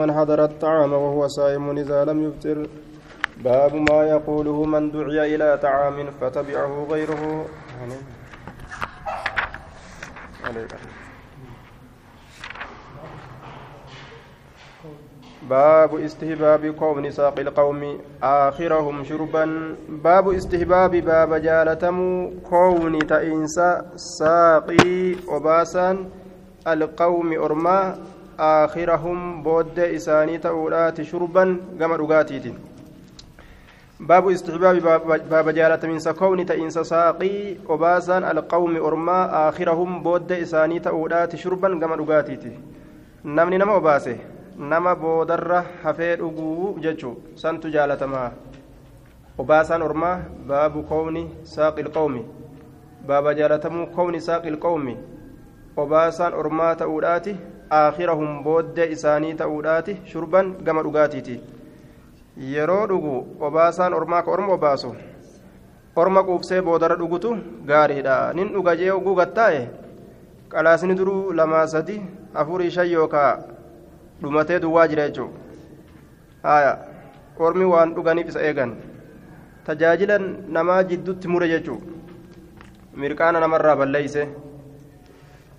من 0.00 0.12
حضر 0.12 0.44
الطعام 0.44 0.92
وهو 0.92 1.28
صائم 1.28 1.78
إذا 1.78 2.04
لم 2.04 2.18
يفطر. 2.24 2.68
باب 3.44 3.74
ما 3.74 4.04
يقوله 4.04 4.64
من 4.64 4.90
دعي 4.90 5.34
إلى 5.34 5.58
طعام 5.62 6.10
فتبعه 6.20 6.86
غيره. 6.90 7.46
باب 15.50 15.94
استهباب 15.94 16.66
كون 16.66 17.10
ساق 17.10 17.38
القوم 17.38 17.98
آخرهم 18.22 19.04
شربا. 19.04 19.76
باب 19.88 20.28
استهباب 20.28 20.96
باب 20.96 21.34
جالتم 21.34 21.96
كون 22.50 22.98
تئنسا 22.98 23.70
ساقي 23.96 25.14
وباسا 25.28 25.88
القوم 26.68 27.32
أرما 27.32 27.96
آخرهم 28.38 29.42
بود 29.42 29.78
إساني 29.78 30.38
تأولات 30.38 31.02
شربا 31.02 31.60
كما 31.80 31.96
رقاتيت 31.96 32.54
باب 34.00 34.28
استحباب 34.28 34.76
باب 35.30 35.50
جالة 35.50 35.82
من 35.88 35.98
سكون 35.98 36.46
تئنس 36.46 36.78
ساقي 36.78 37.54
وباسا 37.68 38.18
القوم 38.18 38.76
أرما 38.76 39.48
آخرهم 39.48 40.02
بود 40.02 40.32
إساني 40.32 40.78
تأولات 40.78 41.36
شربا 41.36 41.80
كما 41.80 41.94
رقاتيت 41.96 42.44
نمني 43.24 43.58
نما 43.58 43.72
وباسه 43.74 44.16
nama 44.58 44.94
boodarra 44.96 45.64
hafee 45.82 46.16
dhuguu 46.16 46.78
jechuu 46.80 47.16
santu 47.34 47.70
jaalatamaa 47.70 48.30
obaasaan 49.38 49.82
ormaa 49.82 50.20
baabu 50.48 50.82
kowni 50.82 51.24
saaqil 51.54 51.90
qawmi 51.96 52.22
baaba 53.06 53.34
jaalatamuu 53.34 53.86
kowni 53.96 54.20
saaqil 54.20 54.56
qawmi 54.56 54.96
obaasaan 55.76 56.34
ormaa 56.34 56.74
ta'uudhaati 56.82 57.36
aakhirahum 57.70 58.42
booddee 58.44 58.86
isaanii 58.96 59.34
ta'uudhaati 59.40 59.96
shurban 60.12 60.52
gama 60.66 60.82
dhugaatiiti. 60.86 61.36
Yeroo 62.54 62.86
dhugu 62.90 63.14
obaasaan 63.48 63.94
ormaa 63.98 64.22
ka 64.22 64.30
orma 64.30 64.52
obaasu 64.58 64.94
orma 65.96 66.22
quubsee 66.28 66.60
boodarra 66.62 66.96
dhugutu 67.02 67.36
gaariidha. 67.70 68.32
Nin 68.34 68.52
dhuga 68.54 68.76
jee 68.76 68.90
oguu 68.90 69.14
gattaa'e 69.20 69.62
qalaasni 70.52 70.94
duruu 70.98 71.32
lamaa 71.32 71.66
sadi 71.66 72.00
afurii 72.34 72.70
shan 72.70 72.90
yookaa 72.90 73.32
dhumatee 74.22 74.60
duwwaa 74.60 74.88
jira 74.88 75.08
jechuun 75.08 75.32
haya 76.42 76.72
ormi 77.38 77.64
waan 77.64 77.94
dhuganiif 77.94 78.28
isa 78.28 78.42
eegan. 78.48 78.76
Tajaajila 79.66 80.18
namaa 80.56 80.82
jidduutti 80.90 81.28
mure 81.28 81.48
jechuun 81.48 81.80
mirqaana 83.00 83.40
namarraa 83.40 83.76
balleeyse 83.76 84.28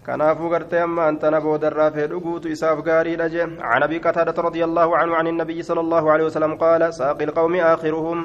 kanaafuu 0.07 0.49
gartee 0.49 0.81
amma 0.81 1.05
antana 1.11 1.41
boodarraa 1.45 1.91
fee 1.91 2.07
dhuguutu 2.11 2.51
isaaf 2.55 2.81
gaariidha 2.89 3.29
jee 3.29 3.47
can 3.61 3.83
abii 3.87 3.99
qataadata 4.05 4.45
radia 4.45 4.65
allaahu 4.69 4.97
canhu 4.99 5.15
can 5.17 5.27
innabiyyi 5.31 5.63
sala 5.69 5.81
allaahu 5.85 6.11
alehi 6.13 6.27
wasalam 6.29 6.53
qaala 6.61 6.91
saaqi 6.99 7.27
ilqawmi 7.27 7.63
aakhiruhum 7.69 8.21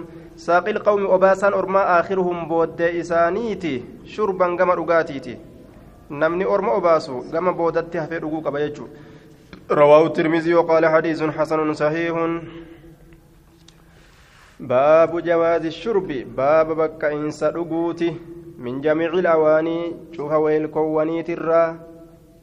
saaqi 0.47 0.75
ilqawmi 0.75 1.09
obaasaan 1.17 1.57
ormaa 1.61 1.87
aakhiruhum 1.95 2.45
booddee 2.53 2.93
isaaniiti 3.05 3.73
shurban 4.17 4.57
gama 4.61 4.77
dhugaatiiti 4.81 5.35
namni 6.25 6.53
orma 6.57 6.77
obaasu 6.83 7.25
gama 7.33 7.59
boodatti 7.63 8.05
hafee 8.05 8.21
dhuguu 8.27 8.43
qaba 8.49 8.63
jechuudha 8.67 9.11
رواه 9.71 10.07
الترمذي 10.07 10.55
وقال 10.55 10.87
حديث 10.87 11.23
حسن 11.23 11.73
صحيح 11.73 12.15
باب 14.61 15.23
جواز 15.23 15.67
الشرب 15.67 16.09
باب 16.37 16.77
بك 16.77 17.05
إنس 17.05 17.45
من 18.65 18.81
جميع 18.81 19.11
الأواني 19.23 19.79
شوف 20.17 20.33
ويل 20.45 20.67
كوانيت 20.67 21.31
الرا 21.31 21.65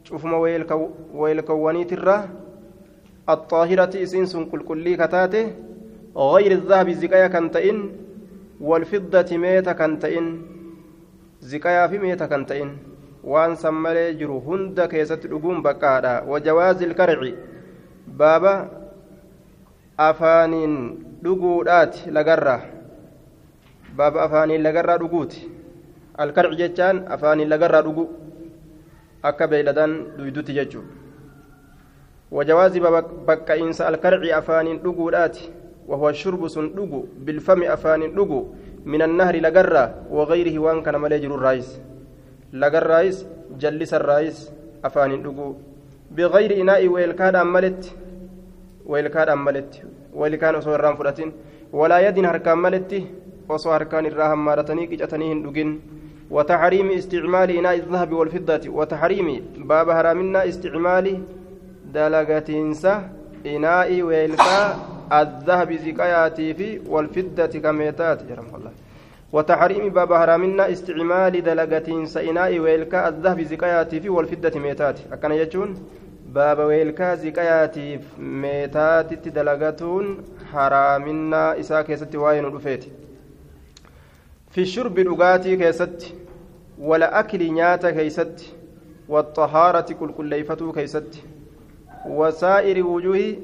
شوف 0.03 0.25
ما 0.25 0.37
ويل 0.37 0.63
كو 0.63 0.89
ويل 1.13 1.41
كوانيت 1.41 1.93
الرا 1.93 2.17
الطاهرة 3.29 3.93
إسنس 4.03 4.33
كل 4.67 4.95
كتاته 4.95 5.45
غير 6.33 6.51
الذهب 6.51 6.89
زكايا 7.01 7.27
كنتئن 7.27 7.77
والفضة 8.61 9.29
ميتا 9.37 9.73
كنتئن 9.79 10.25
زكايا 11.41 11.87
في 11.87 11.97
ميتا 11.97 12.25
كنتئن 12.25 12.69
san 13.61 13.75
malee 13.75 14.15
jiru 14.15 14.39
hunda 14.39 14.87
keessatti 14.87 15.27
dhuguun 15.27 15.61
baqqaadha 15.61 16.23
wajawaazi 16.27 16.85
ilkarci 16.85 17.35
baaba 18.19 18.53
afaaniin 19.97 20.75
dhuguudhaati 21.23 22.11
lagarraa 22.11 22.61
baaba 23.97 24.23
afaaniin 24.23 24.63
lagarraa 24.63 24.97
dhuguuti 24.97 25.58
alkarci 26.25 26.59
jechaan 26.61 27.03
afaaniin 27.15 27.49
lagarraa 27.53 27.83
dhugu 27.87 28.05
akka 29.31 29.47
beeyladan 29.47 29.93
duydutti 30.17 30.53
jechuu 30.59 30.83
wajawaazi 32.31 32.79
baqqa'iinsa 33.27 33.87
alkarci 33.93 34.35
afaaniin 34.41 34.83
dhuguudhaati 34.83 35.49
وهو 35.89 36.09
الشرب 36.09 36.47
سندوغو 36.47 37.05
بالفم 37.25 37.63
أفان 37.63 38.13
دوغو 38.13 38.39
من 38.85 39.01
النهر 39.01 39.35
لقرة 39.45 39.83
وغيره 40.15 40.55
وان 40.59 40.77
كان 40.85 40.95
مليجر 41.01 41.31
الرئيس 41.35 41.69
lagarraayis 42.53 43.25
jallisarraayis 43.61 44.49
afaaniin 44.87 45.21
dhuguu 45.23 45.57
biqayri 46.15 46.55
inaa'i 46.61 46.87
weelkaadhaan 46.89 47.47
maletti 47.55 47.93
weelkaadhaan 48.91 49.41
maletti 49.47 49.83
weelkaan 50.19 50.55
osoo 50.55 50.73
irraan 50.73 50.97
fudhatin 50.97 51.33
walaa 51.73 51.99
yadin 52.05 52.25
harkaan 52.25 52.59
maletti 52.65 52.99
osoo 53.49 53.71
harkaan 53.71 54.05
irraa 54.09 54.29
hammaaratanii 54.33 54.87
qicatanii 54.91 55.29
hin 55.29 55.43
dhugin 55.43 55.71
وتحريم 56.29 56.91
استعمال 56.91 57.49
إناء 57.57 57.75
الذهب 57.75 58.11
والفضة 58.11 58.69
وتحريم 58.69 59.27
باب 59.57 59.89
هرامنا 59.89 60.47
استعمال 60.47 61.21
دلقتينسا 61.93 63.09
إناء 63.45 64.01
ويلقى 64.01 64.75
الذهب 65.21 65.73
زكاياتي 65.73 66.53
في 66.53 66.79
والفضة 66.87 67.45
كميتات 67.45 68.19
رحمة 68.31 68.57
الله. 68.57 68.71
وتحريم 69.33 69.89
باب 69.89 70.13
حرامنا 70.13 70.71
استعمال 70.71 71.43
دلقتين 71.43 72.05
سئناء 72.05 72.59
ويلكا 72.59 73.07
الذهب 73.07 73.41
زكاياتي 73.41 73.99
في 73.99 74.09
والفدة 74.09 74.59
ميتات. 74.59 74.99
أكن 75.13 75.31
يجون؟ 75.31 75.69
باب 76.35 76.59
ويلكا 76.59 77.15
زكاياتي 77.15 77.99
ميتات 78.19 79.27
دلقتون 79.27 80.05
حرامنا 80.53 81.59
إسا 81.59 81.81
كيست 81.81 82.15
واين 82.15 82.45
رفيت 82.45 82.85
في 84.49 84.61
الشرب 84.61 84.99
الأغاتي 84.99 85.55
كيست 85.55 86.15
ولا 86.79 87.19
أكل 87.19 87.53
نياتا 87.53 87.91
كيست 87.91 88.53
والطهارة 89.09 89.93
كل 89.93 90.11
كليفة 90.11 90.71
كيست. 90.71 91.23
وسائر 92.05 92.85
وجوه 92.85 93.35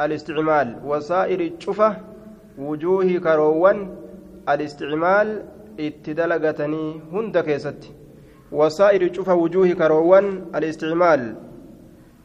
الاستعمال 0.00 0.80
وسائر 0.84 1.40
الشفة 1.40 1.96
وجوه 2.58 3.18
كروان 3.18 3.96
الاستعمال 4.48 5.42
اتدلقتني 5.80 7.00
هند 7.12 7.38
كيست. 7.38 7.92
وسائر 8.52 9.12
شوف 9.12 9.28
وجوه 9.28 9.72
كروان 9.72 10.44
الاستعمال 10.54 11.34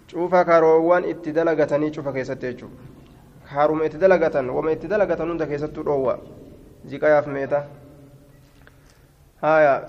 شوف 0.07 0.35
كروان 0.35 1.03
اتدلقتني 1.03 1.93
شوف 1.93 2.07
كيست 2.09 2.65
حرم 3.47 3.81
اتدلقتن 3.81 4.49
وما 4.49 4.71
اتدلقتن 4.71 5.29
هند 5.31 5.43
كيست 5.43 5.77
روى. 5.77 6.17
زكايا 6.85 7.21
في 7.21 7.27
ميتا 9.43 9.47
هايا 9.47 9.87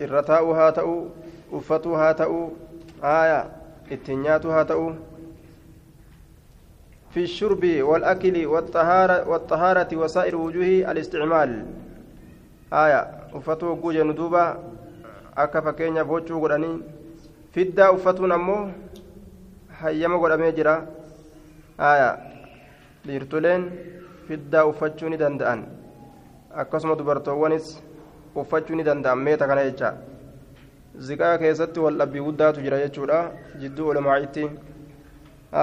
الرتاء 0.00 0.44
هاتأو 0.44 1.08
uffatu 1.52 1.92
haa 1.94 2.14
ta'u 2.14 2.56
haaya 3.02 3.46
ittiin 3.90 4.22
nyaatu 4.22 4.50
haa 4.50 4.64
ta'u 4.64 4.94
في 7.12 7.28
الشرب 7.28 7.64
والأكل 7.84 8.46
والطهارة, 8.46 9.28
والطهارة 9.28 9.90
وسائر 9.96 10.36
وجوه 10.36 10.88
الاستعمال 10.90 11.66
آية 12.72 13.00
أفتو 13.36 13.76
جوجا 13.76 14.02
ندوبا 14.02 14.44
أكا 15.36 15.60
فكينيا 15.60 16.02
بوچو 16.02 16.40
غداني 16.40 16.80
فدا 17.52 17.94
أفتو 17.94 18.26
نمو 18.26 18.72
godhamee 20.22 20.52
jira 20.56 20.86
aya 21.78 22.18
dhiirtoleen 23.04 23.62
fiddaa 24.28 24.64
uffachuu 24.64 25.08
ni 25.10 25.18
danda'an 25.18 25.66
akkasuma 26.54 26.94
dubartoowwanis 26.94 27.82
uffachuu 28.34 28.76
ni 28.76 28.84
danda'an 28.84 29.18
meeta 29.18 29.46
kana 29.46 29.64
jecha 29.68 29.94
ziqaa 31.08 31.38
keessatti 31.38 31.80
wal 31.80 31.96
dhabbii 32.00 32.24
guddaatu 32.28 32.60
jira 32.64 32.78
jechuudha 32.84 33.18
jidduu 33.60 33.88
ulamaa'itti 33.92 34.44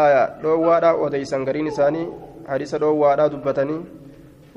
aya 0.02 0.24
dhoowwaadha 0.42 0.94
odeysan 1.06 1.46
gariin 1.46 1.68
isaanii 1.68 2.08
hadisa 2.48 2.80
dhoowwaadha 2.84 3.30
dubbatanii 3.30 3.82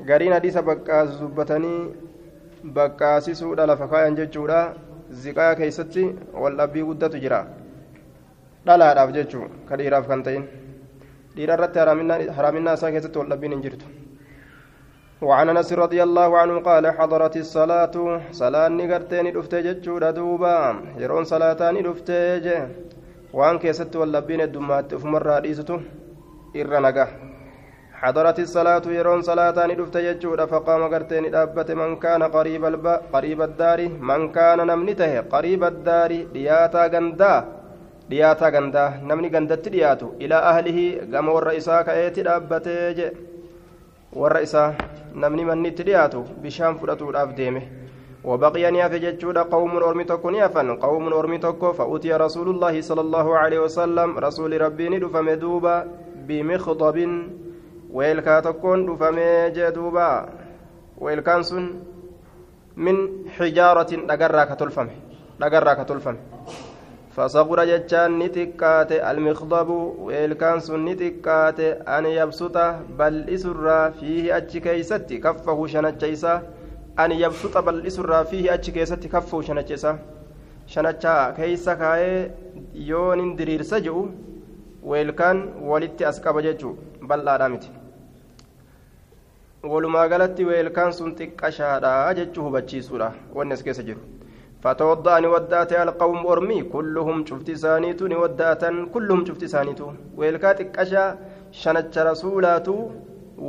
gariin 0.09 0.33
hadisa 0.33 0.61
baqqaasu 0.61 1.19
dubbatanii 1.21 1.79
baqqaasisuudha 2.77 3.67
lafa 3.71 3.87
kaayan 3.87 4.15
jechuudha 4.21 4.59
ziqaa 5.23 5.55
keeysatti 5.55 6.05
waldhabbii 6.45 6.85
guddatu 6.89 7.23
jira 7.25 7.41
dhalaadhaaf 8.65 9.11
jechuu 9.17 9.49
ka 9.69 9.77
dhiiraaf 9.77 10.07
kan 10.07 10.23
ta'in 10.23 10.45
dhiira 11.35 11.53
irratti 11.57 11.79
haraaminaa 12.37 12.73
isaa 12.77 12.91
keessatti 12.95 13.19
waldhabbiin 13.23 13.55
hin 13.57 13.63
jirtu 13.67 14.02
وعن 15.23 15.49
أنس 15.49 15.73
رضي 15.73 16.03
الله 16.03 16.37
عنه 16.41 16.55
قال 16.69 16.85
حضرت 16.97 17.35
الصلاة 17.37 17.95
صلاة 18.41 18.67
نقرتين 18.67 19.25
دفتي 19.35 19.61
جتشورا 19.65 20.11
دوبا 20.11 20.55
يرون 21.01 21.23
صلاتان 21.23 21.75
waan 23.33 23.59
keessatti 23.59 23.97
wallabbiin 23.97 24.41
heddummaatti 24.43 24.95
ufumarraa 24.95 25.41
dhiisutu 25.43 25.81
irra 26.53 26.81
naga 26.85 27.07
حضرت 28.03 28.39
الصلاة 28.39 28.85
يرون 28.99 29.21
صلاة 29.21 29.57
ندفت 29.67 29.95
يجود 29.95 30.45
فقام 30.45 30.81
قرتين 30.93 31.31
دابت 31.31 31.71
من 31.71 31.95
كان 31.95 32.23
قريب 32.23 32.65
الب... 32.65 32.87
قريب 33.13 33.41
الدار 33.41 33.79
من 34.09 34.31
كان 34.31 34.67
نمنته 34.67 35.19
قريب 35.33 35.63
الدار 35.63 36.11
دياتا 36.33 36.87
غندا 36.93 37.33
دياتا 38.09 38.47
غندا 38.49 38.85
نمني 39.07 39.27
غندت 39.35 39.69
دياتو 39.69 40.07
إلى 40.21 40.35
أهله 40.35 40.79
قام 41.13 41.29
والرئيسا 41.29 41.81
كأيتي 41.81 42.21
دابت 44.13 44.17
والرئيسا 44.17 44.75
نمني 45.15 45.45
من 45.45 45.75
دياتو 45.75 46.23
بشام 46.43 46.77
فرطو 46.77 47.09
الأف 47.09 47.33
ديمه 47.33 47.61
وبقي 48.23 48.71
نياف 48.71 48.91
جتشود 48.91 49.37
قوم 49.37 49.77
أرمي 49.77 50.03
تكو 50.03 50.29
نيافا 50.29 50.77
قوم 50.81 51.13
أرمي 51.13 51.37
تكو 51.37 51.73
فأتي 51.73 52.13
رسول 52.13 52.49
الله 52.49 52.81
صلى 52.81 53.01
الله 53.01 53.37
عليه 53.37 53.59
وسلم 53.59 54.17
رسول 54.19 54.61
ربي 54.61 54.89
ندف 54.89 55.15
مدوبا 55.15 55.87
بمخضب 56.27 57.29
weelkaa 57.93 58.41
tokkoon 58.41 58.87
dhufamee 58.87 59.51
jee 59.53 59.71
duuba. 59.75 60.27
Weelkaan 61.01 61.43
sun 61.43 61.85
min 62.75 63.29
xijaaratin 63.37 64.07
dhagarraa 64.07 64.45
ka 65.75 65.85
dhagarraa 67.15 67.47
ka 67.47 67.53
tolfame 67.53 67.57
fasaqura 67.57 67.65
jechaan 67.65 68.17
ni 68.17 68.29
xiqqaate 68.29 69.01
almiqdabu 69.01 70.05
weelkaan 70.05 70.61
sun 70.61 70.85
ni 70.85 70.95
xiqqaate 70.95 71.77
an 71.85 72.05
yabsuxa 72.05 72.79
bal'isurraa 72.97 73.91
fiihi 73.91 74.31
achi 74.31 74.61
keeysatti 74.61 75.19
kaffahu 75.19 75.67
shanacha 75.67 76.07
isaa 76.07 76.41
an 76.97 77.11
yabsuxa 77.11 77.61
bal'isurraa 77.61 78.23
fiihi 78.25 78.49
achi 78.49 78.71
keessatti 78.71 79.09
kaffahu 79.09 79.43
shanacha 79.43 79.73
isaa 79.73 79.97
shanacha 80.67 81.33
keeysa 81.35 81.75
kaayee 81.75 82.31
yoonin 82.73 83.37
diriirsa 83.37 83.79
jedhu 83.79 84.11
weelkaan 84.83 85.49
walitti 85.61 86.05
as 86.05 86.21
qaba 86.21 86.41
jechuu 86.41 86.77
bal'aadhaa 87.01 87.49
miti 87.49 87.69
walumaa 89.63 90.07
galatti 90.07 90.45
weelkaan 90.45 90.93
sun 90.93 91.15
فتوضأني 94.63 95.27
ودأت 95.33 95.71
القوم 95.73 96.27
أرمي 96.31 96.59
كلهم 96.73 97.17
شفت 97.29 97.51
سانيتو 97.63 98.05
ودأت 98.23 98.63
كلهم 98.93 99.21
شفت 99.27 99.43
سانيتو. 99.53 99.87
ويلكات 100.17 100.59
كشا 100.75 101.03
شنت 101.61 101.95
رسولاتو 102.07 102.77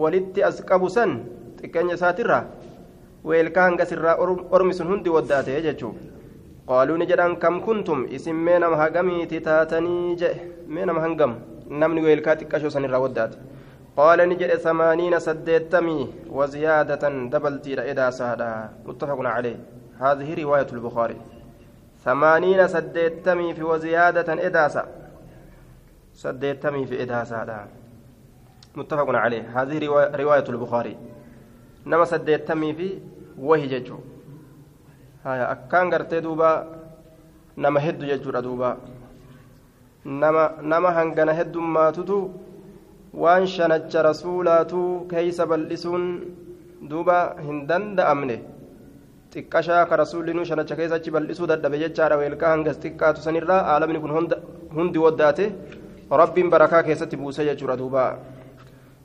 ولدت 0.01 0.37
أسكب 0.39 0.83
سن 0.97 1.11
تكن 1.59 1.97
ساترة 2.03 2.39
ويلكان 3.25 3.73
قسر 3.81 4.05
أرمي 4.55 4.73
سن 4.79 4.87
هندي 4.91 5.11
ودأت 5.17 5.49
يجتشو 5.49 5.91
قالوا 6.71 6.97
نجدان 7.01 7.33
كم 7.43 7.57
كنتم؟ 7.67 7.99
إسم 8.15 8.37
مينم 8.45 8.73
هقمي 8.81 9.27
تتاتني 9.31 10.15
جئ 10.21 10.35
مينم 10.75 10.99
هنقم 11.05 11.33
نمني 11.81 12.01
ويلكات 12.05 12.41
كشو 12.51 12.69
سن 12.75 12.95
ودأت. 12.95 13.33
قال 13.97 14.19
نجد 14.29 14.51
ثمانين 14.67 15.15
سديتمي 15.27 15.99
وزيادة 16.37 17.05
دبلتي 17.33 17.75
رئدا 17.79 18.11
سهدا. 18.11 18.51
متفق 18.87 19.21
عليه. 19.37 19.59
هذه 20.01 20.43
رواية 20.43 20.67
البخاري. 20.73 21.17
ثمانين 22.05 22.69
سديتمي 22.69 23.55
في 23.55 23.63
وزيادة 23.63 24.47
إداسة. 24.47 24.85
سديتمي 26.15 26.87
في 26.87 27.03
إداسة 27.03 27.37
متفق 28.77 29.11
عليه. 29.11 29.63
هذه 29.63 29.87
رواية 30.17 30.45
البخاري. 30.49 30.97
نما 31.87 32.05
سديتمي 32.05 32.75
في 32.75 32.99
وهي 33.39 33.67
ججو. 33.67 33.99
هاي 35.25 35.53
أكان 35.53 35.91
دوبا 36.15 36.77
نما 37.59 37.81
هد 37.81 38.03
ججو 38.03 38.31
xiqqashaa 49.35 49.87
ka 49.91 49.97
rasuullinuu 50.03 50.45
shanacha 50.51 50.77
keessa 50.77 51.01
achi 51.01 51.15
bal'isuu 51.17 51.51
dadhabe 51.53 51.79
jechaadha. 51.85 52.21
Weelkaa 52.23 52.53
hangas 52.55 52.79
xiqqaatu 52.85 53.27
sanirraa 53.27 53.63
aalamni 53.73 54.01
kun 54.05 54.15
hundi 54.77 55.05
waddaate 55.07 55.45
rabbiin 56.23 56.51
barakaa 56.55 56.83
keessatti 56.89 57.17
buuse 57.17 57.45
jechuudha 57.51 57.77
duuba. 57.83 58.07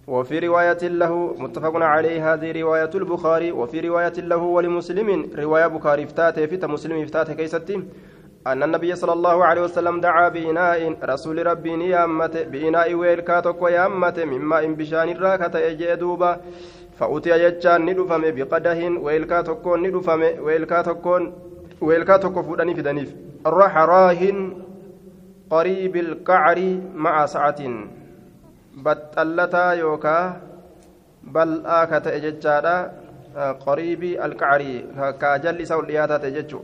وفي 0.10 0.40
رواية 0.40 0.78
له 0.82 1.36
متفق 1.38 1.76
عليه 1.76 2.34
هذه 2.34 2.62
رواية 2.62 2.90
البخاري 2.96 3.52
وفي 3.52 3.80
رواية 3.80 4.14
له 4.18 4.38
ولمسلم 4.38 5.30
رواية 5.38 5.68
بخاري 5.68 6.04
افتاته 6.04 6.46
في 6.46 6.68
مسلم 6.68 7.02
افتاته 7.02 7.34
كيستي 7.34 7.84
أن 8.48 8.64
النبي 8.64 8.96
صلى 8.96 9.14
الله 9.14 9.46
عليه 9.46 9.62
وسلم 9.62 10.02
دعا 10.02 10.30
بإناء 10.30 10.98
رسول 11.04 11.48
ربي 11.48 11.76
نيامة 11.76 12.46
بإناء 12.52 12.94
ويلكاتك 12.94 13.62
ويامة 13.62 14.18
مما 14.26 14.66
إن 14.66 14.76
بشان 14.76 15.10
الراكة 15.10 15.60
يجدوبا 15.60 16.42
فأتي 17.00 17.30
يجان 17.46 17.82
ندفم 17.90 18.24
بقده 18.38 18.80
ويلكاتكون 19.06 19.78
ندفم 19.88 20.22
ويلكاتكون 20.46 21.24
ويلكاتك 21.82 22.36
فودني 22.48 22.76
في 22.76 22.82
دنيف 22.82 23.10
الرح 23.48 23.78
راهن 23.78 24.38
قريب 25.50 25.96
القعر 25.96 26.60
مع 26.96 27.26
سعة 27.26 27.62
بطلتا 28.84 29.66
يوكا 29.72 30.42
بل 31.24 31.50
آكة 31.66 32.06
إججادا 32.16 32.76
قريب 33.66 34.04
القعر 34.04 34.62
كاجل 35.22 35.68
سولياتا 35.68 36.18
تججو 36.18 36.62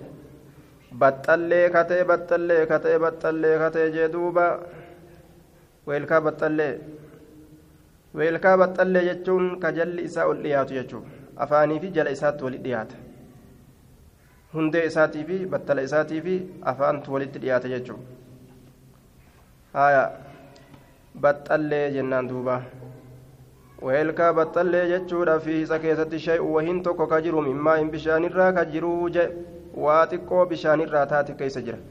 baxxallee 1.02 1.68
katee 1.76 2.04
baxxallee 2.10 2.64
katee 2.72 2.98
baxxallee 3.04 3.56
katee 3.64 3.88
jee 3.96 4.08
duuba. 4.14 4.46
Weelkaa 8.18 8.58
baxxallee 8.62 9.04
jechuun 9.10 9.48
ka 9.64 9.72
jalli 9.78 10.04
isaa 10.10 10.26
ol 10.32 10.40
dhiyaatu 10.46 10.74
jechuudha 10.80 11.10
afaanii 11.46 11.80
fi 11.86 11.90
jala 11.98 12.12
isaatti 12.18 12.44
walitti 12.48 12.64
dhiyaata 12.68 12.96
hundee 14.54 14.84
isaatii 14.90 15.24
fi 15.30 15.38
battala 15.54 15.82
isaatii 15.88 16.22
fi 16.28 16.36
afaantu 16.74 17.14
walitti 17.14 17.40
dhiyaata 17.46 17.72
jechuudha 17.74 18.04
haaya 19.74 20.04
baxxallee 21.26 21.84
jennaan 21.98 22.30
duuba 22.30 22.56
weelkaa 23.90 24.32
baxxallee 24.40 24.86
jechuudha 24.94 25.40
fi 25.48 25.58
isa 25.66 25.80
keessatti 25.88 26.20
shay'u 26.28 26.54
wahiin 26.56 26.80
tokko 26.88 27.08
ka 27.14 27.22
jiru 27.28 27.42
mimmaa 27.50 27.76
hin 27.82 27.92
bishaanirraa 27.98 28.52
ka 28.60 28.66
jiruu 28.76 29.10
je 29.18 29.28
waa 29.88 30.02
xiqqoo 30.14 30.46
bishaanirraa 30.56 31.06
taate 31.16 31.34
keessa 31.44 31.62
jira 31.70 31.82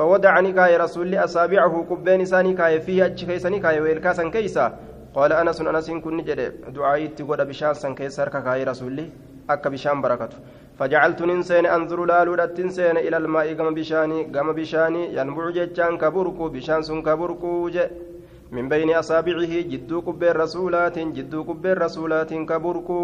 فوضع 0.00 0.40
نكاية 0.40 0.76
رسول 0.76 1.14
أصابعه 1.14 1.86
قبين 1.90 2.24
ساني 2.24 2.52
كاية 2.54 2.78
فيه 2.78 3.06
أتش 3.06 3.24
كيساني 3.24 3.58
كاية 3.60 3.80
ويلكا 3.80 4.12
سان 4.12 4.30
كيسا 4.30 4.78
قال 5.14 5.32
أنس 5.32 5.60
أنس 5.60 5.90
كن 6.04 6.16
نجد 6.16 6.40
دعائي 6.74 7.08
تقول 7.08 7.40
بشان 7.44 7.74
سان 7.74 7.94
كيسر 7.94 8.28
كاية 8.28 8.64
رسولي 8.64 9.06
أكا 9.50 9.68
بشان 9.70 10.00
بركته. 10.02 10.38
فجعلت 10.80 11.22
ننسين 11.22 11.66
أنظر 11.66 12.04
لالو 12.10 12.34
تنسين 12.56 12.96
إلى 13.06 13.16
الماء 13.16 13.48
قم 13.58 13.74
بشاني 13.74 14.18
قم 14.34 14.48
بشاني 14.58 15.02
ينبع 15.16 15.50
جتان 15.56 15.98
كبركو 16.02 16.44
بشان 16.54 16.82
سن 16.82 17.02
كبركو 17.02 17.68
جي 17.74 17.84
من 18.54 18.68
بين 18.68 18.90
أصابعه 19.02 19.54
جدو 19.72 19.98
كبير 20.06 20.36
رسولات 20.44 20.98
جدو 20.98 21.40
كبير 21.48 21.76
رسولات 21.86 22.30
كبركو 22.50 23.00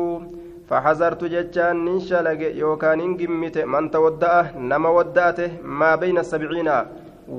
فحذرت 0.69 1.23
جتان 1.35 1.77
ننشلق 1.85 2.41
يوكان 2.63 3.01
انقمت 3.07 3.57
من 3.73 3.85
تودأه 3.91 4.45
نما 4.71 4.89
ودأته 4.97 5.51
ما 5.79 5.91
بين 6.03 6.19
السبعين 6.19 6.71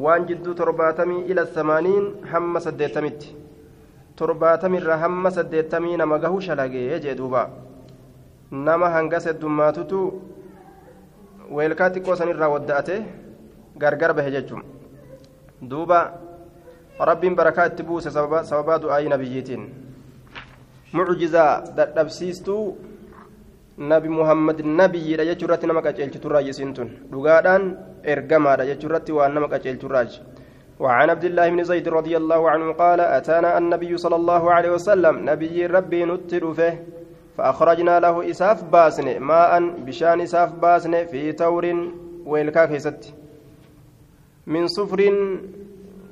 وان 0.04 0.22
جدو 0.30 0.52
ترباتمي 0.60 1.18
إلى 1.30 1.42
الثمانين 1.42 2.04
هم 2.32 2.60
سديتمت 2.66 3.22
torbaatamirraa 4.20 4.98
hamma 5.04 5.32
saddeettamii 5.38 5.98
nama 5.98 6.20
gahu 6.20 6.42
shalagee 6.42 7.00
jee 7.00 7.16
duuba. 7.16 7.50
Nama 8.52 8.90
hanga 8.96 9.20
seddummaatutu 9.20 10.00
weelkaa 11.58 11.90
xiqqoo 11.96 12.16
sanirraa 12.22 12.50
wadda'ate 12.56 12.96
gargar 13.78 14.14
bahe 14.14 14.32
jechuun. 14.38 14.64
Duuba 15.70 16.00
rabbiin 17.00 17.36
barakaa 17.36 17.66
itti 17.72 17.84
buuse 17.84 18.12
sababaa 18.12 18.80
du'aayii 18.82 19.10
nabiyyiitiin 19.14 19.64
mucjizaa 20.94 21.64
dadhabsiistuu 21.78 22.78
nabi 23.78 24.10
muhammad 24.10 24.62
nabiyyiidha 24.66 25.26
jechuu 25.30 25.46
irratti 25.48 25.68
nama 25.68 25.82
qaceelchiturraa 25.82 26.40
raajisiin 26.42 26.74
tun 26.74 26.90
dhugaadhaan 27.12 27.66
ergamaadha 28.04 28.66
jechuu 28.70 28.90
irratti 28.90 29.12
waan 29.18 29.34
nama 29.34 29.48
qaceelchurraaji 29.52 30.22
وعن 30.80 31.10
عبد 31.10 31.24
الله 31.24 31.50
بن 31.50 31.64
زيد 31.64 31.88
رضي 31.90 32.18
الله 32.18 32.50
عنه 32.50 32.74
قال 32.74 33.00
أتانا 33.02 33.58
النبي 33.58 33.98
صلى 33.98 34.16
الله 34.16 34.52
عليه 34.54 34.72
وسلم 34.72 35.30
نبي 35.30 35.66
ربي 35.66 36.06
نتل 36.06 36.54
فيه 36.56 36.84
فأخرجنا 37.38 38.00
له 38.00 38.30
إساف 38.30 38.64
باسن 38.64 39.20
ماء 39.20 39.60
بشان 39.86 40.22
إساف 40.22 40.54
باسن 40.54 41.06
في 41.06 41.32
تور 41.32 41.66
ويلكاك 42.26 42.78
ست 42.78 43.14
من 44.48 44.68
صفر 44.68 45.00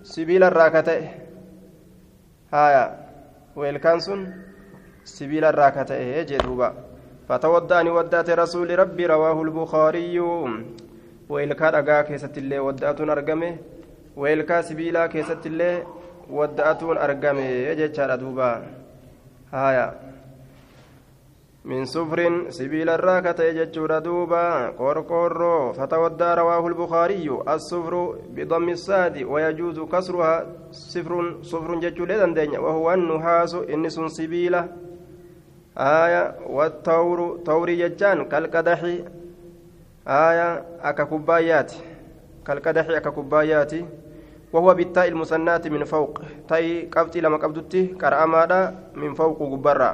سبيل 0.03 0.43
الراكتة. 0.43 1.09
هايا 2.53 2.85
ويلكانسون 3.55 4.33
سبيل 5.03 5.45
الراكتة 5.45 6.21
جدوبا 6.21 6.73
فتوداني 7.29 7.89
ودات 7.89 8.29
رسول 8.29 8.79
ربي 8.79 9.05
رواه 9.05 9.41
البخاري. 9.41 10.19
ويلكا 11.29 12.01
كيست 12.01 12.37
الله 12.37 12.59
ودات 12.59 13.01
ارغمه 13.01 13.57
ويلكا 14.15 14.61
سبيلا 14.61 15.07
كيست 15.07 15.45
الله 15.45 15.83
wadda'atuun 16.29 16.97
argame 16.97 17.75
jechaadha 17.77 18.17
duuba. 18.17 18.61
Haya 19.51 19.93
من 21.65 21.85
صفر 21.85 22.49
سبيل 22.49 22.89
الراكة 22.89 23.43
يجتشور 23.43 23.99
دوبا 23.99 24.77
قرقورو 24.77 25.73
فتودى 25.73 26.29
رواه 26.33 26.67
البخاري 26.67 27.25
الصفر 27.47 28.15
بضم 28.29 28.69
الصاد 28.69 29.23
ويجوز 29.23 29.79
كسرها 29.79 30.45
صفر 30.71 31.41
صفر 31.41 31.79
جتشور 31.79 32.09
وهو 32.61 32.93
النحاس 32.93 33.53
إنس 33.55 33.99
سبيلة 33.99 34.67
آية 35.77 36.35
والتور 36.45 37.41
توري 37.45 37.75
ججان 37.75 38.29
كالقدح 38.29 38.79
آية 40.07 40.49
أكا 40.81 41.03
كوبايات 41.03 41.73
كالقدح 42.45 42.85
أكا 42.89 43.09
كوبايات 43.09 43.73
وهو 44.53 44.73
بالتاء 44.73 45.07
المسنات 45.07 45.67
من 45.67 45.83
فوق. 45.83 46.21
تاي 46.47 46.89
قبتي 46.93 47.21
لما 47.21 47.37
قبضتي 47.37 47.87
كرأمادا 47.87 48.75
من 48.95 49.13
فوق 49.13 49.39
قبرا. 49.39 49.91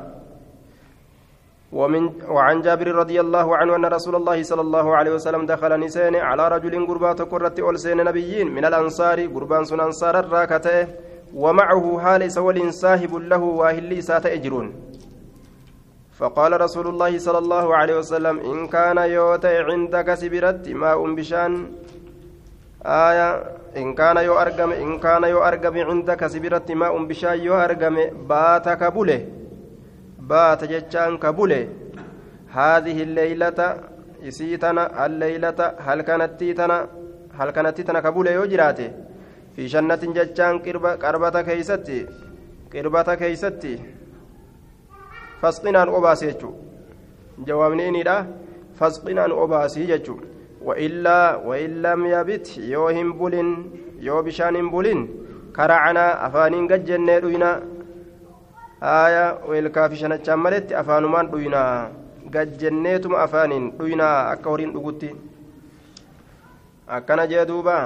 ومن 1.72 2.28
وعن 2.28 2.62
جابر 2.62 2.88
رضي 2.88 3.20
الله 3.20 3.58
عنه 3.58 3.76
أن 3.76 3.86
رسول 3.86 4.16
الله 4.16 4.44
صلى 4.44 4.62
الله 4.62 4.96
عليه 4.96 5.12
وسلم 5.16 5.46
دخل 5.46 5.80
نسين 5.80 6.16
على 6.16 6.48
رجل 6.48 6.88
قربات 6.88 7.22
قرة 7.22 7.56
ألسين 7.70 7.98
نبيين 8.04 8.48
من 8.52 8.66
الأنصار 8.66 9.26
قربان 9.26 9.64
سن 9.64 9.80
أنصار 9.80 10.20
الراكتة. 10.20 10.88
ومعه 11.32 12.00
حال 12.00 12.32
سول 12.32 12.74
صاحب 12.74 13.16
له 13.16 13.44
واهل 13.44 14.04
سات 14.04 14.26
أجرون. 14.26 14.68
فقال 16.20 16.62
رسول 16.62 16.88
الله 16.88 17.18
صلى 17.18 17.38
الله 17.38 17.76
عليه 17.76 17.96
وسلم 17.98 18.40
إن 18.40 18.68
كان 18.68 18.98
يوتي 18.98 19.58
عندك 19.58 20.14
سبرت 20.14 20.70
ماء 20.70 21.14
بشان 21.16 21.52
آية 22.87 23.31
إن 23.77 23.95
كان 23.95 24.17
يو 24.17 24.35
أرقم 24.39 24.71
إن 24.73 24.99
كان 24.99 25.25
يو 25.25 25.41
أرقم 25.49 25.77
عندك 25.79 26.27
سبرت 26.27 26.71
ماء 26.73 27.05
بشان 27.05 27.39
يو 27.47 27.55
أرقم 27.55 27.97
باتك 28.29 28.83
بله 28.97 29.21
بات 30.31 30.65
جتان 30.65 31.19
كبله 31.19 31.69
هذه 32.59 33.03
الليلة 33.03 33.61
إسيتنا 34.29 35.07
الليلة 35.07 35.61
هل 35.87 35.99
كانت 36.09 36.31
تيتنا 36.41 36.79
هل 37.39 37.51
كانت 37.51 37.77
تيتنا 37.77 38.01
كبله 38.01 38.31
يجراته 38.31 38.91
في 39.57 39.67
جنة 39.67 40.03
جتان 40.17 40.59
قربة 40.65 40.91
قربة 41.03 41.37
كيستي 41.49 42.07
قربة 42.73 43.15
كيستي 43.21 43.75
فاسقنان 45.43 45.89
أباسي 45.89 46.27
جتو 46.31 46.51
جوابني 47.47 47.89
إني 47.89 48.05
فاسقنان 48.79 49.31
أباسي 49.43 49.83
جتو 49.91 50.17
وإلا 50.67 51.21
وإن 51.49 51.71
لم 51.83 52.01
يبت 52.07 52.59
يوهم 52.59 53.13
بولين 53.19 53.49
يو 54.01 54.23
بشان 54.23 54.71
بولين 54.71 55.01
كرعنا 55.57 56.27
أفانين 56.27 56.65
قد 56.73 56.85
جنة 56.85 57.63
aayaa 58.83 59.39
weelkaa 59.49 59.89
fi 59.89 59.97
shanachaan 59.97 60.41
maletti 60.41 60.75
afaanumaan 60.75 61.31
dhuyinaa 61.33 61.91
gajjenneetuma 62.35 63.23
afaaniin 63.23 63.71
dhuyinaa 63.79 64.31
akka 64.33 64.51
horiin 64.51 64.73
dhugutti 64.75 65.09
akkana 66.97 67.27
jee 67.31 67.45
duuba 67.49 67.77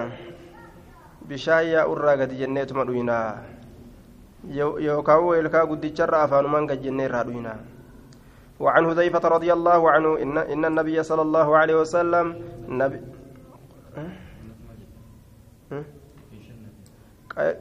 bishaan 1.28 1.66
yaa'urraa 1.72 2.16
gadi 2.22 2.40
jenneetuma 2.42 2.84
dhuyinaa 2.88 3.38
yookaan 4.86 5.24
weelkaa 5.28 5.66
guddicharra 5.72 6.22
afaanumaan 6.26 6.66
gajjenneerraa 6.72 7.24
dhuyinaa 7.28 7.58
وعن 8.59 8.81
حذيفة 8.89 9.23
رضي 9.27 9.53
الله 9.53 9.91
عنه 9.91 10.09
إن, 10.21 10.37
إن 10.37 10.65
النبي 10.65 11.03
صلى 11.03 11.21
الله 11.21 11.57
عليه 11.57 11.75
وسلم 11.81 12.25
نبي 12.67 13.01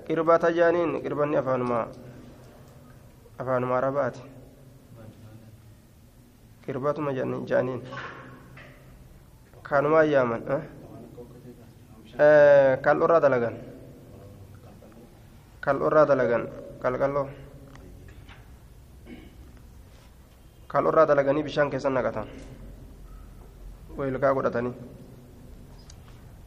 قربة 0.08 0.44
جانين 0.50 0.90
قربة 1.02 1.38
أفان 1.38 1.60
ما 1.62 1.80
afaanuma 3.38 3.78
arabaati 3.78 4.22
qirbatuma 6.64 7.12
jaaniin 7.50 7.82
kanuma 9.62 9.98
ayyaaman 10.04 10.42
kal'orraa 12.86 13.20
dalagan 13.24 13.56
kal'orraa 15.66 16.06
dalagan 16.06 16.46
kal'orraa 20.74 21.06
dalaganii 21.06 21.46
bishaan 21.46 21.70
keessa 21.70 21.90
naqatan. 21.90 22.26
Weelkaa 23.98 24.34
godhatanii. 24.34 24.74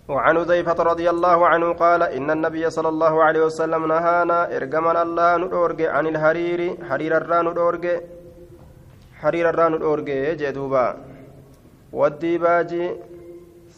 وعن 0.08 0.36
حذيفة 0.40 0.84
رضي 0.84 1.10
الله 1.10 1.48
عنه 1.48 1.68
قال 1.74 2.02
إن 2.04 2.32
النبي 2.32 2.70
صلى 2.70 2.90
الله 2.90 3.24
عليه 3.24 3.42
وسلم 3.46 3.88
نهانا 3.92 4.56
إرجمنا 4.56 5.02
الله 5.04 5.38
ندورج 5.38 5.82
عن 5.82 6.08
الحرير 6.08 6.62
حرير 6.88 7.18
الران 7.18 7.46
ندورج 7.52 7.86
حرير 9.20 9.50
الران 9.50 9.72
ندورج 9.76 10.10
جدوبا. 10.40 10.88
والديباج 11.92 12.72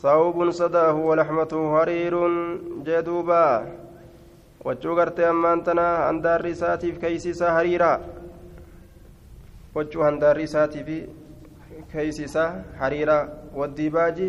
ثوب 0.02 0.38
صداه 0.50 0.94
ولحمته 0.94 1.62
حرير 1.78 2.14
جدوبا. 2.86 3.46
وجو 4.66 4.92
غرتي 4.94 5.30
أمانتنا 5.30 6.10
هندار 6.10 6.46
رساتي 6.46 6.92
في 6.94 7.00
كيسيسا 7.02 7.58
حريرا. 7.58 7.94
وجو 9.76 10.04
هندار 10.04 10.38
رساتي 10.38 10.84
في 10.84 11.08
كيسيسا 11.94 12.64
حريرا 12.80 13.30
والديباج 13.56 14.20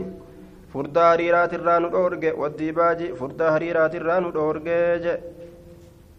furdaa 0.72 1.10
hariiraatirraa 1.10 1.80
nu 1.80 1.88
dhoorge 1.90 2.32
waddiibaaji 2.42 3.06
furdaa 3.20 3.50
hariiraatirraa 3.54 4.20
nu 4.20 4.30
dhoorge 4.36 4.76
je 5.04 5.14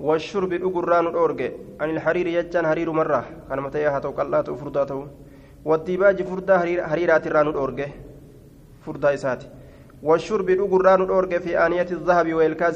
washurbi 0.07 0.57
dhugurraa 0.63 1.01
nu 1.01 1.11
dhoorge 1.11 1.47
ani 1.79 1.93
ilhariiri 1.93 2.33
jechaan 2.37 2.65
hariirumarraa 2.65 3.23
kanama 3.49 3.69
ta'ee 3.75 3.89
haa 3.93 4.01
ta'u 4.05 4.13
qal'aa 4.19 4.43
ta'u 4.47 4.57
furdaa 4.63 4.85
ta'u 4.89 5.03
waddiibaaji 5.65 6.23
furdaa 6.31 6.57
hariiraatirraa 6.91 7.43
nu 7.43 7.53
dhoorge 7.57 7.87
furdaa 8.87 9.13
isaati 9.19 9.47
washurbi 10.09 10.59
dhugurraa 10.63 10.97
nu 10.97 11.05
dhoorge 11.13 11.39
fi 11.39 11.55
aaniyati 11.55 12.01
zahabi 12.11 12.33
weelkaa 12.33 12.71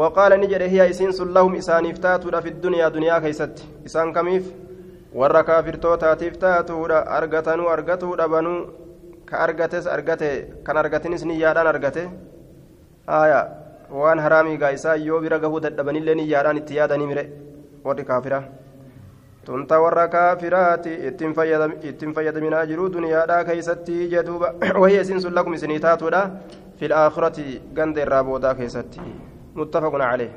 waqaala 0.00 0.36
ni 0.36 0.46
jedhe 0.52 0.68
hiya 0.74 0.84
isiin 0.92 1.12
sun 1.12 1.32
lahum 1.36 1.54
isaaniif 1.54 1.98
taatuudha 2.04 2.40
fi 2.44 2.50
duniyaa 2.66 2.90
duniyaa 2.94 3.20
keeysatti 3.24 3.62
isaan 3.88 4.12
kamiif 4.12 4.44
warra 5.20 5.42
kaafirtootaatiif 5.50 6.38
taatuudha 6.44 6.98
argatanuu 7.18 7.68
argatuu 7.74 8.16
dhabanuu 8.20 8.58
ka 9.30 9.36
argates 9.46 9.86
argate 9.96 10.30
kan 10.66 10.76
argatinis 10.82 11.24
niyyaadhaan 11.30 11.66
argate 11.72 12.02
haya 13.12 13.40
waan 14.00 14.18
haraamii 14.24 14.56
gaa'isaa 14.62 14.94
yoo 15.08 15.20
bira 15.24 15.38
gahuu 15.44 15.60
dadhabanillee 15.66 16.14
niyyaadhaan 16.20 16.60
itti 16.62 16.76
yaadanii 16.80 17.06
mire 17.10 17.24
warri 17.84 18.04
kaafira 18.10 18.38
tunta 19.46 19.80
warra 19.84 20.06
kaafiraati 20.14 20.92
ittiin 21.10 21.34
fayyadaminaa 22.18 22.64
jiruu 22.70 22.88
duniyaadhaa 22.96 23.44
keeysatti 23.50 23.98
jedhuuba 24.14 24.54
wahii 24.84 25.00
isiin 25.04 25.20
sun 25.26 25.34
lakum 25.40 25.54
isinii 25.58 25.78
taatuudha 25.86 26.22
fil 26.80 26.92
aakhirati 27.02 27.46
ganda 27.80 28.02
irraa 28.06 28.22
boodaa 28.30 28.54
keessatti 28.62 29.00
muttafaqun 29.54 30.00
calee 30.00 30.30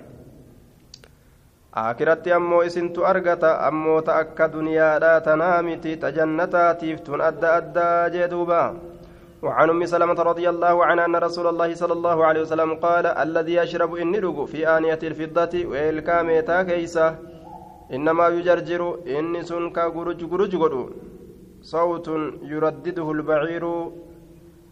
akiratti 1.83 2.31
ammoo 2.31 2.63
isintu 2.63 3.05
argata 3.11 3.59
ammoo 3.67 4.01
ta 4.01 4.15
akka 4.23 4.47
duniyaadhaa 4.47 5.21
tanaa 5.21 5.61
miti 5.61 5.97
ta 5.97 6.11
jannataatiif 6.11 7.01
tun 7.03 7.21
adda 7.21 7.55
addaa 7.59 8.09
jee 8.09 8.27
duuba. 8.27 8.61
وعن 9.45 9.69
ام 9.69 9.85
سلمه 9.85 10.19
رضي 10.31 10.49
الله 10.49 10.85
عنها 10.85 11.05
ان 11.05 11.15
رسول 11.15 11.47
الله 11.47 11.69
صلى 11.75 11.93
الله 11.93 12.25
عليه 12.25 12.41
وسلم 12.41 12.71
قال 12.75 13.05
الذي 13.05 13.53
يشرب 13.55 13.95
الندق 13.95 14.45
في 14.45 14.67
انيه 14.77 14.99
الفضه 15.03 15.53
والكاميتا 15.65 16.63
كيسه 16.63 17.15
انما 17.93 18.27
يجرجر 18.27 18.81
ان 19.17 19.43
سنك 19.43 19.77
غدو 19.77 20.89
صوت 21.61 22.07
يردده 22.43 23.11
البعير 23.11 23.65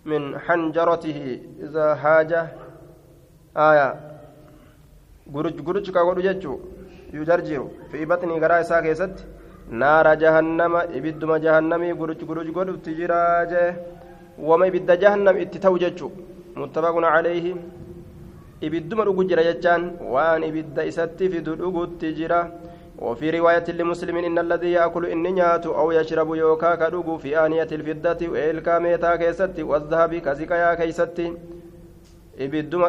من 0.05 0.39
حنجرته 0.39 1.19
اذا 1.65 1.95
حاجة 1.95 2.41
آية 3.57 4.12
غرج 5.34 5.56
غرج 5.66 5.86
كغدو 5.96 6.20
جچو 6.26 6.54
يجرجر 7.14 7.62
في 7.90 8.04
بطن 8.10 8.30
غرا 8.42 8.60
إسا 8.60 8.80
كيست 8.84 9.16
نار 9.80 10.06
جهنم 10.22 10.74
إبدم 10.98 11.30
جهنمي 11.44 11.90
قرج 12.00 12.20
قرج 12.28 12.48
قرج 12.56 12.76
تجراجه 12.86 13.64
وما 14.48 14.66
إبد 14.70 14.90
جهنم 15.02 15.36
اتتوجج 15.44 16.00
متفق 16.60 16.96
عليه 17.14 17.46
إبدم 18.66 18.98
رجر 19.00 19.38
جتان 19.48 19.82
وان 20.12 20.40
إبد 20.50 20.78
إسات 20.78 21.20
في 21.32 21.38
دلوغ 21.46 21.76
تجرا 22.00 22.42
وفي 22.98 23.26
رواية 23.30 23.68
لمسلم 23.78 24.16
إن 24.16 24.38
الذي 24.38 24.70
يأكل 24.72 25.06
إن 25.06 25.22
نيات 25.22 25.66
أو 25.66 25.92
يشرب 25.98 26.34
يوكا 26.34 26.74
كدوغ 26.80 27.18
في 27.22 27.30
آنية 27.46 27.70
الفضة 27.78 28.20
وإلكا 28.28 28.78
ميتا 28.78 29.16
كيست 29.16 29.56
والذهب 29.60 30.14
كزكايا 30.14 30.74
كيست 32.32 32.32
إبدم 32.40 32.82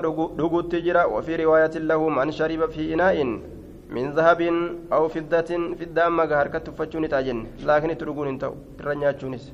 رجر 0.44 0.62
تجرا 0.62 1.04
وفي 1.04 1.34
رواية 1.44 1.76
له 1.90 2.10
من 2.10 2.32
شرب 2.32 2.62
في 2.70 2.94
إناء 2.94 3.18
من 3.96 4.06
ذهب 4.18 4.42
أو 4.94 5.04
فضة 5.08 5.50
فضة 5.80 6.02
أما 6.08 6.24
هركت 6.42 6.68
تفتشوني 6.68 7.08
تاجن 7.08 7.40
لكن 7.70 7.98
ترقون 7.98 8.28
انتو 8.28 8.54
الرنياتشونيس 8.80 9.46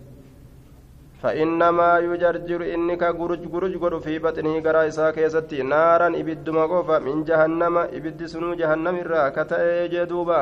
فإنما 1.22 1.90
يجرجر 2.00 2.62
إنك 2.74 3.04
جرج 3.20 3.42
جرج 3.54 3.74
قر 3.84 3.94
في 4.06 4.14
بطنه 4.20 4.54
قرا 4.66 4.88
إسا 4.88 5.12
كيستي 5.16 5.60
نارا 5.72 6.08
إبد 6.22 6.48
مقوفا 6.58 6.98
من 7.00 7.24
جهنم 7.30 7.76
إبد 7.98 8.20
سنو 8.32 8.54
جهنم 8.60 8.96
الراكة 9.04 9.52
جدوبا 9.94 10.42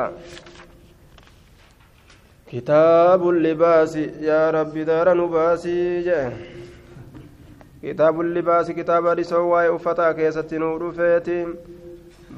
كتاب 2.50 3.22
اللباس 3.28 3.96
يا 4.30 4.50
رب 4.56 4.74
دار 4.78 5.08
نباسي 5.20 6.02
جه 6.06 6.32
كتاب 7.82 8.20
اللباس 8.20 8.70
كتاب 8.70 9.06
رسوا 9.06 9.76
أفتا 9.76 10.12
كيستي 10.12 10.58
نور 10.58 10.92
فيتي 10.92 11.46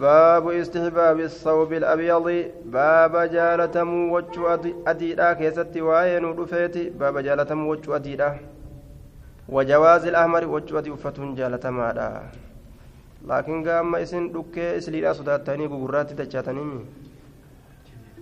باب 0.00 0.49
استحباب 0.49 1.21
الثوب 1.21 1.73
الأبيض 1.73 2.26
باب 2.64 3.14
جالتم 3.35 3.90
وجه 4.12 4.61
أديدا 4.87 5.33
كيستي 5.33 5.81
واين 5.81 6.25
ودفيتي 6.25 6.90
باب 7.00 7.19
جالتم 7.19 7.66
وجه 7.66 7.97
أديدا 7.97 8.28
وجواز 9.49 10.07
الأحمر 10.07 10.45
وجه 10.55 10.78
أدي 10.78 10.93
أفتون 10.93 11.35
جالتمادا 11.35 12.11
لكن 13.31 13.69
قام 13.69 13.95
اسن 13.97 14.33
دكي 14.33 14.76
اسليلا 14.78 15.12
صداتني 15.12 15.66
غراتي 15.66 16.14
دجاتني 16.14 16.62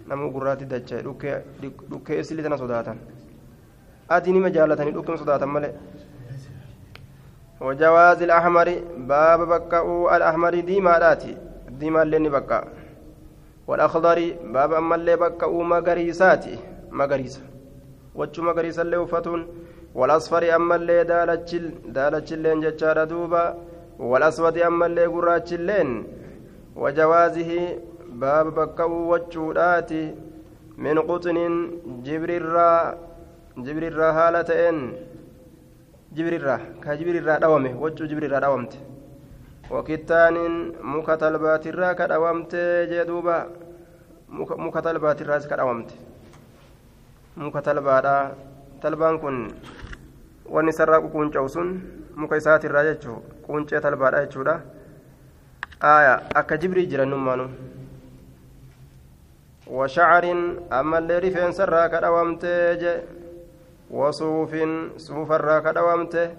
نمو 0.08 0.28
غراتي 0.34 0.64
دجا 0.64 1.00
دكي 1.00 1.40
دكي 1.92 2.20
اسلي 2.20 2.42
تنا 2.42 2.56
صداتن 2.56 2.96
أديني 4.10 4.38
ما 4.44 4.48
جالتني 4.48 4.90
دكي 4.90 5.16
صداتن 5.16 5.48
ملئ 5.48 5.72
وجواز 7.61 8.23
الأحمر 8.23 8.81
باب 8.97 9.39
بكاء 9.47 10.15
الأحمر 10.17 10.59
ديما 10.59 10.99
داتي. 10.99 11.37
ديما 11.69 12.01
اللي 12.03 12.29
بكا 12.29 12.63
والأخضر 13.67 14.33
باب 14.43 14.73
أما 14.73 14.95
اللي 14.95 15.15
بكا 15.15 15.47
مغريساتي. 15.47 16.59
مغريسة 16.91 17.41
وجه 18.15 18.41
مغريسة 18.41 18.81
اللي 18.81 18.97
وفتون. 18.97 19.47
والأصفر 19.95 20.55
أما 20.55 20.75
اللي 20.75 21.03
دالتشل. 21.03 21.71
دالتشل 21.85 22.39
لين 22.39 22.59
جتشار 22.61 23.03
دوبا. 23.03 23.57
والأسود 23.99 24.57
أما 24.57 24.85
اللي 24.85 25.05
قراتشل 25.05 25.61
لين 25.61 25.89
وجوازه 26.75 27.79
باب 28.09 28.45
بكا 28.55 28.83
وجهوداتي 28.83 30.15
من 30.77 30.99
قطن 30.99 31.37
جبر 32.05 32.29
الرا 32.29 32.97
جبر 33.57 33.83
الرا 33.87 34.11
هالتين 34.11 34.93
جبر 36.15 36.33
الرا 36.39 36.57
كجبر 36.83 37.15
الرا 37.21 37.35
دومه 37.45 37.71
وجه 37.81 38.03
جبر 38.09 38.23
الرا 38.29 38.39
دومته 38.39 38.79
wakittaaniin 39.69 40.81
muka 40.81 41.13
talbaatirraa 41.17 41.93
kadhawamte 41.95 42.61
jee 42.89 43.05
duuba 43.05 43.35
muka 44.57 44.81
talbaatirraas 44.81 45.45
kadhawamte 45.51 45.93
muka 47.37 47.61
talbaadha 47.61 48.15
talbaan 48.81 49.19
kun 49.21 49.37
wanni 50.49 50.73
isarraa 50.73 51.01
quunca'u 51.13 51.49
sun 51.55 51.69
muka 52.17 52.37
isaatirraa 52.41 52.83
jechuu 52.89 53.21
quuncee 53.45 53.81
talbaadha 53.85 54.25
jechuudha 54.25 54.55
aya 55.93 56.13
akka 56.41 56.57
jibrii 56.57 56.87
jirannummaanu 56.89 57.45
washacarin 59.77 60.41
ammallee 60.79 61.19
rifeensarraa 61.29 61.89
kadhawamte 61.93 62.53
je 63.91 63.95
wasuufin 63.95 64.91
suufarraa 64.97 65.61
kadhawamte 65.61 66.29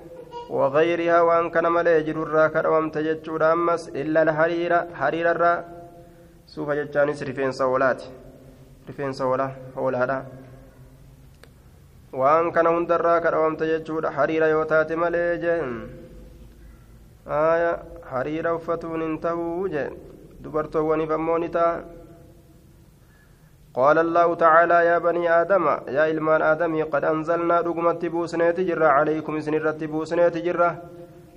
وغيرها 0.50 1.20
وان 1.20 1.50
كان 1.50 1.72
ملي 1.72 2.02
جرورا 2.02 2.48
كدومت 2.48 2.98
جچودا 2.98 3.52
امس 3.52 3.88
الا 3.88 4.22
الحرير 4.22 4.72
حرير 4.98 5.30
الرا 5.30 5.64
سوف 6.46 6.70
جچانيس 6.70 7.22
رفين 7.22 7.52
سولات 7.52 8.02
رفين 8.88 9.12
kana 12.52 12.70
hundarraa 12.70 13.20
kadhawamte 13.20 13.66
jechuudha 13.66 14.10
hariira 14.10 14.46
yoo 14.48 14.64
taate 14.64 14.96
malee 14.96 15.38
jeen 15.38 15.86
aya 17.38 17.70
hariira 18.10 18.54
uffatuun 18.58 19.02
hin 19.02 19.14
ta'uu 19.26 19.68
jeen 19.74 19.94
dubartoowwaniif 20.42 21.10
ammoo 21.18 21.38
ni 21.38 21.48
ta'a 21.56 21.99
قال 23.74 23.98
الله 23.98 24.34
تعالى 24.34 24.78
يا 24.90 24.98
بني 24.98 25.30
آدم 25.40 25.64
يا 25.96 26.10
إلمان 26.10 26.42
آدم 26.42 26.84
قد 26.92 27.04
أنزلنا 27.04 27.60
رقمة 27.60 28.02
بوسنة 28.02 28.58
جرة 28.68 28.86
عليكم 28.86 29.40
سنرة 29.40 29.80
بوسنة 29.92 30.28
جرة. 30.46 30.70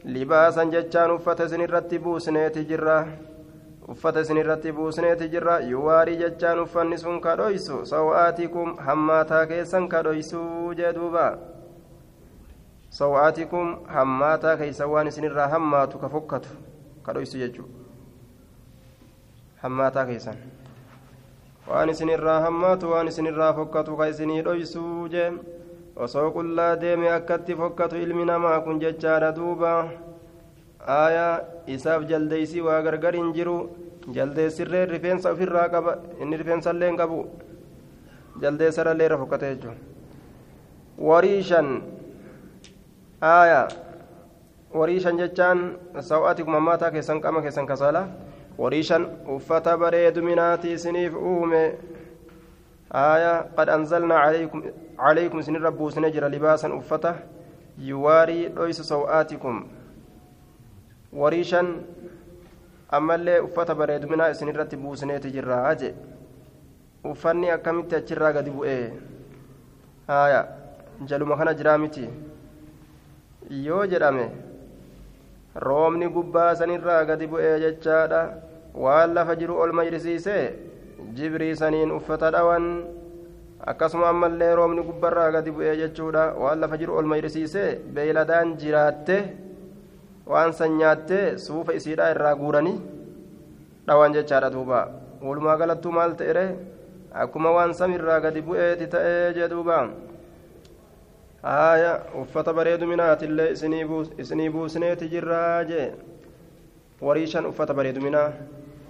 لباسا 0.06 0.64
جتشان 0.64 1.10
أفت 1.16 1.42
سنرة 1.42 1.92
بوسنة 2.04 2.56
جرة. 2.70 3.08
أفت 3.90 4.18
سنرة 4.20 4.64
بوسنة 4.66 5.22
جرة. 5.34 5.60
يواري 5.60 6.16
جتشان 6.16 6.60
أفن 6.60 6.98
سن 6.98 7.20
كدويسو. 7.20 7.84
سوآتكم 7.84 8.68
هماتا 8.88 9.44
كيسا 9.46 9.80
كدويسو 9.92 10.74
جدوبا. 10.74 11.28
سوآتكم 12.90 13.66
هماتا 13.90 14.56
كيسا 14.56 14.86
وان 14.86 15.10
سنرة 15.10 15.46
هماتو 15.54 16.00
كفكتو. 16.02 16.50
كدويسو 17.06 17.38
ججو 17.38 17.66
هماتا 19.64 20.04
كيسا 20.04 20.34
waan 21.68 21.90
isinirraa 21.90 22.40
hammaatu 22.46 22.92
waan 22.92 23.08
isinirraa 23.12 23.54
fokkatu 23.60 23.98
ka 23.98 24.08
isinii 24.14 24.42
dhoysuu 24.48 25.08
jee. 25.14 25.32
Osoo 25.96 26.32
qullaa 26.36 26.76
deeme 26.82 27.10
akkatti 27.18 27.56
fokkatu 27.56 27.96
ilmi 27.96 28.26
namaa 28.26 28.60
kun 28.66 28.80
jechaadha 28.82 29.32
duuba. 29.36 29.72
Aayaa 30.88 31.40
isaaf 31.68 32.04
jaldeeysii 32.10 32.62
waa 32.68 32.82
gargar 32.82 33.16
hin 33.16 33.32
jiru. 33.34 33.58
Jaldeessirree 34.16 34.86
rifeensa 34.86 35.32
ofirraa 35.32 35.70
qaba 35.70 35.98
inni 36.20 36.38
rifeensallee 36.38 36.90
hin 36.92 36.98
qabu. 36.98 37.20
Jaldeessarallee 38.42 39.06
irra 39.06 39.18
fokkate 39.18 39.56
jechuudha 39.56 39.78
wariishan 40.98 41.70
aayaa. 43.22 43.68
Wariishan 44.74 45.18
jechaan 45.22 45.60
sa'o'aati 46.10 46.44
kumamaataa 46.44 46.92
keessan 46.92 47.22
qama 47.22 47.42
keessan 47.46 47.68
kasaala 47.70 48.08
وريشا 48.58 48.98
uffata 49.28 49.78
bareeduminaatii 49.78 50.74
isiniif 50.74 51.14
uume 51.16 51.74
آية 52.94 53.42
قد 53.58 53.70
أنزلنا 53.70 54.16
عليكم 54.16 54.64
عليكم 55.00 55.42
سن 55.42 55.56
ربو 55.56 55.90
سنجر 55.90 56.28
لباسا 56.28 56.78
أفته 56.78 57.16
يواري 57.78 58.48
ليس 58.48 58.82
سوآتكم 58.82 59.68
وريشا 61.14 61.62
اللي 62.94 63.40
أفته 63.40 63.74
بريد 63.74 64.06
منا 64.06 64.34
سن 64.34 64.50
رتبو 64.50 64.96
سنيت 64.96 65.28
جراج 65.28 65.94
uffanni 67.04 67.50
akkamitti 67.52 67.96
achirraa 67.96 68.32
gadi 68.32 68.50
bu'ee 68.50 68.94
haaya 70.08 70.38
jaluma 71.10 71.38
kana 71.38 71.54
jiraamiti 71.54 72.04
yoo 73.66 73.86
jedhame 73.94 74.26
roobni 75.56 76.08
gubbaa 76.10 76.56
sanirraa 76.56 77.06
gadi 77.06 77.28
bu'ee 77.28 77.60
jechaadha. 77.60 78.22
Waan 78.74 79.14
lafa 79.14 79.36
jiru 79.36 79.58
ol 79.62 79.72
majrisiisee 79.72 80.54
jibrii 81.16 81.56
saniin 81.56 81.92
uffata 81.92 82.32
dhawan. 82.32 82.66
Akkasuma 83.66 84.10
ammallee 84.10 84.56
roobni 84.56 84.82
gubbarraa 84.84 85.32
gadi 85.32 85.52
bu'ee 85.52 85.76
jechuudha. 85.78 86.34
Waan 86.38 86.60
lafa 86.60 86.78
jiru 86.78 86.98
ol 86.98 87.06
majrisiisee 87.06 87.80
beeyladaan 87.94 88.58
jiraatte 88.58 89.18
waan 90.26 90.54
san 90.54 90.78
nyaattee 90.78 91.38
suufa 91.38 91.74
isiidhaa 91.74 92.12
irraa 92.16 92.36
guuranii? 92.36 92.80
Dhawan 93.88 94.14
jechaadha 94.14 94.50
duuba. 94.50 94.88
Walumaa 95.22 95.58
galattuu 95.58 95.92
maal 95.92 96.16
ta'ere 96.16 96.46
akkuma 97.14 97.52
waan 97.52 97.74
samirraa 97.74 98.20
gadi 98.20 98.42
bu'eeti 98.42 98.88
ta'ee 98.88 99.34
jee 99.36 99.48
haaya 101.44 101.94
uffata 102.22 102.54
bareedu 102.54 102.88
minaatillee 102.88 103.52
isinii 104.18 104.50
buusneeti 104.50 105.10
jirraa 105.14 105.64
jee 105.72 105.88
wariishan 107.02 107.46
uffata 107.46 107.74
bareedu 107.74 108.02
minaa 108.02 108.32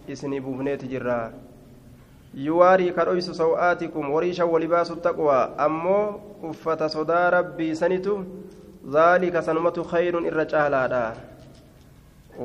isinii 0.08 0.40
buufneeti 0.40 0.88
jirraa 0.88 1.32
yuwaarii 2.46 2.92
kadhoysu 2.92 3.34
saw'aatikum 3.42 4.14
wariishan 4.14 4.50
walibaasu 4.50 4.96
taqwaa 4.96 5.50
ammoo 5.58 6.22
uffata 6.50 6.90
sodaa 6.90 7.30
rabbii 7.30 7.76
sanitu 7.76 8.16
zaalika 8.96 9.42
sanumatu 9.42 9.84
khayrun 9.92 10.26
irra 10.26 10.46
caalaadha 10.46 11.04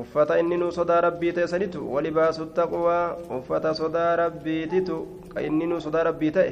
uffata 0.01 0.39
inni 0.39 0.57
nu 0.57 0.71
sodaa 0.71 1.01
rabbii 1.01 1.31
ta'e 1.37 1.47
sanitu 1.47 1.93
walibaasu 1.93 2.45
taqwaa 2.45 3.15
uffata 3.37 3.73
sodaa 3.73 4.15
rabbiititu 4.15 4.97
ka 5.33 5.41
inni 5.41 5.65
nu 5.67 5.81
sodaa 5.81 6.03
rabbii 6.09 6.31
ta'e 6.31 6.51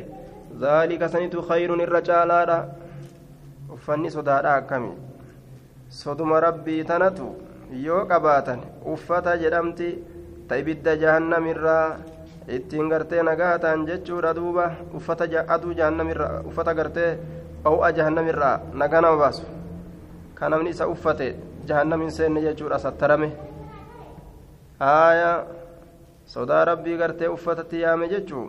zaalika 0.60 1.10
sanitu 1.10 1.42
khayrun 1.50 1.82
irra 1.86 2.02
caalaadha 2.02 2.60
uffanni 3.78 4.12
sodaadha 4.18 4.56
akkami 4.60 4.92
soduma 6.02 6.40
rabbii 6.48 6.84
tanatu 6.92 7.28
yoo 7.88 8.04
qabaatan 8.12 8.60
uffata 8.94 9.38
jedhamti 9.44 9.90
ta 10.48 10.58
ibidda 10.62 10.96
jahannamirraa 11.04 11.98
ittiin 12.58 12.90
gartee 12.90 13.24
nagaa 13.24 13.58
ta'an 13.60 13.86
jechuudha 13.90 14.34
duuba 14.36 14.66
uffata 15.00 15.28
aduu 15.56 15.74
jahannamirraa 15.80 16.42
uffata 16.50 16.74
gartee 16.74 17.12
o'aa 17.66 17.92
jahannamirraa 17.98 18.56
nagaa 18.74 19.02
nama 19.02 19.18
baasu 19.24 19.44
kan 20.40 20.52
namni 20.52 20.70
isa 20.76 20.88
uffate 20.88 21.36
jahannam 21.68 22.02
hin 22.06 22.12
seenne 22.18 22.42
jechuudha 22.48 22.80
sattarame 22.80 23.30
haaya 24.80 25.32
sodaa 26.36 26.64
rabbii 26.72 26.98
gartee 26.98 27.28
uffatatti 27.36 27.82
yaame 27.84 28.08
jechuu 28.14 28.46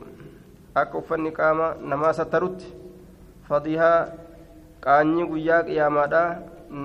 akka 0.75 0.99
uffanni 0.99 1.33
qaama 1.39 1.75
namaa 1.93 2.13
sattarutti 2.21 2.67
fadihaa 3.49 3.99
qaanyi 4.88 5.28
guyyaa 5.32 5.64
qiyaamaadha 5.68 6.22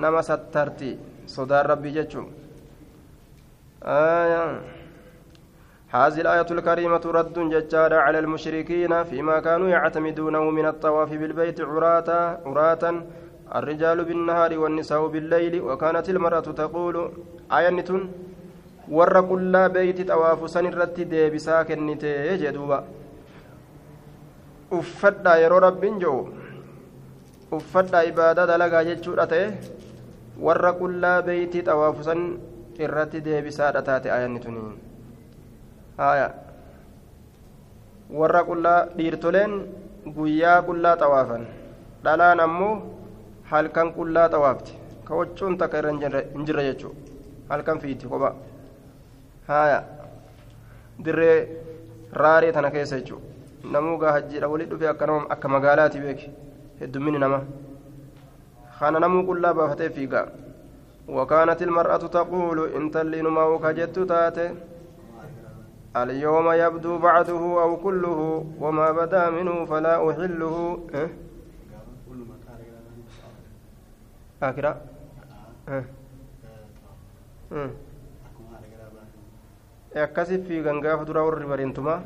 nama 0.03 0.23
sattarti 0.31 0.91
sodaan 1.37 1.67
rabbii 1.73 1.97
jechuun 2.01 2.29
هذه 5.89 6.21
الآية 6.21 6.51
الكريمة 6.51 7.05
رد 7.19 7.37
ججار 7.55 7.93
على 7.95 8.19
المشركين 8.19 8.93
فيما 9.05 9.41
كانوا 9.41 9.69
يعتمدونه 9.69 10.45
من 10.51 10.67
الطواف 10.67 11.11
بالبيت 11.21 11.61
عراة 11.61 12.11
عراة 12.47 12.85
الرجال 13.55 14.05
بالنهار 14.05 14.59
والنساء 14.59 15.07
بالليل 15.07 15.55
وكانت 15.63 16.07
المرأة 16.11 16.49
تقول 16.61 16.97
آية 17.53 17.89
warra 18.97 19.23
qullaa 19.31 19.69
beeyti 19.69 20.05
xawaafu 20.09 20.49
san 20.49 20.67
irratti 20.67 21.05
deebisaa 21.11 21.65
kennitee 21.71 22.37
jedhuuba 22.43 22.79
uffadhaa 24.79 25.37
yeroo 25.43 25.61
rabbiin 25.67 25.99
jiru 26.03 26.21
Uffadhaa 27.58 28.04
ibaadaa 28.12 28.48
dalagaa 28.52 28.84
jechuudha 28.90 29.26
ta'e 29.34 29.46
warra 30.46 30.72
qullaa 30.82 31.18
beeyti 31.28 31.60
xawaafu 31.68 32.04
san 32.10 32.22
irratti 32.86 33.22
deebisaadha 33.28 33.82
taate 33.90 34.12
ayanni 34.18 34.40
tuniin 34.46 34.76
haya 35.98 36.28
warra 38.20 38.42
qullaa 38.50 38.80
dhiirtoleen 38.98 39.54
guyyaa 40.16 40.62
qullaa 40.68 40.96
xawaafan. 41.02 41.44
Dhalaan 42.04 42.40
ammoo 42.46 42.74
halkan 43.52 43.94
qullaa 43.98 44.30
xawaafti. 44.30 44.74
Ka 45.06 45.16
waccuun 45.20 45.58
takka 45.58 45.78
irra 45.80 45.92
hin 45.92 46.46
jirre 46.48 46.64
jechuudha 46.70 47.00
halkan 47.50 47.80
fiiti 47.80 48.08
kopha 48.08 48.34
haya 49.48 49.84
dirree 51.06 51.38
raaree 52.22 52.52
tana 52.52 52.72
keessa 52.72 53.00
jechuudha 53.00 53.72
namuu 53.76 53.98
gaa 53.98 54.12
hajjiidha. 54.18 54.48
Walitti 54.48 54.72
dhufee 54.76 54.90
akka 54.94 55.06
akka 55.36 55.48
magaalaati 55.56 56.00
beeki 56.06 56.30
heddummini 56.80 57.20
nama 57.26 57.40
kana 58.80 59.00
namuu 59.00 59.28
qullaa 59.30 59.54
baafatee 59.60 59.90
fiigaa 60.00 60.28
وكانت 61.08 61.62
المرأة 61.62 61.98
تقول 61.98 62.74
إن 62.76 62.92
تلين 62.92 63.28
ما 63.28 63.44
وكجت 63.44 64.00
تاتي 64.00 64.56
اليوم 65.96 66.52
يبدو 66.52 66.98
بعده 66.98 67.44
أو 67.64 67.78
كله 67.78 68.46
وما 68.60 68.92
بدا 68.92 69.30
منه 69.30 69.66
فلا 69.66 70.10
أحله 70.10 70.80
أه؟ 70.96 71.10
آكرا 74.44 74.82
أه؟ 75.70 75.84
أه؟ 77.52 77.70
fiigan 80.48 80.82
gaafa 80.82 81.06
dura 81.06 81.22
warri 81.22 81.46
bareentumaa 81.46 82.02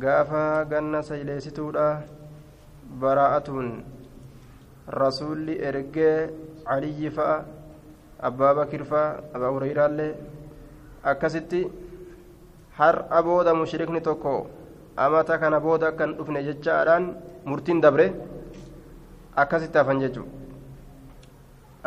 gaafa 0.00 0.64
ganna 0.64 1.02
sayleessituudha 1.04 2.00
baraa'atuun 3.01 3.83
rasuulli 4.87 5.59
ergee 5.69 6.29
caliyyi 6.67 7.09
fa'a 7.17 7.45
abbaa 8.29 8.53
bakir 8.55 8.83
fa'a 8.91 9.19
abbaa 9.33 9.51
hurayraallee 9.55 10.13
akkasitti 11.03 11.61
har'a 12.79 13.23
booda 13.23 13.53
mushrikni 13.53 14.01
tokko 14.01 14.47
amata 14.95 15.37
kana 15.37 15.59
booda 15.59 15.87
akkan 15.91 16.17
dhufne 16.17 16.43
jechaadhaan 16.47 17.13
murtiin 17.45 17.81
dabre 17.81 18.07
akkasitti 19.35 19.77
hafan 19.77 20.01
jechuudha 20.05 20.37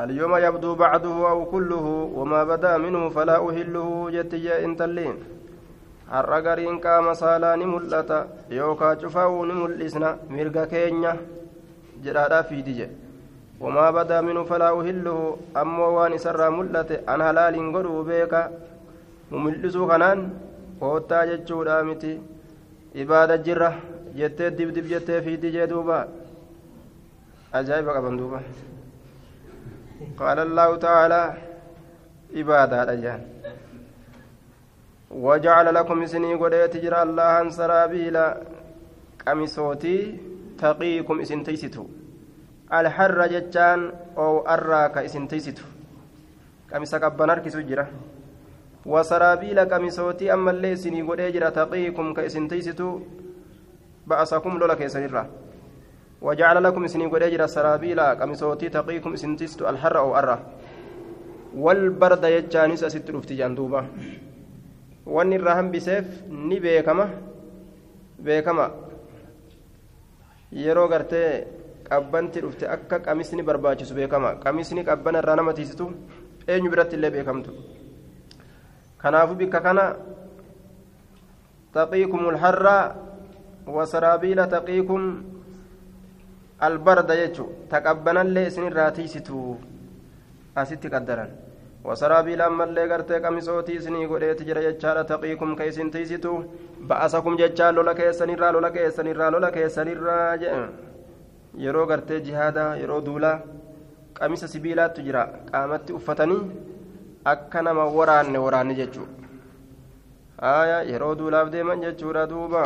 اليوم 0.04 0.36
يبدو 0.36 0.74
بعضه 0.74 1.30
أو 1.30 1.44
كله 1.44 1.86
وما 2.14 2.44
بدا 2.44 2.78
منه 2.78 3.08
فلا 3.08 3.36
أهله 3.48 4.10
جتي 4.10 4.64
انتلين 4.64 5.14
har'a 6.11 6.41
gariin 6.41 6.79
qaama 6.85 7.15
saalaa 7.21 7.55
ni 7.57 7.65
mul'ata 7.65 8.19
yookaa 8.59 8.95
cufaa'uu 9.01 9.45
ni 9.45 9.53
mul'isna 9.61 10.09
mirga 10.29 10.67
keenya 10.73 11.13
jedhaadhaa 12.03 12.43
fiidi 12.49 12.73
jedhe 12.79 12.95
wamaa 13.59 13.91
badaa 13.97 14.21
minu 14.27 14.45
falaa 14.45 14.73
uhilluhu 14.79 15.27
ammoo 15.61 15.91
waan 15.97 16.13
isarraa 16.19 16.51
mul'ate 16.57 16.95
an 17.07 17.21
halaaliin 17.27 17.71
godhuu 17.75 18.03
beeka. 18.09 18.41
Mu 19.29 19.39
mul'isuu 19.43 19.87
kanaan 19.87 20.19
koottaa 20.79 21.25
jechuudha 21.29 21.83
miti. 21.87 22.11
Ibaada 23.01 23.37
jirra 23.45 23.69
jettee 24.17 24.51
dibdib 24.57 24.85
jettee 24.91 25.21
fiidi 25.21 25.51
jee 25.55 25.67
duuba. 25.71 25.97
Ajaa'iba 27.53 27.93
qaban 27.95 28.17
duuba. 28.19 28.39
Qaala 30.19 30.41
allaahu 30.47 30.77
ta'aalaa 30.85 31.27
ibaadaadha 32.41 32.95
jaan 33.03 33.21
وجعل 35.15 35.67
لكم 35.75 36.05
سني 36.05 36.33
قديت 36.35 36.77
جرى 36.83 36.99
الله 37.07 37.49
سرابيلا 37.49 38.27
قميصوتي 39.27 39.97
تقيكم 40.59 41.15
إسن 41.23 41.39
تيستو. 41.43 41.85
الحر 42.67 43.19
جتان 43.33 43.79
أو 44.17 44.43
أراك 44.43 44.97
إسن 45.07 45.27
تيستو. 45.31 45.63
قميصا 46.71 46.97
قبنار 46.97 47.39
كيسو 47.39 47.61
جرى 47.63 47.85
وسرابيلا 48.85 49.63
قميصوتي 49.71 50.33
أما 50.33 50.51
اللي 50.51 50.75
سني 50.75 51.01
قديت 51.07 51.33
جرى 51.35 51.51
تقيكم 51.51 52.13
كإسن 52.13 52.47
تيستو. 52.51 52.89
بأسكم 54.07 54.53
لولا 54.59 54.75
كيسنرا 54.75 55.23
وجعل 56.21 56.63
لكم 56.63 56.87
سني 56.87 57.05
قديت 57.05 57.33
جرى 57.33 57.47
سرابيلا 57.47 58.13
قميصوتي 58.19 58.69
تقيكم 58.69 59.13
إسن 59.13 59.35
تيستو. 59.39 59.63
الحر 59.69 59.97
أو 59.97 60.17
أرا 60.19 60.37
والبرد 61.55 62.23
يجانيس 62.23 62.83
أست 62.83 63.07
رفتي 63.15 63.35
جندوبا 63.39 63.81
wanni 65.05 65.35
irraa 65.35 65.55
hambiseef 65.55 66.05
ni 66.29 66.59
beekama. 66.59 67.09
Beekama. 68.19 68.71
Yeroo 70.51 70.87
gartee 70.87 71.47
qabbanti 71.89 72.41
dhufte 72.41 72.65
akka 72.67 72.99
qamisni 72.99 73.43
barbaachisu 73.43 73.93
beekama. 73.93 74.35
Qamisni 74.43 74.83
qabbana 74.83 75.19
irraa 75.19 75.35
nama 75.35 75.53
tiisitu 75.53 75.91
eenyu 76.47 76.69
biratti 76.69 76.95
illee 76.95 77.11
beekamtu? 77.11 77.51
Kanaafu 78.97 79.35
bikka 79.35 79.61
kana 79.61 79.95
taqiikum 81.73 82.25
ulharraa 82.25 82.95
wasaraabiila 83.67 84.47
taqiikum 84.47 85.23
albarda 86.59 87.15
jechu. 87.15 87.49
Taqabbanallee 87.69 88.47
isin 88.47 88.69
irraa 88.71 88.91
tiisitu 88.91 89.57
asitti 90.55 90.89
qaddaran 90.89 91.44
وسرابيل 91.87 92.41
أما 92.41 92.63
اللي 92.63 92.83
قرتي 92.91 93.17
قميصوتي 93.23 93.79
سني 93.85 94.05
قريت 94.11 94.39
جرى 94.47 94.61
جتشارة 94.65 95.01
تقيكم 95.11 95.49
كيسن 95.59 95.91
تيسيتو. 95.93 96.33
بأسكم 96.89 97.33
جتشار 97.41 97.71
لولا 97.73 97.93
كيسن 97.99 98.29
الرا 98.29 98.51
لولا 98.51 98.69
كيسن 98.75 99.07
الرا 99.13 99.29
لولا 99.33 99.49
كيسن 99.55 99.87
الرا 99.95 100.17
yeroo 101.63 101.85
gartee 101.87 102.19
jihaada 102.19 102.63
yeroo 102.75 103.01
duulaa 103.05 103.39
qamisa 104.17 104.47
sibiilaattu 104.53 105.05
jira 105.07 105.21
qaamatti 105.51 105.93
uffatanii 105.97 106.41
akka 107.33 107.61
nama 107.67 107.85
waraanne 107.97 108.39
waraanne 108.45 108.75
jechuudha 108.79 109.13
haaya 110.41 110.81
yeroo 110.91 111.15
duulaaf 111.21 111.51
deeman 111.55 111.85
jechuudha 111.87 112.27
duuba 112.33 112.63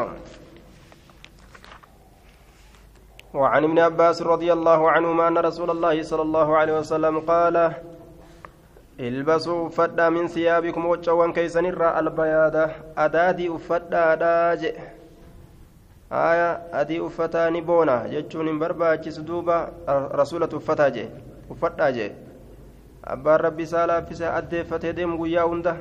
وعن 3.34 3.64
ابن 3.64 3.80
عباس 3.80 4.22
رضي 4.22 4.54
الله 4.54 4.92
عنهما 4.92 5.28
أن 5.28 5.38
رسول 5.38 5.70
الله 5.70 6.04
صلى 6.04 6.22
الله 6.22 6.58
عليه 6.58 6.74
وسلم 6.80 7.20
قال 7.20 7.56
ilbasuu 9.00 9.66
uffadhaa 9.66 10.12
min 10.12 10.28
siyaabikum 10.28 10.86
waccaawwan 10.86 11.34
keessanirraa 11.34 11.94
albayaada. 12.02 12.64
Adaadii 12.96 13.50
uffadhaadhaa 13.50 14.56
jedhe 14.64 14.84
aya 16.10 16.48
adii 16.82 17.00
uffataa 17.00 17.50
ni 17.50 17.62
boona 17.62 17.96
jechuun 18.14 18.48
hin 18.48 18.60
barbaachisu 18.60 19.24
duuba. 19.24 19.58
Rasulatu 20.22 20.58
uffataa 20.58 20.90
jedhe 20.90 21.12
uffadhaa 21.50 21.92
jedhe 21.92 22.16
abbaan 23.04 23.40
rabbi 23.42 23.64
isaa 23.64 23.86
laaffise 23.88 24.28
addeeffatee 24.28 24.94
deemu 24.94 25.18
guyyaa 25.18 25.44
hunda. 25.48 25.76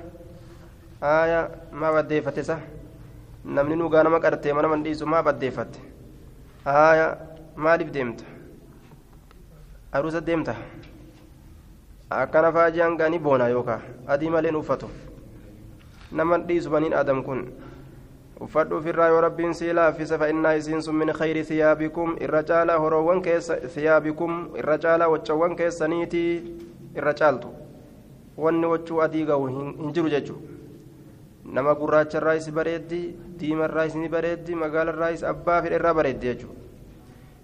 Aya 1.00 1.50
maaf 1.72 1.96
addeeffate 2.02 2.42
sa? 2.44 2.58
Namni 3.44 3.76
nugaa 3.76 4.02
nama 4.02 4.20
qartee 4.20 4.52
mana 4.52 4.68
mandhiisu 4.68 5.06
maaf 5.06 5.26
addeeffatte 5.26 5.80
aya 6.64 7.16
maaliif 7.56 7.90
deemta? 7.92 8.24
Aruusa 9.92 10.20
deemta? 10.20 10.54
Akkana 12.10 12.52
faaji'an 12.52 12.96
gaanii 12.96 13.18
boona 13.18 13.48
yookaan 13.48 13.80
adii 14.06 14.30
maleen 14.30 14.56
uffatu. 14.56 14.88
Nama 16.12 16.38
dhiisu 16.38 16.70
baniin 16.70 16.94
adam 16.94 17.22
kun 17.24 17.42
uffadhu 18.40 18.76
ofirraa 18.76 19.08
yoo 19.08 19.20
rabbiin 19.20 19.54
sii 19.54 19.72
laaffise 19.72 20.18
fa'innaa 20.18 20.52
isiin 20.60 20.82
sun 20.82 20.94
min 20.96 21.12
khayri 21.12 21.42
thiyaabikum 21.44 22.16
irra 22.20 22.42
caalaa 22.42 22.78
horoowwan 22.78 23.22
keessa 23.22 23.56
thiyaabikum 23.74 24.36
irra 24.58 24.78
caalaa 24.78 25.08
waccawwan 25.08 25.56
keessaniitii 25.56 26.58
irra 26.96 27.14
caaltu. 27.14 27.48
Wanni 28.36 28.66
wachuu 28.66 29.00
adii 29.02 29.24
ga'u 29.26 29.46
hin 29.46 29.92
jiru 29.92 30.08
jechuudha. 30.08 30.54
Nama 31.44 31.74
gurraacharraa 31.74 32.34
isi 32.36 32.50
bareeddi 32.52 33.00
diimarraa 33.40 33.84
isni 33.90 34.08
bareeddi 34.08 34.54
magaalarraa 34.54 35.10
is 35.10 35.24
abbaa 35.24 35.62
fedhe 35.62 35.76
irraa 35.76 35.94
bareeddi 35.94 36.26
jechuudha. 36.26 36.54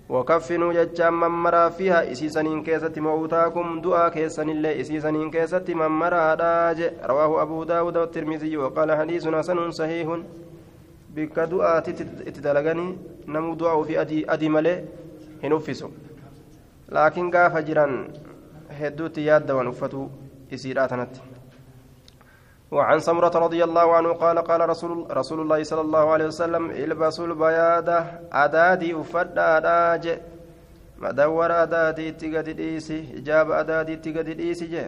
وكفنوا 0.08 0.72
جتشان 0.72 1.12
من 1.12 1.28
مرا 1.28 1.68
فيها 1.68 2.12
إسيسنين 2.12 2.62
كيست 2.62 2.98
موتاكم 2.98 3.80
دعاء 3.80 4.08
كيسن 4.08 4.48
الله 4.50 4.80
إسيسنين 4.80 5.30
كيست 5.30 5.70
من 5.70 5.86
مرا 5.86 6.34
داج. 6.34 6.92
رواه 7.04 7.42
أبو 7.42 7.64
داود 7.64 7.96
والترمذي 7.96 8.56
وقال 8.56 8.92
حديث 8.92 9.28
حسن 9.28 9.70
صحيح. 9.70 10.08
بك 11.14 11.38
دعاء 11.38 11.80
تتدلغني 12.26 12.96
نمو 13.28 13.54
دعاء 13.54 13.82
في 13.82 14.00
أدي, 14.00 14.32
أدي 14.32 14.48
ملي 14.48 14.84
هنفسه 15.44 15.90
laakiin 16.94 17.30
gaafa 17.30 17.62
jiran 17.62 17.94
hedduutti 18.80 19.26
yaaddawan 19.26 19.68
uffatuu 19.68 20.04
isiidhaa 20.56 20.88
tanatti 20.88 21.20
وعن 22.70 22.98
سمرة 23.00 23.34
رضي 23.38 23.64
الله 23.64 23.96
عنه 23.96 24.12
قال 24.12 24.38
قال 24.38 24.68
رسول, 24.68 25.06
رسول 25.16 25.40
الله 25.40 25.62
صلى 25.62 25.80
الله 25.80 26.10
عليه 26.12 26.26
وسلم 26.26 26.70
البسوا 26.70 27.26
البيادة 27.26 27.98
أدادي 28.32 29.00
أفدا 29.00 29.56
أداج. 29.56 30.20
مدور 30.98 31.62
أدادي 31.62 32.12
تقد 32.12 32.48
ديسي 32.50 33.18
إجاب 33.18 33.50
أدادي 33.50 33.96
تقد 33.96 34.28
ديسي 34.30 34.66
جي. 34.66 34.86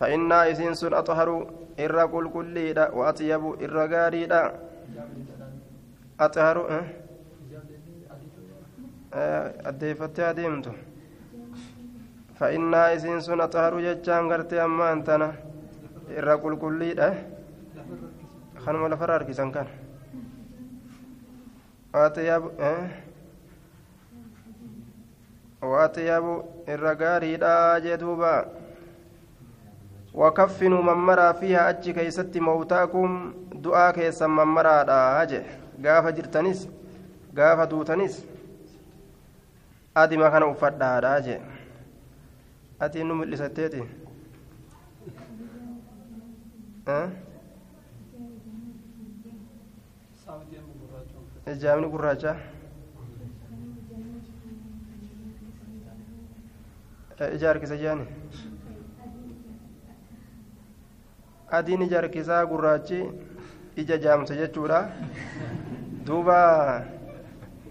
فإن 0.00 0.32
إذن 0.32 0.74
سن 0.74 0.94
أطهر 0.94 1.46
إر 1.80 2.06
كل 2.06 2.30
كل 2.30 2.56
وأطيب 2.92 3.42
إر 3.62 3.76
غاري 3.92 4.22
أطهر 6.20 6.56
أديفتي 9.68 10.22
أديمتو. 10.30 10.72
فإن 12.38 12.74
إذن 12.74 13.20
سن 13.20 13.40
أطهر 13.40 13.80
جتشان 13.80 14.32
غرتي 14.32 14.64
أما 14.64 14.92
أنتنا 14.92 15.32
irra 16.10 16.36
qulqulliidha. 16.38 17.08
Kanuma 18.64 18.88
lafarra 18.88 19.18
harkisan 19.18 19.52
kan. 19.52 19.68
Waatiyabu 25.62 26.34
irra 26.68 26.94
gaariidha 26.94 27.80
jee 27.80 27.96
duuba. 27.96 28.44
Wakaffinuu 30.14 30.82
mammaraa 30.82 31.34
fiiha 31.34 31.66
achi 31.66 31.94
keeysatti 31.94 32.40
mawtaakum 32.40 33.34
du'aa 33.64 33.92
keessan 33.96 34.30
mammaraadha 34.30 35.26
je 35.30 35.40
gaafa 35.86 36.12
jirtanis 36.12 36.68
gaafa 37.34 37.66
duutanis 37.66 38.18
adima 40.02 40.30
kana 40.30 40.46
uffadhaadha 40.46 41.20
je 41.26 41.36
atiin 42.86 43.08
nu 43.08 43.14
mul'isatteeti 43.20 43.82
ijaamni 51.52 51.88
gurraacha 51.92 52.32
ija 57.34 57.48
harkisa 57.48 57.76
jaani 57.82 58.04
adiin 61.58 61.82
ija 61.86 61.96
harkisaa 62.00 62.42
gurraachi 62.52 62.98
ija 63.82 63.96
jaamsa 64.04 64.34
jechuudha 64.40 64.80
duuba 66.06 66.38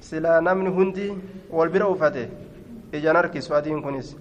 silaa 0.09 0.39
namni 0.47 0.69
hundi 0.79 1.07
wal 1.59 1.69
bira 1.69 1.87
uffate 1.95 2.23
ijaan 2.93 3.15
harkisu 3.21 3.53
adiin 3.59 3.83
kunis 3.85 4.15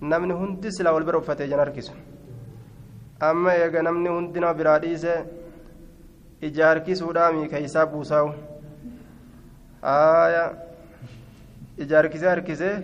namni 0.00 0.34
hundi 0.40 0.72
silaa 0.78 0.94
wal 0.96 1.04
bira 1.10 1.18
uffate 1.24 1.44
ijaan 1.50 1.64
harkisu 1.64 1.92
amma 3.28 3.54
eega 3.64 3.82
namni 3.88 4.08
hundinaa 4.16 4.54
biraa 4.60 4.78
dhiise 4.84 5.14
ija 6.48 6.66
harkisuudhaami 6.70 7.48
keeysaa 7.52 7.86
buusaa'u. 7.92 8.30
Aya 9.92 10.44
ija 11.78 11.96
harkisee 12.30 12.74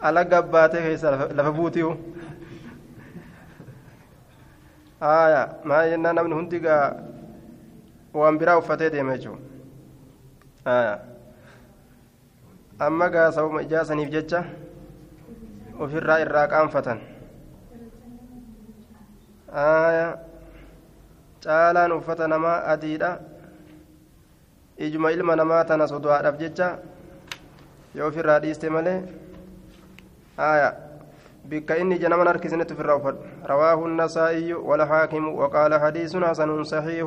ala 0.00 0.24
gabbaatee 0.24 0.82
keessa 0.86 1.10
lafa 1.36 1.52
buutiyu 1.52 1.90
aya 5.00 5.40
maa 5.64 5.86
jennaan 5.92 6.16
namni 6.16 6.34
hundi 6.34 6.60
gaa 6.66 6.84
waan 8.20 8.38
biraa 8.38 8.58
uffatee 8.62 8.90
deema 8.94 9.16
jechuu 9.16 9.36
aya 10.74 10.94
amma 12.88 13.08
gaa 13.16 13.30
sabuma 13.38 13.62
ijaasaniif 13.66 14.10
jecha 14.16 14.44
ofirraa 15.86 16.18
irraa 16.26 16.46
qaanfatan 16.54 17.00
caalaan 21.44 21.92
uffata 21.92 22.28
namaa 22.28 22.66
adiidha 22.74 23.10
ijuma 24.78 25.12
ilma 25.12 25.36
namaa 25.36 25.64
tana 25.64 25.86
sodaadhaaf 25.86 26.38
jecha 26.38 26.68
yoo 27.94 28.08
ofirraa 28.08 28.40
dhiiste 28.42 28.70
malee 28.76 28.98
aya 30.36 30.74
bikka 31.44 31.76
inni 31.78 31.96
ija 32.00 32.08
naman 32.08 32.26
harkisanitti 32.32 32.74
ofirraa 32.74 32.96
uffadhu 32.98 33.20
rawaahu 33.52 33.86
النسائي 33.86 34.54
والحاكم 34.54 35.24
وقال 35.38 35.72
حديث 35.80 36.16
حسن 36.16 36.64
صحيح 36.64 37.06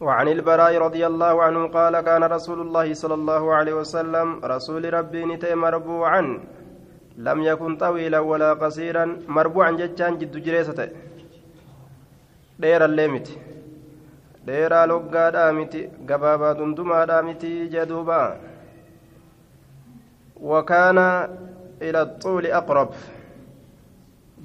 وعن 0.00 0.28
البراء 0.28 0.78
رضي 0.78 1.06
الله 1.06 1.42
عنه 1.42 1.60
قال 1.68 2.00
كان 2.00 2.22
رسول 2.24 2.60
الله 2.60 2.94
صلى 2.94 3.14
الله 3.14 3.42
عليه 3.54 3.74
وسلم 3.82 4.40
رسول 4.44 4.94
ربي 4.94 5.24
نتي 5.24 5.54
مربوعا 5.54 6.22
لم 7.17 7.41
يكن 7.49 7.71
طويلا 7.77 8.19
ولا 8.19 8.53
قصيرا 8.53 9.05
مربوعا 9.27 9.71
جتان 9.71 10.17
جد 10.17 10.35
جريسة 10.45 10.79
دير 12.59 12.85
الليمت 12.85 13.27
دير 14.47 14.73
لقا 14.89 15.29
دامت 15.35 15.73
قبابا 16.09 16.49
دمدما 16.59 17.05
دامت 17.05 17.43
جدوبا 17.73 18.21
وكان 20.49 20.97
إلى 21.81 22.01
الطول 22.01 22.45
أقرب 22.45 22.89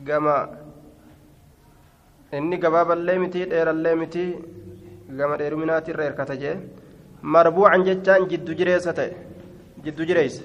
كما 0.06 0.36
inni 2.36 2.58
gabaaballee 2.62 3.18
miti 3.18 3.46
dheerallee 3.50 3.94
miti 4.00 4.22
gama 5.18 5.36
dheeruminaati 5.40 5.90
irra 5.92 6.04
hirkata 6.08 6.34
jee 6.42 6.56
marbuucan 7.34 7.84
jechaan 7.86 8.26
jiddu 8.32 8.52
jireessa 8.58 8.92
ta'e 8.98 9.12
jiddu 9.84 10.04
jireessa 10.10 10.42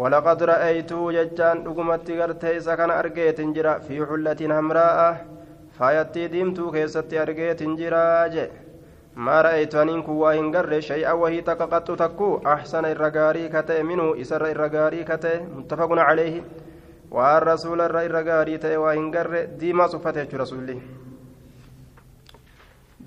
ولقد 0.00 0.38
رأيته 0.52 1.00
ججان 1.16 1.56
دقمت 1.66 2.08
غرتي 2.18 2.60
سكن 2.66 2.90
أرجيت 3.00 3.40
جرا 3.56 3.74
في 3.86 3.96
حلة 4.08 4.40
حمراء 4.56 4.98
فايتي 5.76 6.24
ديمتو 6.34 6.70
كيست 6.74 7.10
أرجيت 7.22 7.60
جرا 7.78 8.48
ما 9.16 9.36
رأيت 9.42 9.74
أن 9.74 10.02
كوا 10.06 10.30
هنجر 10.38 10.80
شيئا 10.80 11.12
وهي 11.12 11.40
تققت 11.40 11.88
تكو. 12.02 12.30
أحسن 12.46 12.84
الرجاري 12.94 13.44
كتئ 13.54 13.82
منه 13.82 14.06
إسر 14.22 14.42
الرجاري 14.54 15.00
كتئ. 15.10 15.36
متفق 15.58 15.90
عليه. 16.08 16.34
waan 17.10 17.42
rasuula 17.42 17.88
irra 17.88 18.04
irra 18.04 18.20
gaarii 18.22 18.58
ta'e 18.62 18.76
waa 18.76 18.92
hin 18.92 19.10
garre 19.10 19.38
diimaa 19.60 19.88
suffate 19.88 20.20
jechuudha 20.20 20.42
rasuulli 20.42 20.74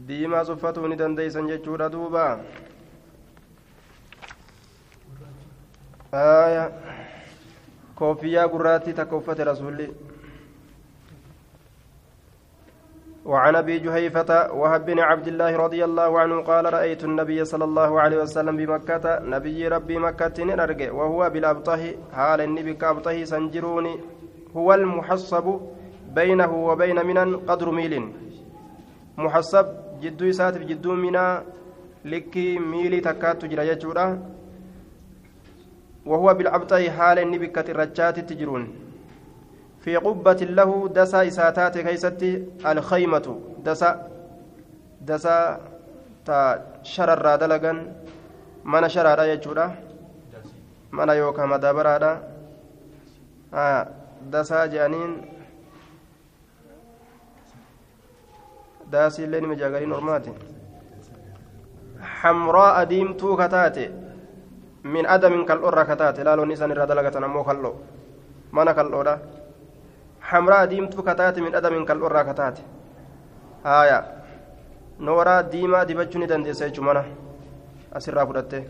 diimaa 0.08 0.44
suffatuu 0.48 0.88
ni 0.88 0.98
dandeeysan 1.02 1.50
jechuudha 1.52 1.90
duuba 1.96 2.24
koofiyyaa 7.96 8.48
gurraattii 8.48 8.94
takka 8.94 9.16
uffate 9.16 9.44
rasuulli. 9.44 9.90
وعن 13.26 13.56
أبي 13.56 13.80
جهيفة 13.80 14.52
وهب 14.54 14.86
بن 14.86 15.00
عبد 15.00 15.28
الله 15.28 15.56
رضي 15.58 15.86
الله 15.86 16.20
عنه 16.20 16.42
قال 16.42 16.74
رأيت 16.74 17.04
النبي 17.04 17.46
صلى 17.46 17.64
الله 17.64 18.02
عليه 18.02 18.18
وسلم 18.18 18.58
بمكة 18.58 19.20
نبي 19.20 19.68
ربي 19.68 19.98
مكة 20.00 20.44
نرجع 20.44 20.92
وهو 20.92 21.30
بالأبطه 21.30 21.96
حال 22.14 22.42
النبي 22.42 22.74
كأبطه 22.74 23.24
سنجروني 23.24 24.00
هو 24.58 24.74
المحصب 24.74 25.60
بينه 26.16 26.52
وبين 26.68 27.06
من 27.06 27.38
قدر 27.46 27.72
ميل. 27.72 27.94
محصب 29.18 29.66
جدو 30.02 30.26
يساتف 30.26 30.62
جدو 30.62 30.94
منا 30.94 31.44
لكي 32.06 32.60
ميلي 32.60 33.00
تكات 33.00 33.42
تجرى 33.42 33.66
وهو 36.06 36.34
بالابطه 36.34 36.92
حال 36.92 37.20
النبي 37.20 37.48
كترجات 37.48 38.20
تجرون. 38.20 38.64
في 39.82 39.96
قبة 39.96 40.34
له 40.34 40.88
دسا 40.88 41.28
إساتات 41.28 41.78
كيستي 41.78 42.46
الخيمة. 42.66 43.40
دسا 43.66 44.08
دسا 45.02 45.60
تا 46.26 46.66
شرر 46.84 47.36
دلغا 47.36 47.74
من 48.66 48.90
شرر 48.90 49.24
يجورا. 49.24 49.76
من 50.92 51.10
يوكا 51.10 51.46
مدابرا 51.46 52.22
آه 53.54 53.88
دسا 54.32 54.66
جانين. 54.66 55.12
داسي 58.92 59.24
اللين 59.24 59.48
مجاغرين 59.48 59.92
أرماتي 59.94 60.34
حمراء 62.02 62.84
ديمتو 62.84 63.38
كتاتي 63.38 63.90
من 64.84 65.06
أدم 65.06 65.46
كالأرى 65.46 65.84
كتاتي 65.84 66.24
لا 66.24 66.36
لو 66.36 66.46
نسان 66.46 66.72
الردلغة 66.72 67.20
نمو 67.20 67.44
كالو 67.44 67.74
من 68.54 68.72
كالو 68.72 69.18
حمراء 70.22 70.66
ديمتو 70.66 71.02
كتات 71.04 71.40
من 71.40 71.56
أدم 71.56 71.86
كالأرى 71.86 72.24
كتات 72.24 72.58
آية 73.66 74.00
نورا 75.00 75.42
ديما 75.42 75.84
دبجوني 75.84 76.26
دندسة 76.26 76.68
جمانة 76.68 77.04
أسرى 77.94 78.26
فرته 78.28 78.64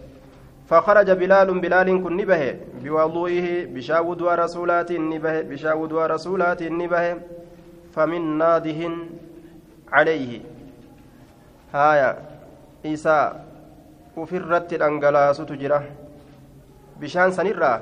فخرج 0.70 1.12
بلال 1.12 1.60
بلال 1.60 1.88
كن 2.04 2.18
نبه 2.18 2.44
بوضوئه 2.84 3.48
بشاود 3.74 4.22
ورسولات 4.22 4.92
نبه 4.92 5.42
بشاود 5.42 5.92
ورسولات 5.92 6.64
نبه 6.64 7.06
فمن 7.94 8.38
ناده 8.38 8.82
عليه 9.92 10.42
هايا 11.74 12.10
إيسا 12.86 13.18
ufirratti 14.16 14.78
dhangalaasutu 14.78 15.56
jira. 15.56 15.82
Bishaan 17.02 17.34
sanirraa 17.38 17.82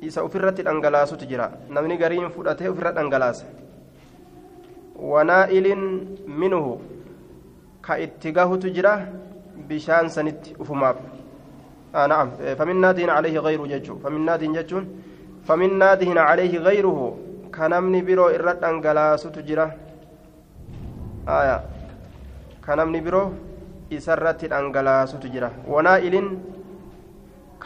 isa 0.00 0.24
ufirratti 0.24 0.66
dhangalaasutu 0.68 1.26
jira 1.30 1.50
namni 1.70 1.96
gariin 2.02 2.30
fudhatee 2.36 2.68
ufirra 2.74 2.92
dhangalaasa 2.98 3.46
wanaa'ilin 5.14 5.82
minuhu 6.42 6.72
ka 7.80 7.98
itti 8.06 8.32
gahutu 8.32 8.74
jira 8.76 8.94
bishaan 9.68 10.10
sanitti 10.10 10.54
ufumaaf 10.58 10.98
نعم 11.92 12.30
فمن 12.58 12.80
ناد 12.80 13.00
عليه 13.00 13.38
غيره 13.38 13.66
ججو 13.66 13.98
فمن 13.98 14.24
ناد 14.24 14.44
ججون 14.44 14.84
فمن 15.44 15.78
ناد 15.78 16.18
عليه 16.18 16.58
غيره 16.58 17.18
كنمني 17.54 18.00
برو 18.00 18.28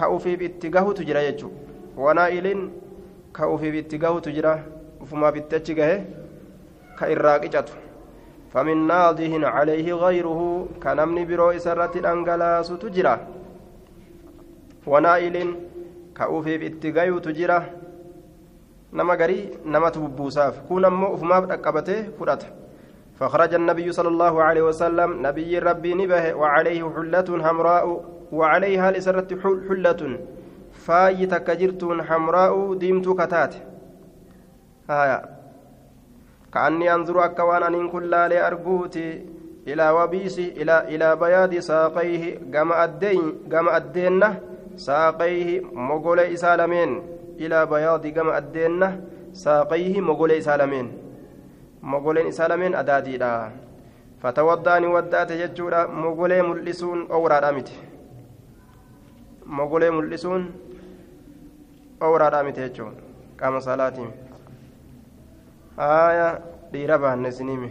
إرد 0.00 0.64
أنقلاس 0.64 0.94
تجرى 0.94 1.18
آية 1.18 1.42
كنمني 1.42 1.54
برو 1.54 1.56
إسرت 1.56 1.56
أنقلاس 1.56 1.58
تجرى 1.58 1.96
ونائل 1.96 2.46
كأوفي 2.46 2.46
باتقاه 2.46 2.46
تجرى 2.46 2.46
ججو 2.46 2.46
ونائل 2.46 2.46
كأوفي 3.36 3.70
باتقاه 3.70 4.18
تجرى 4.26 4.54
وفما 5.00 5.30
باتجاه 5.30 6.04
كإراقجته 6.98 7.74
فمن 8.52 8.86
ناضه 8.86 9.32
عليه 9.46 9.88
غيره 10.04 10.40
كنمني 10.82 11.24
برو 11.24 11.50
إسرت 11.50 11.94
أنقلاس 11.96 12.68
تجرى 12.68 13.14
ونائل 14.86 15.36
كأوفي 16.16 16.54
باتقاه 16.58 17.18
تجرى 17.18 17.60
nama 18.92 19.16
garii 19.16 19.50
namatu 19.64 20.00
bubbuusaaf. 20.00 20.64
Kun 20.68 20.84
ammoo 20.84 21.12
ufumaaf 21.14 21.44
dhaqqabatee 21.50 22.16
fudhata. 22.18 22.46
فخرج 23.20 23.54
النبي 23.54 23.92
صلى 23.92 24.08
الله 24.08 24.42
عليه 24.42 24.62
وسلم 24.62 25.26
نبي 25.26 25.58
ربي 25.58 25.94
نبه 25.94 26.34
وعليه 26.34 26.92
حلة 26.96 27.28
حمراء 27.44 28.04
وعليها 28.32 28.90
لسرت 28.90 29.34
حلة. 29.42 30.18
فاي 30.72 31.26
تكجرتون 31.26 32.02
حمراء 32.02 32.74
ديمت 32.74 33.08
كتات. 33.08 33.54
هايا 34.90 35.18
كأني 36.54 36.94
أنظر 36.94 37.24
أكوان 37.24 37.62
أن 37.62 37.88
كل 37.88 38.10
لا 38.10 38.46
أرجوتي 38.46 39.26
إلى 39.66 39.90
وبيسي 39.90 40.48
إلى 40.62 40.94
إلى 40.94 41.16
بياض 41.16 41.54
ساقيه. 41.58 42.38
جمع 42.38 42.84
الدين 42.84 43.34
جمع 43.48 43.76
الدين 43.76 44.24
ساقيه 44.76 45.60
مغول 45.72 46.20
إسالمين. 46.20 47.02
إلى 47.40 47.66
بياض 47.66 48.06
جمع 48.06 48.38
الدين 48.38 49.02
ساقيه 49.32 50.00
مغول 50.00 50.32
إسالمين. 50.32 50.92
مغولين 51.82 52.26
إسالمين 52.26 52.74
أداديدا. 52.74 53.50
فتوضأني 54.22 54.86
ودأت 54.86 55.32
ججورا. 55.32 55.86
مغولي 55.86 56.42
ملسون 56.42 57.10
أورا 57.10 57.38
رامت 57.38 57.68
مغولي 59.46 59.90
ملسون 59.90 60.52
أورا 62.02 62.28
رامت 62.28 62.58
ججون 62.60 62.94
قام 63.40 63.60
صلاتي 63.60 64.06
آية 65.78 66.56
dhiira 66.72 66.98
baanne 66.98 67.30
sinimi 67.32 67.70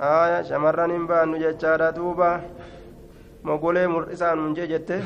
aya 0.00 0.38
shamarran 0.48 0.90
hin 0.90 1.06
baannu 1.06 1.38
jechaadha 1.42 1.92
duuba 1.96 2.28
mogolee 3.48 3.86
mul'isaan 3.94 4.40
hunjee 4.44 4.66
jette 4.72 4.96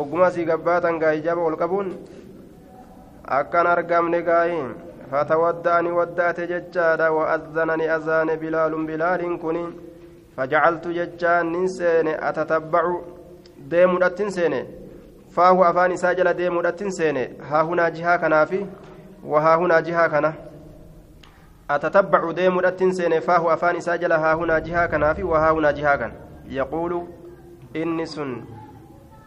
ogguma 0.00 0.30
sii 0.34 0.44
gabbaatan 0.50 1.00
gaa 1.02 1.14
hijaaba 1.16 1.46
ol 1.48 1.56
qabuun 1.62 1.88
akkan 3.38 3.66
argamne 3.76 4.22
gaayi 4.30 4.60
فتودعني 5.12 5.90
ودأت 5.90 6.40
ججادا 6.40 7.08
وأذنني 7.08 7.96
أذان 7.96 8.28
بلال 8.42 8.72
بلال 8.88 9.22
كني 9.42 9.64
فجعلت 10.36 10.84
ججان 10.98 11.52
ننسين 11.52 12.08
أتتبع 12.28 12.84
ديم 13.58 13.96
الأتنسين 13.96 14.64
فهو 15.30 15.64
أفاني 15.64 15.96
ساجل 15.96 16.32
ديم 16.32 16.58
الأتنسين 16.58 17.16
ها 17.42 17.62
هنا 17.62 17.88
جها 17.88 18.16
كنافي 18.16 18.66
وها 19.24 19.56
هنا 19.56 19.80
جها 19.80 20.06
كنا 20.06 20.32
أتتبع 21.70 22.30
ديم 22.32 22.58
الأتنسين 22.58 23.20
فهو 23.20 23.52
أفاني 23.52 23.80
ساجل 23.80 24.12
ها 24.12 24.34
هنا 24.34 24.58
جها 24.58 24.86
كنافي 24.86 25.22
وها 25.22 25.50
هنا 25.50 25.70
جها 25.70 25.96
كن 25.96 26.12
يقول 26.48 27.06
إني 27.76 28.06
سن 28.06 28.44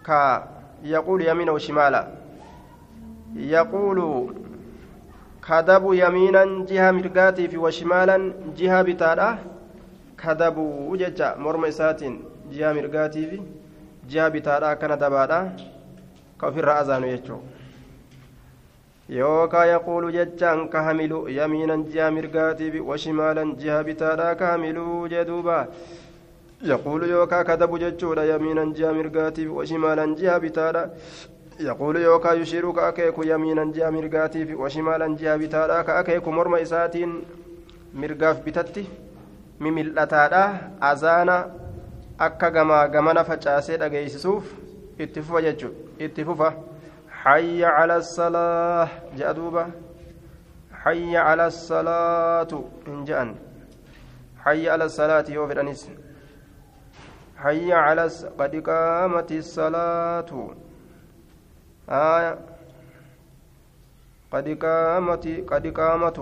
كا 0.06 0.48
يقول 0.84 1.22
يمينا 1.28 1.52
وشمالا 1.52 2.08
يقول 3.36 4.00
كذب 5.48 5.84
يمينا 5.94 6.66
جهة 6.66 6.92
مرقاتي 6.92 7.48
في 7.48 7.58
وشمالا 7.58 8.34
جهة 8.58 8.82
بتادا 8.82 9.38
كذب 10.18 10.58
وججا 10.58 11.36
مرمى 11.36 11.72
ساتين 11.72 12.24
جهة 12.52 12.74
مرقاتي 12.74 13.26
في 13.30 13.42
جهة 14.12 14.30
بتادا 14.36 14.74
كان 14.80 14.94
دبادا 15.04 15.40
كفر 16.42 16.68
أذان 16.82 17.04
يجو 17.14 17.40
يوكا 19.10 19.62
يقول 19.76 20.04
ججا 20.18 20.52
كهمل 20.74 21.12
يمينا 21.40 21.76
جهة 21.94 22.10
مرقاتي 22.16 22.72
في 22.72 22.80
وشمالا 22.90 23.44
جهة 23.62 23.82
بتادا 23.88 24.34
كهمل 24.42 24.78
جدوبا 25.12 25.60
يقول 26.72 27.02
يوكا 27.14 27.40
كذب 27.48 27.72
ججودا 27.84 28.24
يمينا 28.36 28.64
جهة 28.78 28.92
مرقاتي 28.98 29.44
في 29.46 29.52
وشمالا 29.58 30.06
جهة 30.20 30.38
بتادا 30.44 30.84
يقول 31.60 31.96
يوكا 31.96 32.32
يشير 32.34 32.72
كأكيك 32.72 33.18
يمينا 33.32 33.72
جاء 33.76 33.92
مرقاتي 33.92 34.54
وشمالا 34.56 35.08
جاء 35.22 35.38
بتادا 35.38 35.82
كأكيك 35.82 36.28
مرمى 36.28 36.62
إساتين 36.62 37.12
مرقاف 37.94 38.38
بتتي 38.46 38.86
مملتادا 39.60 40.44
أزانا 40.82 41.38
akka 42.18 42.52
gamaa 42.52 42.88
gamana 42.88 43.24
facaasee 43.24 43.78
dhageessisuuf 43.78 44.46
itti 44.98 45.22
fufa 45.22 45.42
jechuudha 45.42 46.06
itti 46.06 46.26
fufa 46.26 46.54
hayya 47.24 47.72
cala 47.78 48.02
salaa 48.04 48.88
jedha 49.16 49.34
duuba 49.34 49.68
hayya 50.84 51.24
cala 51.30 51.52
salaatu 51.52 52.64
hin 52.86 53.06
je'an 53.06 53.36
hayya 54.46 54.72
cala 54.72 54.90
salaati 54.90 55.34
yoo 55.34 55.48
fedhanis 55.48 55.86
hayya 57.44 57.86
cala 57.88 58.10
qad 58.38 58.62
qaamati 58.72 59.44
salaatu 59.44 60.50
آية 61.92 62.38
قد 64.32 64.48
قامت 64.64 65.26
قد 65.52 65.68
قامت 65.68 66.20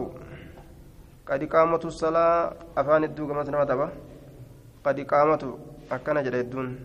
قد 1.30 1.44
قامت 1.44 1.86
الصلاة 1.86 2.54
أفان 2.78 3.04
الدوغة 3.04 3.34
مثلا 3.34 3.62
متبا 3.62 3.90
قد 4.86 5.00
قامت 5.92 6.02
أكنا 6.02 6.22
جريدون 6.22 6.80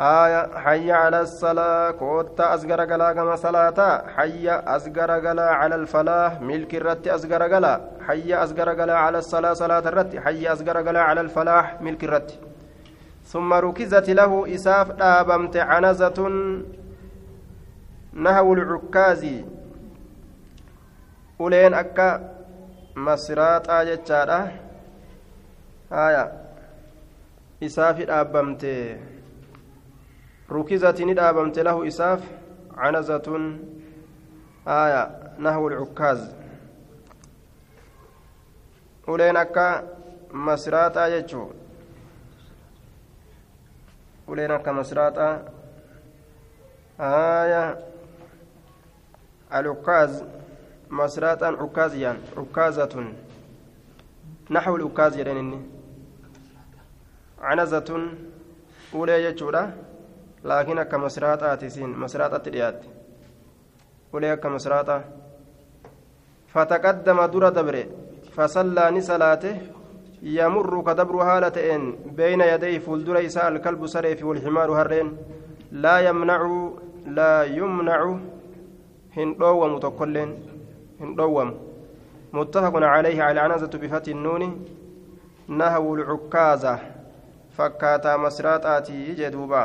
آية 0.00 0.58
حي 0.58 0.92
على 0.92 1.20
الصلاة 1.20 1.90
كوتا 1.90 2.54
أصغر 2.54 2.80
قلا 2.80 3.12
كما 3.12 3.36
صلاة 3.36 4.06
حي 4.16 4.48
أصغر 4.48 5.10
قلا 5.10 5.50
على 5.50 5.74
الفلاح 5.74 6.40
ملك 6.40 6.74
الرت 6.74 7.08
أصغر 7.08 7.42
قلا 7.42 7.80
حي 8.06 8.34
أصغر 8.34 8.68
قلا 8.80 8.98
على 8.98 9.18
الصلاة 9.18 9.52
صلاة 9.52 9.78
الرت 9.78 10.16
حي 10.16 10.46
أصغر 10.48 10.76
قلا 10.88 11.00
على 11.00 11.20
الفلاح 11.20 11.80
ملك 11.80 12.04
الرت 12.04 12.38
ثم 13.24 13.52
ركزت 13.52 14.10
له 14.10 14.54
إساف 14.54 14.92
دابمت 14.92 15.56
عنزة 15.56 16.18
نهو 18.12 18.52
العكاز 18.54 19.26
uleen 21.42 21.74
akka 21.74 22.20
masiraaxaa 22.94 23.84
jechaadha. 23.84 24.38
Haya 25.90 26.41
isaafi 27.66 28.04
dhaabbamte 28.10 28.72
rukizati 30.48 31.04
ni 31.04 31.14
dhaabamte 31.14 31.62
lahu 31.62 31.84
isaaf 31.84 32.20
canazatun 32.76 33.44
haya 34.64 35.02
nahwu 35.38 35.70
lcukkaaz 35.70 36.20
uleen 39.06 39.36
akka 39.36 39.66
masiraaxaa 40.32 41.10
jechuu 41.14 41.48
uleen 44.28 44.50
akka 44.50 44.72
masiraaxaa 44.72 45.34
haya 46.98 47.64
العكاز 49.54 50.22
عنزة 57.42 57.90
أولى 58.94 59.24
يجورا 59.24 59.72
لكن 60.44 60.82
كمسرات 60.82 61.42
آتسين 61.42 61.90
مسرات 62.02 62.32
أتريات 62.34 62.80
أولى 64.14 64.36
كمسرات 64.36 64.90
فتقدم 66.54 67.18
در 67.26 67.48
دبر 67.48 67.76
فصلى 68.36 68.84
نسلاته 68.90 69.56
يمر 70.22 70.82
كدبر 70.86 71.16
هالتين 71.22 71.82
بين 72.16 72.40
يديه 72.40 72.78
فولدر 72.78 73.26
إساء 73.26 73.48
الكلب 73.48 73.86
سريف 73.86 74.24
والحمار 74.24 74.70
هرين 74.80 75.16
لا 75.72 75.96
يمنع 76.08 76.40
لا 77.06 77.44
يمنع 77.44 78.00
tokkolleen 79.82 80.30
hin 81.00 81.16
dhoowwamu. 81.16 81.54
متفق 82.32 82.76
عليه 82.76 83.22
على 83.22 83.40
عنزة 83.40 83.66
بفتح 83.82 84.08
النون 84.08 84.64
نهو 85.48 85.94
العكازة 85.94 86.78
fakkaataa 87.56 88.18
masraaxaatii 88.24 89.14
jee 89.20 89.30
duuba. 89.32 89.62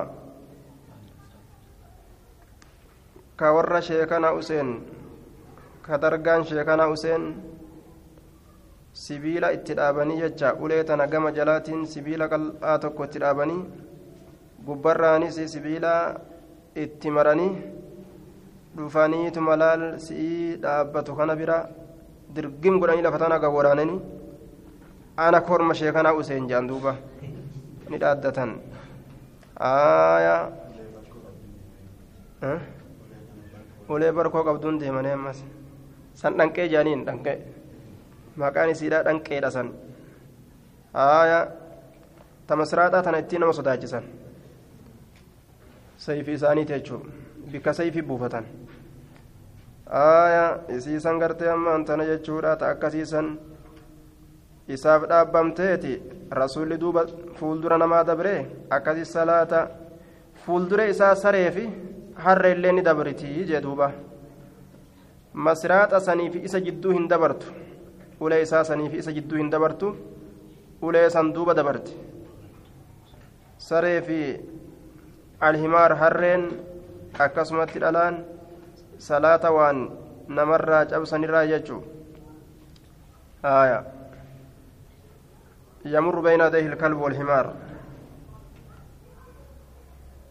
Ka 3.37 3.53
warra 3.53 3.81
sheekana 3.81 4.31
useen 4.39 4.69
ka 5.85 5.97
dargaan 6.03 6.43
sheekana 6.43 6.87
useen 6.95 7.23
sibiila 9.03 9.51
itti 9.55 9.73
dhaabanii 9.79 10.19
jecha 10.21 10.53
ulee 10.63 10.83
tana 10.83 11.07
gama 11.07 11.31
jalaatiin 11.31 11.85
sibiila 11.93 12.27
qal'aa 12.33 12.77
tokko 12.85 13.03
itti 13.07 13.19
dhaabanii 13.23 13.59
gubbarraanis 14.67 15.37
sibiila 15.53 15.93
itti 16.83 17.11
maranii 17.17 17.51
dhufaniitu 18.77 19.41
malaal 19.49 19.83
si'ii 20.05 20.57
dhaabbatu 20.63 21.15
kana 21.19 21.35
bira 21.41 21.57
dirgim 22.35 22.79
godhanii 22.81 23.05
lafa 23.07 23.19
tana 23.23 23.39
waraananii 23.57 23.99
ana 25.27 25.41
korma 25.41 25.73
sheekanaa 25.73 26.13
useen 26.13 26.47
jaan 26.49 26.67
duuba 26.67 26.95
ni 27.89 27.97
dhaaddatan 28.03 28.51
aayaa 29.69 30.41
ulee 33.89 34.11
barkoo 34.11 34.43
qabduun 34.49 34.79
deemanii 34.79 35.13
ammas 35.17 35.43
san 36.13 36.37
dhanqee 36.37 36.67
jaaniin 36.73 37.05
dhanqee 37.07 37.37
maqaan 38.43 38.69
isiidhaa 38.75 39.03
dhanqeedha 39.09 39.51
san 39.57 39.73
aayaa 40.93 41.43
tamasraaxaa 42.47 43.03
tana 43.03 43.17
ittiin 43.23 43.41
nama 43.41 43.53
sodaachisan 43.59 44.03
sayfii 46.05 46.33
isaaniiti 46.39 46.73
jechuun 46.73 47.11
bikka 47.51 47.73
sayfii 47.73 48.01
buufatan 48.11 48.45
aayaa 49.89 50.49
isiisan 50.77 51.19
gartee 51.19 51.49
ammaan 51.51 51.85
tana 51.85 52.05
jechuudha 52.11 52.55
ta 52.55 52.69
akkasiisan 52.75 53.27
isaaf 54.67 55.03
dhaabbamteeti 55.09 55.93
rasuulli 56.31 56.79
duuba 56.79 57.05
fuuldura 57.39 57.77
namaa 57.77 58.03
dabree 58.09 58.39
akkasi 58.77 59.05
salaata 59.05 59.59
fuuldura 60.45 60.85
isaa 60.93 61.15
sareefi 61.23 61.65
harra 62.25 62.49
illee 62.55 62.71
ni 62.71 62.81
dabritii 62.89 63.45
jee 63.49 63.61
duuba 63.65 63.91
masraaxa 65.47 65.99
saniif 66.07 66.35
isa 66.49 66.59
jidduu 66.67 66.91
hin 66.97 67.07
dabartu 67.13 67.47
ulee 68.19 68.41
isaa 68.45 68.63
saniif 68.69 68.93
isa 69.01 69.11
jidduu 69.17 69.37
hin 69.41 69.49
dabartu 69.55 69.89
ulee 70.81 71.09
san 71.15 71.33
duuba 71.35 71.53
dabarti 71.59 71.93
saree 73.67 74.01
fi 74.07 74.19
alhimaar 75.49 75.91
harreen 76.01 76.43
akkasumatti 77.25 77.79
dhalaan 77.83 78.15
salaata 79.09 79.51
waan 79.57 79.79
namarraa 80.39 80.85
cabsanirraa 80.91 81.45
jechuu 81.51 81.81
يمر 85.95 86.15
بين 86.27 86.41
يديه 86.41 86.65
الكلب 86.71 86.97
والحمار 87.03 87.45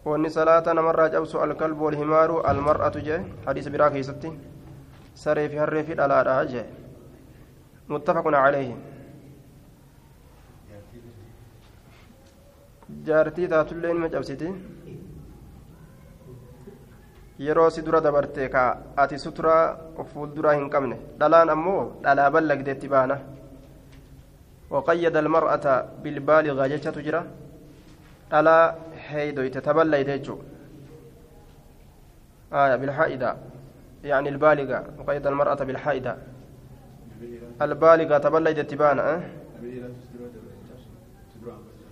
واني 0.05 0.29
صلاة 0.39 0.67
نمر 0.79 0.99
جبس 1.15 1.35
الكلب 1.47 1.79
والحمار 1.81 2.31
المرأة 2.51 2.95
جاء 3.07 3.21
حديث 3.47 3.67
براكي 3.69 4.03
ستي 4.09 4.31
سري 5.23 5.49
في 5.49 5.57
هري 5.61 5.83
في 5.87 5.93
الألاء 5.93 6.45
جاء 6.53 6.67
متفق 7.89 8.27
عليه 8.45 8.71
jaartii 13.07 13.49
taatullee 13.53 13.91
ilma 13.95 14.09
cabsiti 14.15 14.49
yeroo 17.47 17.71
si 17.71 17.83
dura 17.87 18.01
dabarte 18.01 18.49
ka 18.55 18.63
ati 19.03 19.19
suturaa 19.25 19.65
fuulduraa 20.13 20.55
hin 20.59 20.69
qabne 20.75 20.97
dhalaan 21.21 21.51
ammoo 21.55 21.81
dhalaa 22.05 22.31
ballagdeetti 22.37 22.93
baana 22.95 23.17
وقيد 24.71 25.17
المرأة 25.17 25.89
بالبالغة 26.03 26.67
جتة 26.67 26.91
تجرى 26.91 27.25
ألا 28.33 28.75
هيدو 29.09 29.49
تتبلى 29.49 30.01
يدجو 30.01 30.39
آية 32.53 32.77
بالحائدة. 32.77 33.37
يعني 34.05 34.29
البالغة. 34.29 34.85
وقيد 34.99 35.27
المرأة 35.27 35.55
بالحائدة. 35.55 36.17
البالغة 37.63 38.19
تبلى 38.19 38.51
يدتبان 38.51 38.99
أه؟ 38.99 39.21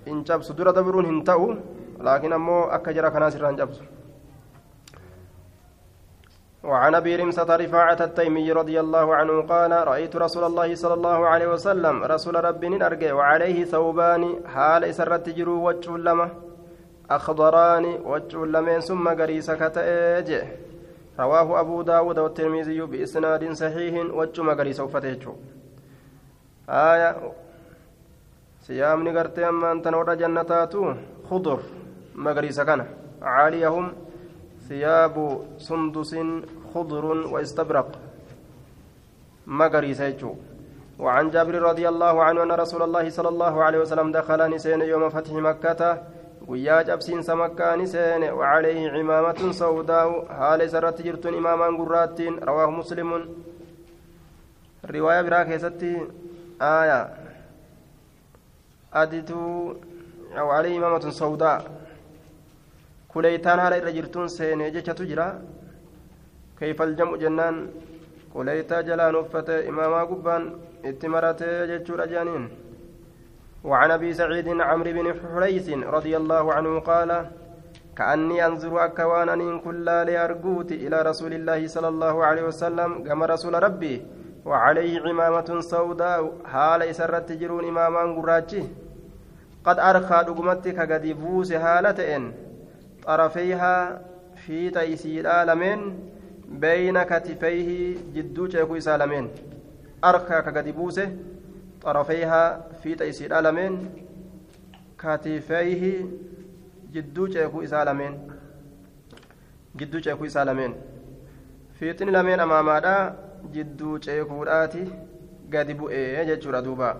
hin 0.09 0.23
cabsu 0.23 0.53
dura 0.53 0.71
dabruun 0.71 1.07
hin 1.07 1.25
ta'u. 1.26 1.57
laakiin 2.01 2.33
ammoo 2.33 2.65
akka 2.65 2.88
jiru 2.88 3.11
kanaas 3.11 3.37
irraa 3.37 3.49
hin 3.49 3.57
cabsu 3.57 3.79
وعن 6.65 6.95
أبي 6.95 7.17
رمسة 7.17 7.57
رفاعة 7.57 8.01
التيمي 8.01 8.53
رضي 8.53 8.81
الله 8.81 9.15
عنه 9.15 9.43
قال 9.43 9.73
رأيت 9.73 10.17
رسول 10.17 10.45
الله 10.45 10.75
صلى 10.75 10.95
الله 10.95 11.29
عليه 11.29 11.49
وسلم 11.49 12.05
rasuula 12.05 12.45
rabbii 12.45 12.87
arge 12.87 13.15
وعليه 13.15 13.65
ثوبان 13.65 14.23
haala 14.47 14.85
isarra 14.85 15.29
jiru 15.29 15.69
wayaa 15.69 15.97
lama 15.97 16.29
أخضران 17.11 17.85
wayaa 18.05 18.39
lamaan 18.45 18.81
magariisa 18.81 19.09
ka 19.09 19.51
ta'e. 19.51 20.31
رواه 21.21 21.61
أبو 21.61 21.83
داود 21.83 22.19
والترمذي 22.19 22.81
بإسناد 22.81 23.53
صحيح 23.53 23.95
wayaa 24.15 24.43
magariisa 24.43 24.81
uffate 24.81 25.10
jechu 25.10 25.35
آية 26.69 27.17
siyaamni 28.65 29.13
gartee 29.13 29.45
ammaan 29.45 29.83
tan 29.83 29.95
warra 29.95 30.17
jannataatu 30.17 30.97
خضر 31.31 31.59
مقريس 32.15 32.61
كان. 32.61 32.87
عاليهم 33.23 33.93
ثياب 34.69 35.17
سندس 35.59 36.17
خضر 36.75 37.05
واستبرق. 37.05 37.89
مقري 39.47 39.95
سيجو. 39.95 40.35
وعن 40.99 41.31
جابر 41.31 41.55
رضي 41.55 41.89
الله 41.89 42.23
عنه 42.23 42.43
أن 42.43 42.53
رسول 42.53 42.83
الله 42.83 43.11
صلى 43.11 43.29
الله 43.29 43.63
عليه 43.63 43.79
وسلم 43.79 44.13
دخل 44.13 44.51
نسين 44.55 44.81
يوم 44.81 45.09
فتح 45.09 45.33
مكة. 45.33 46.03
ويا 46.49 46.83
جبسين 46.83 47.23
سمكة 47.23 47.77
نسين 47.77 48.23
وعليه 48.25 48.91
عمامة 48.91 49.53
سوداء. 49.53 50.27
حال 50.29 50.71
سرت 50.71 51.03
جرتون 51.03 51.35
إماما 51.35 51.67
قرات 51.79 52.21
رواه 52.21 52.71
مسلم. 52.71 53.29
الرواية 54.85 55.23
براك 55.23 55.57
ستي 55.57 56.09
آية. 56.63 57.01
أدتو. 58.95 59.75
أو 60.39 60.51
عليه 60.51 60.79
إمامة 60.79 61.11
سوداء. 61.11 61.84
Kuleytaan 63.15 63.61
haala 63.61 63.79
irra 63.81 63.93
jirtuun 63.97 64.29
seenee 64.29 64.71
jechatu 64.75 65.07
jira. 65.07 65.29
Keeyfal 66.59 66.95
jam'u 66.99 67.17
jennaan 67.23 67.69
kuleytaa 68.33 68.83
jalaan 68.83 69.17
uffate 69.23 69.65
imaamaa 69.71 70.07
gubbaan 70.07 70.53
itti 70.85 71.09
maratee 71.09 71.67
وعن 73.65 73.91
ابي 73.91 74.15
سعيد 74.15 74.49
عمرو 74.61 74.93
بن 74.93 75.07
حريث 75.21 75.69
رضي 75.69 76.17
الله 76.17 76.53
عنه 76.53 76.81
قال 76.81 77.31
كأني 77.97 78.47
أنظر 78.47 78.85
أكوانا 78.85 79.59
كل 79.65 79.85
لأرجوت 79.85 80.73
إلى 80.73 81.03
رسول 81.03 81.33
الله 81.33 81.67
صلى 81.67 81.89
الله 81.89 82.25
عليه 82.25 82.43
وسلم 82.43 83.05
كما 83.05 83.27
رسول 83.27 83.63
ربي 83.63 84.07
وعليه 84.45 85.01
عمامة 85.01 85.61
سوداء 85.61 86.33
حال 86.45 86.83
إسرت 86.83 87.29
تجرون 87.29 87.65
إماما 87.65 88.03
قراتي 88.21 88.69
قد 89.65 89.79
أرخى 89.79 90.25
دقمتك 90.29 90.93
قد 90.93 91.05
xarafayhaa 93.07 93.99
fiixa 94.47 94.83
isiidhaa 94.95 95.45
lameen 95.51 95.81
beeyna 96.63 97.05
katifayhi 97.11 97.79
jidduu 98.15 98.49
ceekuu 98.55 98.77
isaa 98.83 98.97
lameen. 99.03 99.27
Arka 100.11 100.43
ka 100.47 100.51
gadi 100.57 100.73
buuse 100.79 101.05
xarafayhaa 101.85 102.47
fiixa 102.83 103.05
isiidhaa 103.13 103.43
lameen 103.47 103.75
katifayhi 105.03 105.93
jidduu 106.95 107.29
ceekuu 107.35 107.63
isaa 107.69 107.85
lameen. 107.91 108.15
Jidduu 109.79 110.01
ceekuu 110.07 110.27
isaa 110.33 110.45
lameen. 110.51 110.75
Fiixni 111.79 112.13
lameen 112.17 112.41
amaamaadhaa 112.47 113.03
jidduu 113.55 113.99
ceekuudhaati 114.07 114.83
gadi 115.53 115.75
bu'ee 115.81 116.25
jechuudha 116.31 116.63
duuba. 116.67 116.91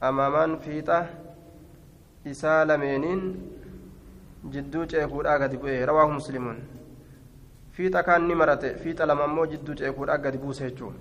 Amaamaan 0.00 0.58
fiixa 0.64 0.98
isaa 2.32 2.64
lameeniin 2.70 3.22
jidduu 4.52 4.86
ceekuudhaa 4.86 5.38
gadi 5.38 5.56
bu'e 5.56 5.86
rawaahu 5.86 6.12
muslimuun. 6.12 6.58
Fiixa 7.72 8.02
kaan 8.02 8.28
ni 8.28 8.34
marate 8.34 8.74
fiixa 8.82 9.06
lama 9.06 9.24
ammoo 9.24 9.46
jidduu 9.46 9.74
ceekuudhaa 9.74 10.18
gadi 10.18 10.38
buuse 10.38 10.64
jechuun 10.70 10.94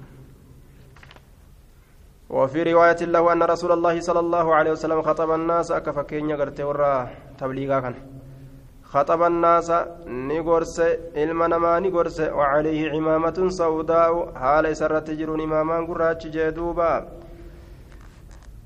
وفي 2.30 2.64
رواية 2.64 3.02
له 3.14 3.34
أن 3.34 3.44
رسول 3.44 3.72
الله 3.72 4.00
صلى 4.00 4.20
الله 4.20 4.56
عليه 4.56 4.72
وسلم 4.72 5.02
خطب 5.02 5.32
الناس 5.32 5.72
أكفكين 5.72 6.30
يغرتي 6.30 6.64
ورا 6.64 7.08
تبليغا 7.38 7.80
كان 7.80 7.96
خطب 8.84 9.22
الناس 9.24 9.70
ni 10.08 10.28
gorse 10.28 10.78
ilma 11.16 11.44
namaa 11.44 11.80
ni 11.80 11.91
gorse 11.91 12.20
وعليه 12.20 12.92
عمامة 12.92 13.38
سوداء 13.50 14.34
haala 14.42 14.66
isarra 14.78 15.08
jiruun 15.20 15.42
imaamaa 15.42 15.78
gurraacha 15.88 16.28
jechuudha 16.28 16.94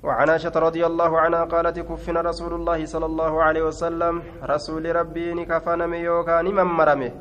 وعن 0.04 0.30
عائشة 0.30 0.52
رضي 0.56 0.86
الله 0.86 1.20
عنها 1.20 1.44
قالت 1.44 1.80
كفنا 1.80 2.22
رسول 2.22 2.54
الله 2.54 2.86
صلى 2.86 3.06
الله 3.06 3.44
عليه 3.44 3.64
وسلم. 3.64 4.24
rasuula 4.44 4.96
rabbii 4.96 5.34
ni 5.34 5.44
kafaname 5.44 5.88
yookaan 5.88 6.42
ni 6.42 6.64
marame 6.64 7.12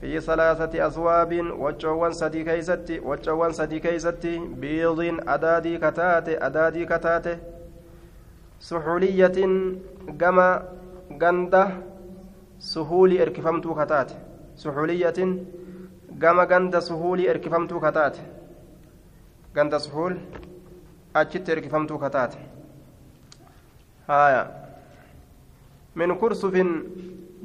في 0.00 0.20
ثلاثة 0.20 0.86
أثواب 0.86 1.32
wayaawwan 1.62 2.12
sadii 2.12 2.44
keessatti 2.44 3.00
wayaawwan 3.00 3.52
sadii 3.52 3.78
keessatti 3.80 4.38
بيض 4.38 5.00
adaadii 5.28 5.78
ka 5.78 5.97
taate 5.97 6.46
adaadii 6.46 6.86
ka 6.86 7.00
taate 7.00 7.36
suxuuliyyatin 8.62 9.82
gama 10.20 10.62
ganda 11.18 11.62
suhuulii 12.58 13.18
erkifamtuu 13.18 13.74
kataate 13.74 14.14
suxuuliyyatin 14.54 15.30
gama 16.22 16.46
ganda 16.46 16.80
suhuulii 16.80 17.26
erkifamtuu 17.26 17.80
kataate 17.80 18.20
ganda 19.54 19.78
suhuul 19.78 20.14
achitti 21.14 21.52
erkifamtuu 21.52 21.98
kataate 21.98 22.38
haya 24.08 24.46
min 25.94 26.14
kursufin 26.18 26.70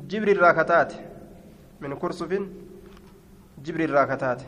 jibri 0.07 0.31
irraa 0.31 0.53
kataate 0.53 0.95
min 1.81 1.95
kursufin 1.95 2.47
jibri 3.63 3.83
irraa 3.83 4.05
kataate 4.07 4.45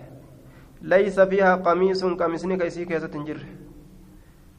laysa 0.82 1.28
fiihaa 1.28 1.58
qamiisun 1.58 2.18
qamisni 2.18 2.58
ka 2.58 2.66
isii 2.66 2.86
keessatti 2.86 3.18
hin 3.18 3.26
jirre 3.26 3.48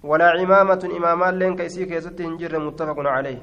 walaa 0.02 0.36
cimaamatun 0.38 0.90
imaamaalleen 0.96 1.56
ka 1.56 1.64
isii 1.70 1.86
keessatti 1.86 2.22
hin 2.22 2.36
jirre 2.38 2.58
muttafaqun 2.66 3.08
caleyh 3.14 3.38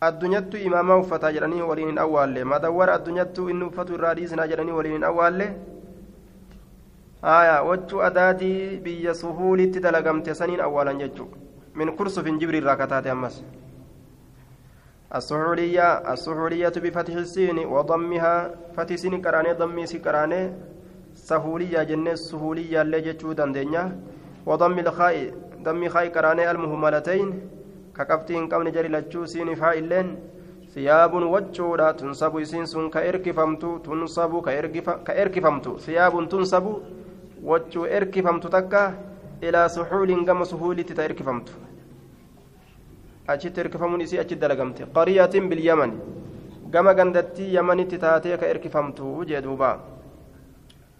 addunyattu 0.00 0.56
imaamaa 0.56 0.96
uffataa 1.04 1.32
jedhanii 1.32 1.62
waliin 1.70 1.88
hin 1.88 1.98
awwaalle 1.98 2.44
madawwara 2.44 2.94
addunyattu 3.00 3.48
inni 3.50 3.64
uffatu 3.64 3.94
irraa 3.94 4.14
dhiisinaa 4.14 4.46
jedhanii 4.52 4.72
waliin 4.78 4.94
hin 4.98 5.04
awwaalle 5.10 5.48
wachuu 7.26 8.02
adaatii 8.02 8.78
biyya 8.78 9.14
suhuulitti 9.14 9.80
dalagamte 9.80 10.34
saniin 10.34 10.60
awwaalan 10.60 10.98
jechuu 10.98 11.28
min 11.74 11.96
kursufin 11.96 12.38
jibri 12.38 12.58
irraa 12.58 12.76
kataate 12.76 13.10
ammas 13.10 13.42
السحولية 15.06 16.12
السحولية 16.12 16.74
بفتح 16.84 17.14
السين 17.14 17.58
وضمها 17.58 18.50
فتح 18.76 18.94
سين 18.94 19.22
كراني 19.22 19.52
ضمي 19.52 19.86
سي 19.86 19.98
كراني 19.98 20.52
سهولية 21.14 21.82
جنة 21.82 22.14
سهولية 22.14 22.82
اللي 22.82 23.00
جتشو 23.00 23.32
دندنيا. 23.32 23.84
وضم 24.46 24.78
الخاء 24.78 25.16
ضم 25.62 25.88
خاء 25.88 26.06
كراني 26.06 26.50
المهملتين. 26.50 27.28
ككفتين 27.96 28.48
كمن 28.48 28.72
جري 28.74 28.88
لتشو 28.88 29.24
سين 29.24 29.54
فاعلين 29.54 30.08
ثياب 30.74 31.14
وجودا 31.14 31.92
تنصب 31.92 32.34
سين 32.44 32.66
سن 32.66 32.90
كإركفمتو 32.90 33.78
تنصب 33.86 34.32
كإركفمتو 35.06 35.78
ثياب 35.78 36.28
تنصب 36.28 36.66
وجو 37.50 37.82
إركفمتو 37.96 38.48
تكا 38.56 38.82
إلى 39.44 39.60
سحول 39.76 40.10
كما 40.26 40.44
سهولة 40.50 40.88
تإركفمتو 40.98 41.54
achitti 43.32 43.60
erkifamuun 43.60 44.00
isii 44.04 44.18
achi 44.22 44.36
dalagamte 44.42 44.82
qariyaatin 44.96 45.48
bilyaman 45.50 45.92
gama 46.74 46.92
gandattii 46.98 47.54
yamanitti 47.54 47.98
taatee 48.04 48.36
ka 48.40 48.46
erkifamtu 48.52 49.24
jee 49.30 49.40
duuba 49.46 49.70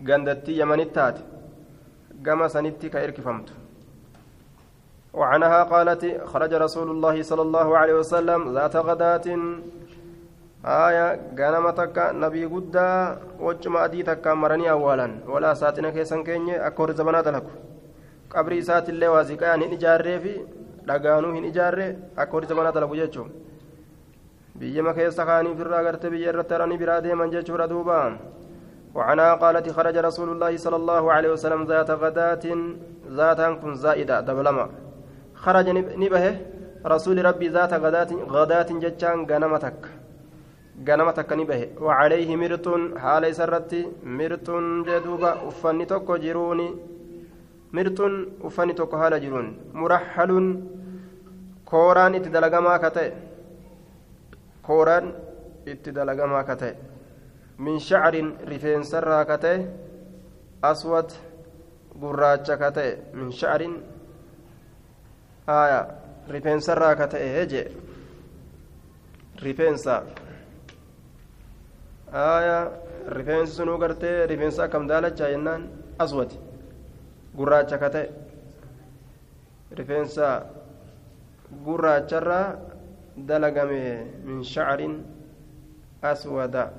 gandattii 0.09 0.57
yamanitti 0.63 0.95
taate 0.99 1.23
gama 2.27 2.49
sanitti 2.55 2.91
ka 2.91 2.99
erkifamtu 3.07 3.53
وعنها 5.21 5.63
قالت 5.73 6.03
خرج 6.33 6.53
رسول 6.55 6.89
الله 6.91 7.17
صلى 7.23 7.43
الله 7.43 7.69
عليه 7.79 7.95
وسلم 7.95 8.41
ذات 8.55 8.77
غداة 8.77 9.27
آية 10.67 11.07
غنمتك 11.39 11.97
نبي 12.23 12.45
قدا 12.45 13.19
وجم 13.41 13.77
أديتك 13.77 14.27
مرني 14.27 14.71
أولا 14.71 15.09
ولا 15.33 15.55
ساتنا 15.55 15.91
كيسن 15.91 16.25
كيني 16.27 16.67
أكور 16.67 16.93
زمانات 16.93 17.29
لك 17.29 17.47
قبري 18.31 18.63
سات 18.63 18.89
اللي 18.89 19.09
وازيكا 19.09 19.45
يعني 19.45 19.75
إجارة 19.75 20.19
في 20.19 20.33
dhagaanuu 20.87 21.35
hin 21.35 21.45
ijaarre 21.51 21.87
akka 22.17 22.33
horii 22.37 22.49
zamanaa 22.51 22.73
dalagu 22.73 22.97
jechuun. 22.97 23.31
Biyyama 24.59 24.95
keessa 24.95 25.27
kaanii 25.27 25.57
firraa 25.61 25.83
gartee 25.87 26.11
biyya 26.11 26.33
irratti 26.33 26.55
haranii 26.55 26.79
biraa 26.83 27.01
deeman 27.07 27.33
jechuudha 27.35 27.69
duuba. 27.69 27.99
قالت 28.97 29.67
خرج 29.77 29.97
رسول 30.09 30.29
الله 30.29 30.57
صلى 30.57 30.77
الله 30.77 31.13
عليه 31.13 31.31
وسلم 31.37 31.69
ذات 31.69 31.91
غداة 31.91 32.45
ذات 33.13 33.41
كن 33.61 33.75
زائدة 33.75 34.21
دبلما 34.21 34.67
خرج 35.35 35.69
نبه 36.03 36.25
رسول 36.87 37.25
ربي 37.25 37.49
ذات 37.49 37.73
غداة 37.75 38.11
غداة 38.35 38.71
جتان 38.83 39.27
غنمتك 39.31 39.81
غنمتك 40.89 41.31
نبه 41.33 41.61
وعليه 41.87 42.31
مرت 42.43 42.67
حال 43.03 43.25
سرت 43.39 43.73
مرت 44.19 44.49
جدوبا 44.89 45.31
أفني 45.49 45.85
توكو 45.91 46.17
جيروني 46.25 46.69
مرت 47.77 48.01
أفني 48.47 48.73
توكو 48.79 48.97
حال 49.01 49.15
جيرون 49.21 49.47
مرحل 49.81 50.33
kooraan 51.67 52.15
itti 52.15 52.31
dalagamaa 52.31 52.79
ka 52.79 52.91
ta'e 52.97 53.11
kooraan 54.67 55.07
itti 55.67 55.95
dalagamaa 55.95 56.45
ka 56.49 56.57
ta'e 56.57 56.75
min 57.59 57.81
shacrin 57.81 58.29
rifeensarraa 58.51 59.25
ka 59.31 59.37
ta'e 59.45 59.59
aswad 60.63 61.11
gurraacha 62.01 62.57
ka 62.63 62.71
ta'e 62.77 62.93
min 63.15 63.33
shacrin 63.33 63.75
haya 65.47 65.81
rifeensarraa 66.35 66.95
ka 66.95 67.07
ta'e 67.15 67.29
heje 67.37 67.63
rifeensa 69.43 69.95
haya 72.13 72.71
rifeensi 73.09 73.53
sunuu 73.53 73.79
gartee 73.79 74.27
rifeensa 74.27 74.65
akkam 74.65 74.87
daalachaa 74.89 75.31
jennaan 75.31 75.69
aswad 75.99 76.31
gurraacha 77.37 77.79
ka 77.79 77.91
ta'e 77.91 78.11
rifeensa 79.79 80.47
gurraacharraa 81.65 82.57
dalagame 83.17 83.83
min 84.25 84.43
shacrin 84.45 85.05
aswada 86.03 86.71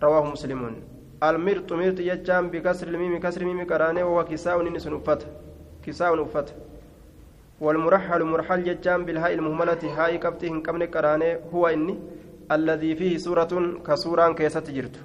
muslimuun 0.00 0.76
almirxu 1.20 1.76
mirxi 1.76 2.04
jechaan 2.04 2.50
bikasri 2.50 2.90
ilmiimi 2.90 3.20
kasri 3.20 3.44
miimi 3.44 3.66
qaraanee 3.66 4.02
wawa 4.02 4.24
kisaa'un 4.24 4.66
inni 4.66 4.80
sun 4.80 4.94
uffata 4.94 5.26
kisaa'un 5.84 6.20
uffata 6.20 6.52
والمرحل 7.60 8.24
مرحل 8.24 8.64
ججان 8.64 9.04
بالهاء 9.04 9.32
المهملة 9.34 9.82
هاء 9.96 10.16
كفتي 10.16 10.48
هن 10.48 10.60
قبل 10.62 10.86
قرانه 10.86 11.38
هو 11.54 11.68
إني 11.68 11.98
الذي 12.50 12.94
فيه 12.96 13.16
سورة 13.18 13.52
كسورة 13.86 14.32
كيسة 14.32 14.60
جرت 14.60 14.96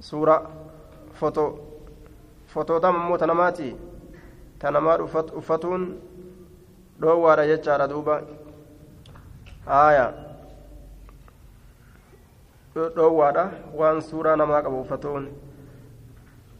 سورة 0.00 0.36
فوتو 1.20 1.46
فوتو 2.48 2.78
دم 2.78 2.96
موت 3.08 3.22
نماتي 3.24 3.76
تنمار 4.60 5.04
أفتون 5.40 5.82
dhoowwaadha 7.00 7.46
jechaadha 7.48 7.86
duuba 7.88 8.14
haaya 9.66 10.06
dhoowwaadha 12.74 13.44
waan 13.80 14.00
suuraa 14.08 14.36
namaa 14.40 14.62
qabu 14.66 14.80
uffatuun 14.80 15.28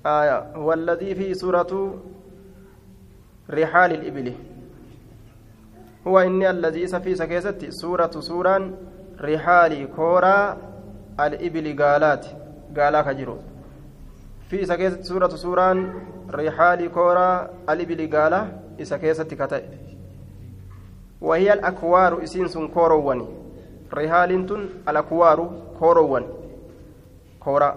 haaya 0.05 0.37
walladii 0.69 1.15
fi 1.19 1.35
suuratu 1.43 1.81
rixaali 3.49 3.95
ilibili 3.95 4.37
huwa 6.05 6.25
inni 6.27 6.47
alladii 6.53 6.83
isa 6.89 7.01
fi 7.01 7.11
isa 7.11 7.27
keessatti 7.27 7.73
suuratu 7.73 8.23
suuraan 8.23 8.73
rixaali 9.29 9.87
kooraa 9.87 10.57
alibili 11.17 11.75
gaalaati 11.75 12.31
gaalaa 12.73 13.05
ka 13.09 13.15
jiru 13.15 13.37
fi 14.49 14.57
isa 14.65 14.77
keessatti 14.81 15.07
suuratu 15.13 15.39
suuraan 15.45 15.79
rixaali 16.41 16.89
kooraa 16.89 17.49
alibili 17.67 18.09
gaalaa 18.09 18.47
isa 18.79 18.99
keessatti 18.99 19.37
ka 19.37 19.49
ta'e 19.55 19.81
وهي 21.21 21.53
الأكوار 21.53 22.25
إسين 22.25 22.49
سن 22.49 22.69
كوروان 22.69 23.21
رهال 23.93 24.47
تن 24.49 24.63
الأكوار 24.89 25.39
كوروان 25.79 26.25
كورا 27.45 27.71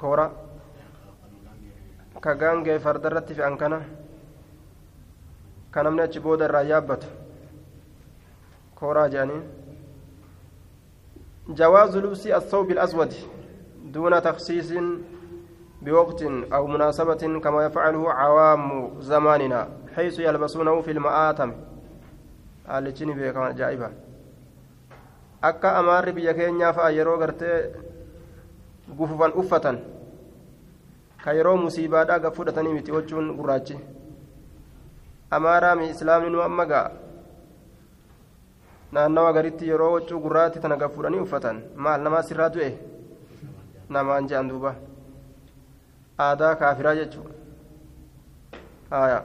كورا 0.00 0.26
كغانغي 2.24 2.78
فردرت 2.78 3.32
في 3.32 3.46
أنكنا 3.46 3.82
كان 5.74 5.86
من 5.92 6.00
أجبود 6.00 6.42
الريابة 6.42 6.98
كورا 8.80 9.06
جاني 9.06 9.40
جواز 11.48 11.96
لبس 11.96 12.26
الثوب 12.26 12.70
الأسود 12.70 13.14
دون 13.84 14.22
تخصيص 14.22 14.72
بوقت 15.82 16.22
أو 16.52 16.66
مناسبة 16.66 17.40
كما 17.44 17.64
يفعله 17.64 18.12
عوام 18.12 18.90
زماننا 19.00 19.68
حيث 19.96 20.18
يلبسونه 20.18 20.80
في 20.80 20.90
المآتم 20.90 21.52
haallichini 22.70 23.14
beekama 23.14 23.46
ajaa'iba 23.46 23.90
akka 25.42 25.76
amaarri 25.76 26.12
biyya 26.12 26.34
keenyaa 26.34 26.72
fa'a 26.72 26.90
yeroo 26.96 27.16
gartee 27.22 27.56
gufufan 28.98 29.32
uffatan 29.42 29.78
ka 31.24 31.34
yeroo 31.38 31.56
musiibaadhaa 31.56 32.30
fudhatanii 32.36 32.74
miti 32.76 32.92
wachuun 32.96 33.32
gurraachi 33.38 33.78
amaaraa 35.38 35.82
islaamni 35.94 36.30
nu 36.30 36.42
amma 36.42 36.66
ga'a 36.72 36.90
naannawa 38.92 39.32
garitti 39.32 39.68
yeroo 39.70 39.92
waccuu 39.96 40.20
gurraatti 40.26 40.60
tana 40.60 40.76
gaf 40.76 40.94
fudhanii 40.94 41.20
uffatan 41.26 41.58
maal 41.86 42.00
namaa 42.06 42.22
sirraa 42.28 42.48
du'e 42.54 42.70
namaan 43.96 44.28
je'an 44.32 44.48
duuba 44.52 44.72
aadaa 46.26 46.54
kaafiraa 46.62 46.94
jechuu 47.00 47.26
haya 48.90 49.20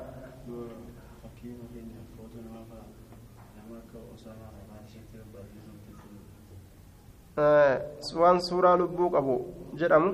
waan 8.21 8.39
suuraa 8.41 8.75
lubbuu 8.81 9.09
qabu 9.15 9.35
jedhamu 9.81 10.11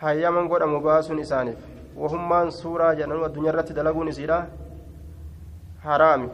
hayyaman 0.00 0.48
godhamu 0.48 0.80
baasuun 0.86 1.18
isaaniif 1.24 1.58
wahummaan 2.02 2.50
suuraa 2.60 2.94
jedhanu 2.98 3.24
addunyaa 3.28 3.52
irratti 3.52 3.76
dalaguun 3.78 4.08
isiidha 4.12 4.38
haraami 5.86 6.28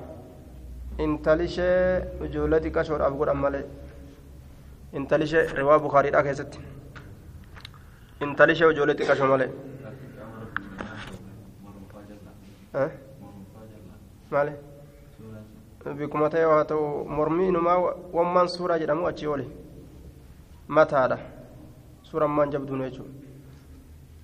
intalishee 1.05 2.03
ijoollee 2.27 2.61
xiqqashoodhaaf 2.65 3.15
godhan 3.21 3.39
malee 3.45 3.65
intalishee 5.01 5.45
riwaa 5.59 5.79
bukaariidhaa 5.87 6.23
keessatti 6.29 6.59
intalishee 8.27 8.71
ijoollee 8.75 8.97
xiqqashoo 9.01 9.29
malee 9.33 9.51
maali 14.31 14.53
bikuma 15.99 16.31
ta'e 16.31 16.45
haa 16.53 16.65
ta'u 16.75 16.85
mormii 17.17 17.49
inumaa 17.49 17.79
wammaan 18.19 18.49
suuraa 18.49 18.79
jedhamu 18.85 19.07
achii 19.11 19.27
oli 19.35 19.47
mataadha 20.69 21.19
suurammaan 22.03 22.53
jabduun 22.57 22.85
jechuudha 22.87 23.23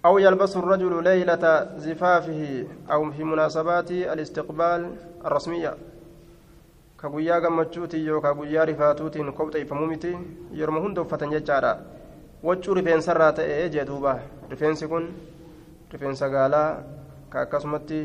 أو 0.07 0.19
يلبس 0.19 0.57
الرجل 0.57 1.05
ليلة 1.05 1.45
زفافه 1.77 2.67
أو 2.93 3.11
في 3.11 3.25
مناسبات 3.25 3.91
الاستقبال 3.91 4.91
الرسمية 5.25 5.75
كغويا 7.01 7.39
غمچوتي 7.39 7.99
يو 8.07 8.21
كغويا 8.21 8.65
رفاتوتين 8.65 9.31
كوبتا 9.33 9.59
يفمومتي 9.59 10.13
يرمو 10.53 10.81
هندو 10.87 11.05
فتن 11.05 11.31
جچارا 11.31 11.73
وچو 12.43 12.71
رفeensa 12.79 13.13
irraa 13.15 13.33
ta'e 13.33 13.69
jee 13.75 13.85
duuba 13.87 14.13
rifeensi 14.51 14.87
kun 14.87 15.05
rifeensa 15.93 16.29
gaalaa 16.31 16.69
ka 17.31 17.41
akkasumatti 17.41 17.99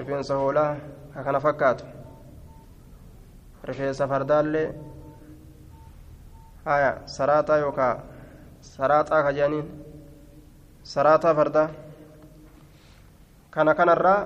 rifeensa 0.00 0.34
hoolaa 0.40 0.76
ka 1.14 1.24
kana 1.24 1.40
fakkaatu 1.46 1.84
rifeensa 3.68 4.08
fardaallee 4.08 4.68
aaya 6.66 6.90
saraaxaa 7.16 7.58
yookaa 7.64 7.94
saraaxaa 8.60 9.22
ka 9.26 9.32
saraataa 10.94 11.34
fardaa 11.34 11.68
kana 13.50 13.74
kanarraa 13.74 14.20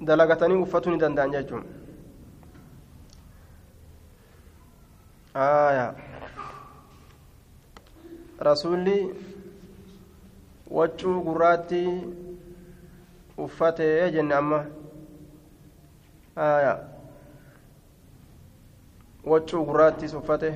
dalagatanii 0.00 0.56
uffatuu 0.66 0.90
ni 0.92 0.98
danda'an 1.00 1.32
jechuun 1.32 1.64
rasuulli 8.38 8.98
waccuu 10.70 11.20
gurraatti 11.24 11.82
uffatee 13.38 14.10
jenne 14.12 14.34
amma 14.34 14.60
waccuu 19.32 19.64
gurraattis 19.64 20.14
uffate 20.14 20.50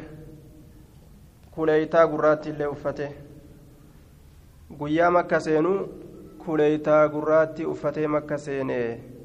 kuleeytaa 1.55 2.07
gurraatti 2.07 2.49
illee 2.51 2.67
uffate 2.77 3.07
guyyaa 4.79 5.11
makka 5.11 5.41
seenuu 5.41 5.79
kuleeytaa 6.45 7.09
gurraatti 7.09 7.67
uffatee 7.67 8.07
makka 8.07 8.39
seenee 8.39 9.18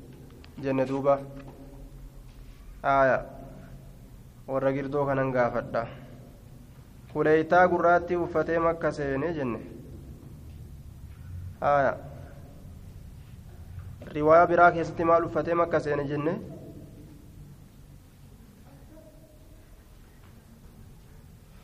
jenne 0.61 0.85
duuba 0.89 1.13
aayaa 2.93 3.21
warra 4.47 4.71
girdoo 4.77 5.05
kanan 5.09 5.31
gaafadha 5.35 5.81
kuleeytaa 7.13 7.67
gurraatti 7.73 8.15
uffatee 8.25 8.59
makka 8.67 8.91
seenee 8.97 9.33
jenne 9.37 9.59
aayaa 11.71 11.95
riwaayaa 14.15 14.47
biraa 14.51 14.71
keessatti 14.77 15.03
maal 15.09 15.23
uffatee 15.29 15.55
makka 15.61 15.79
seene 15.85 16.03
jenne 16.11 16.33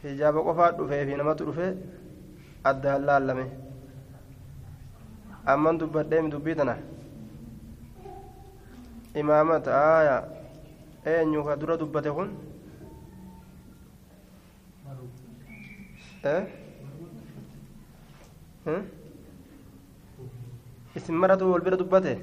hijaaba 0.03 0.41
qofaa 0.47 0.71
dhufee 0.77 1.01
fi 1.07 1.13
namatu 1.21 1.43
dhufee 1.49 1.71
addaan 2.71 3.01
laallame 3.09 3.45
amman 5.53 5.79
dubbadheemi 5.81 6.31
dubbii 6.35 6.55
tana 6.59 6.75
imaamata 9.15 9.71
aayaa 9.73 10.23
eenyu 11.11 11.41
ka 11.47 11.53
dura 11.59 11.77
dubbate 11.81 12.09
kun 12.17 12.29
isin 20.95 21.15
maratu 21.15 21.45
wal 21.51 21.61
bira 21.61 21.77
dubbate 21.77 22.13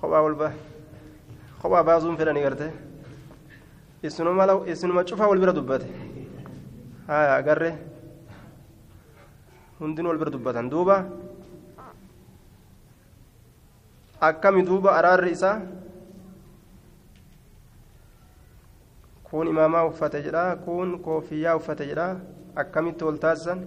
kophaa 0.00 0.22
walba 0.26 0.48
kophaa 1.62 1.82
baasuun 1.86 2.16
fedhani 2.16 2.40
garte 2.42 2.66
isinuma 4.02 5.04
cufaa 5.08 5.28
wal 5.30 5.38
bira 5.38 5.52
dubbate 5.52 5.86
haya 7.06 7.34
agarre 7.40 7.70
hundin 9.78 10.06
wal 10.06 10.18
bira 10.18 10.30
dubbatan 10.30 10.70
duuba 10.70 11.06
akkami 14.28 14.62
duuba 14.68 14.90
araarri 14.98 15.30
isaa 15.36 15.56
kun 19.28 19.46
imaamaa 19.52 19.84
uffate 19.90 20.18
jedha 20.26 20.44
kun 20.64 20.88
koofiyyaa 21.06 21.56
uffate 21.60 21.84
jedha 21.90 22.06
akkamitti 22.62 23.04
wal 23.08 23.18
taasisan 23.24 23.60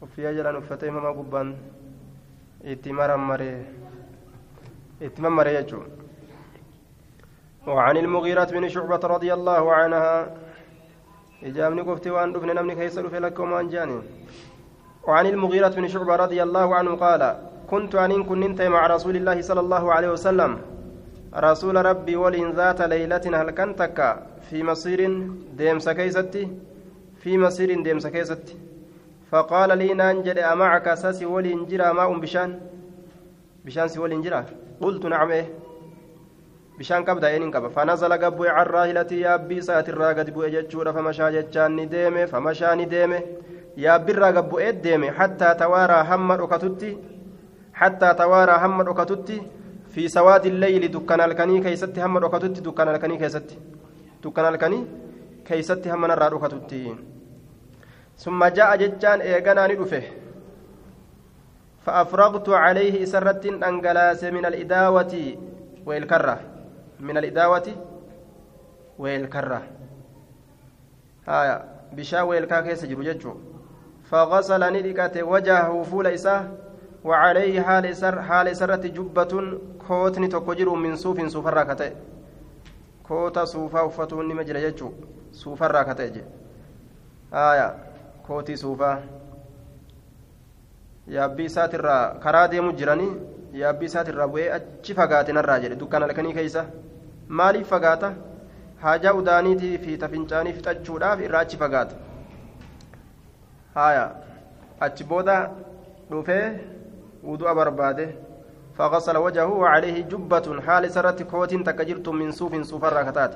koofiyyaa 0.00 0.32
jedhan 0.38 0.56
uffate 0.62 0.84
imaamaa 0.92 1.14
gubbaan 1.20 1.48
itti 2.74 2.92
marammaree 3.00 3.56
itti 5.06 5.20
mammaree 5.28 5.56
jechuun 5.60 5.86
وعن 7.68 7.96
المغيرة 7.96 8.44
بن 8.56 8.64
شعبة 8.68 9.02
رضي 9.14 9.30
الله 9.34 9.64
عنها 9.78 10.34
إجابني 11.44 11.80
قفتي 11.88 12.10
وأن 12.10 12.32
دفن 12.32 12.48
نمني 12.56 12.74
كيسر 12.80 13.04
في 13.12 13.18
لك 13.20 13.36
وما 13.38 13.60
أنجاني 13.60 13.98
وعن 15.08 15.26
المغيرة 15.26 15.68
بن 15.68 15.88
شعبة 15.88 16.16
رضي 16.16 16.42
الله 16.42 16.68
عنه 16.74 16.92
قال 17.04 17.22
كنت 17.70 17.94
an 17.94 18.24
كنت 18.24 18.60
مع 18.62 18.86
رسول 18.86 19.16
الله 19.16 19.40
صلى 19.40 19.60
الله 19.60 19.84
عليه 19.92 20.10
وسلم. 20.12 20.52
rasuula 21.32 21.76
rabbii 21.90 22.16
waliin 22.16 22.52
ذات 22.52 22.80
ليلة 22.92 23.24
halkan 23.40 23.50
tokko? 23.50 23.98
في 24.50 24.62
مسير 24.62 25.00
deemsa 25.56 25.78
keessatti 25.78 26.48
في 27.22 27.38
مسير 27.38 27.82
deemsa 27.82 27.98
keessatti. 27.98 28.54
فقال 29.30 29.78
لي 29.78 29.94
naan 29.94 30.14
jedhe 30.14 30.38
أمعك 30.38 30.94
si 30.94 31.10
si 31.10 31.26
waliin 31.26 31.66
jira 31.66 31.92
ماء 31.92 32.18
bishaan. 32.18 32.60
بشان 33.64 33.88
سي 33.88 33.98
ولين 34.00 34.20
جرى 34.22 34.44
قلت 34.80 35.06
نعم 35.06 35.30
إيه. 35.30 35.46
bishaan 36.78 37.02
qabda 37.02 37.34
eenin 37.34 37.50
qaba 37.50 37.68
fanazala 37.74 38.16
gabbu'e 38.22 38.50
carraa 38.54 38.86
hilatii 38.86 39.22
yaabbii 39.26 39.56
isaatirraa 39.62 40.12
gadi 40.14 40.30
bu'e 40.30 40.50
jechuudha 40.50 40.92
famashaa 40.94 41.30
jechaan 41.36 41.72
ni 41.74 41.86
deeme 41.94 42.26
famashaa 42.32 42.74
yaabbirraa 43.84 44.32
gabbu'ee 44.38 44.72
deeme 44.84 45.08
hattaa 45.18 45.54
tawaaraa 45.62 46.04
hamma 46.10 46.36
dhokatutti 46.40 46.90
hattaa 47.80 48.14
tawaaraa 48.20 48.58
hamma 48.64 48.86
dhokatutti 48.88 49.36
fi 49.96 50.08
sawaadi 50.16 50.54
leyli 50.60 50.92
dukkan 50.92 51.20
halkanii 51.24 51.60
keeysatti 51.66 52.00
hamma 52.04 52.22
dhokatutti 52.24 52.64
dukkan 52.68 52.88
halkanii 52.92 53.18
keessatti 53.24 53.58
dukkan 54.22 54.48
halkanii 54.50 54.82
keeysatti 55.50 55.92
hamma 55.94 56.10
narraa 56.12 56.30
dhokatutti 56.36 56.80
summa 58.24 58.50
ja'a 58.60 58.80
jechaan 58.84 59.28
eeganaa 59.34 59.68
ni 59.68 59.82
dhufe 59.82 60.02
فأفرغت 61.88 62.48
عليه 62.48 63.02
إسرة 63.02 63.44
أنجلاس 63.68 64.24
من 64.24 64.44
الإداوة 64.46 65.14
والكرة 65.86 66.40
من 67.00 67.16
الإداوة 67.18 67.66
والكرة 68.98 69.62
هايا 71.28 71.56
بشا 71.96 72.22
والكا 72.22 72.60
كيس 72.60 72.84
جرو 72.84 73.02
فغسل 74.10 74.62
ندكت 74.72 75.16
وجهه 75.32 75.82
فول 75.82 76.06
إساه 76.06 76.44
وعليه 77.04 77.60
حال 77.62 77.96
سر 77.96 78.22
حال 78.22 78.56
سرة 78.56 78.84
جبة 78.96 79.32
كوتني 79.88 80.28
تكجر 80.28 80.68
من 80.74 80.96
صوف 80.96 81.26
صوف 81.26 81.46
الراكتة 81.46 81.90
كوتا 83.08 83.44
صوفا 83.44 83.80
وفتون 83.80 84.34
مجر 84.34 84.56
يجو 84.56 84.92
صوف 85.32 85.62
الراكتة 85.62 86.22
آية 87.32 87.68
كوتي 88.26 88.56
صوفا 88.56 89.02
yaabbii 91.16 91.44
isaatirraa 91.48 92.20
karaa 92.24 92.48
deemu 92.52 92.72
jiranii 92.78 93.12
yaabbii 93.60 93.86
isaatirraa 93.90 94.26
bu'ee 94.32 94.48
achi 94.56 94.96
fagaate 94.98 95.32
narraa 95.36 95.58
jedhe 95.62 95.78
dukkaan 95.82 96.04
halkanii 96.04 96.34
keeysa 96.38 96.64
maaliif 97.40 97.70
fagaata 97.74 98.10
haajaa 98.82 99.14
udaaniitii 99.20 99.78
fi 99.84 99.96
tafincaanii 100.02 100.52
fixachuudhaaf 100.58 101.22
irraa 101.28 101.40
achi 101.46 101.60
fagaata 101.62 102.07
haya 103.74 104.04
achi 104.80 105.04
booda 105.04 105.50
dhufee 106.10 106.56
wudu'a 107.22 107.54
barbaade. 107.54 108.28
فغسل 108.78 109.16
وجهه 109.16 109.50
وعليه 109.62 109.96
جبة 110.06 110.46
حال 110.66 110.84
سرت 110.90 111.22
كوت 111.22 111.52
تكجرت 111.66 112.06
من 112.08 112.30
صوف 112.30 112.52
صوف 112.70 112.82
الركتات 112.84 113.32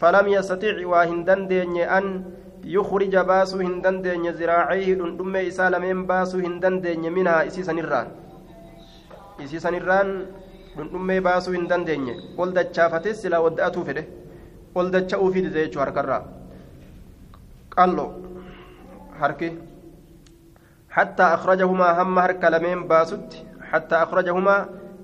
فلم 0.00 0.26
يستطيع 0.36 0.86
واهندن 0.92 1.40
ديني 1.48 1.84
أن 1.98 2.24
يخرج 2.64 3.14
باسو 3.16 3.58
هندن 3.60 3.96
ديني 4.02 4.32
زراعيه 4.32 4.94
دم 5.18 5.36
إسا 5.36 5.68
لمن 5.72 6.08
باسو 6.08 6.38
هندن 6.46 6.80
ديني 6.80 7.10
منها 7.10 7.46
إسي 7.46 7.62
سنران 7.68 8.08
إسي 9.44 9.58
سنران 9.64 10.08
دم 10.92 11.08
باسو 11.20 11.52
هندن 11.52 11.84
ديني 11.84 12.14
قل 12.38 12.48
دچافتي 12.56 13.12
سلا 13.20 13.38
ودأتو 13.44 13.84
فده 13.84 14.04
قل 14.74 14.86
دچاو 14.94 15.26
في 15.32 15.40
دي 15.40 15.68
جو 15.72 15.80
هركرا 15.84 16.18
qal'o 17.78 18.27
harki 19.20 19.48
hattaa 20.96 21.32
akrajahumaa 21.36 21.94
hamma 22.00 22.20
harka 22.26 22.50
lameen 22.54 22.84
baasutti 22.92 23.44
hattaa 23.72 24.00
akrajahumaa 24.06 24.60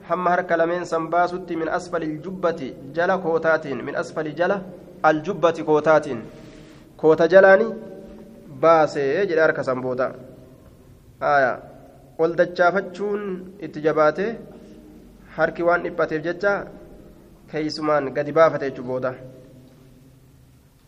hamma 0.08 0.30
harka 0.30 0.56
lameen 0.60 0.84
san 0.92 1.10
baasutti 1.14 1.56
min 1.56 1.68
asfali 1.78 2.06
aljubbati 2.12 2.74
jala 2.96 3.18
kootaatiin 3.26 3.84
min 3.84 3.96
asfali 4.02 4.32
jala 4.40 4.56
aljubbati 5.02 5.62
kootaatiin. 5.64 6.20
Koota 6.96 7.26
jalaani 7.32 7.66
baasee 8.60 9.26
jedhe 9.28 9.40
harka 9.40 9.62
san 9.68 9.80
booda 9.84 10.06
ol 12.18 12.32
dachaafachuun 12.38 13.22
itti 13.66 13.82
jabaate 13.86 14.26
harki 15.36 15.62
waan 15.68 15.82
dhiphateef 15.84 16.22
jecha 16.26 16.52
keeysumaan 17.50 18.12
gadi 18.16 18.32
baafate 18.38 18.70
jechuu 18.70 18.86
booda 18.90 19.10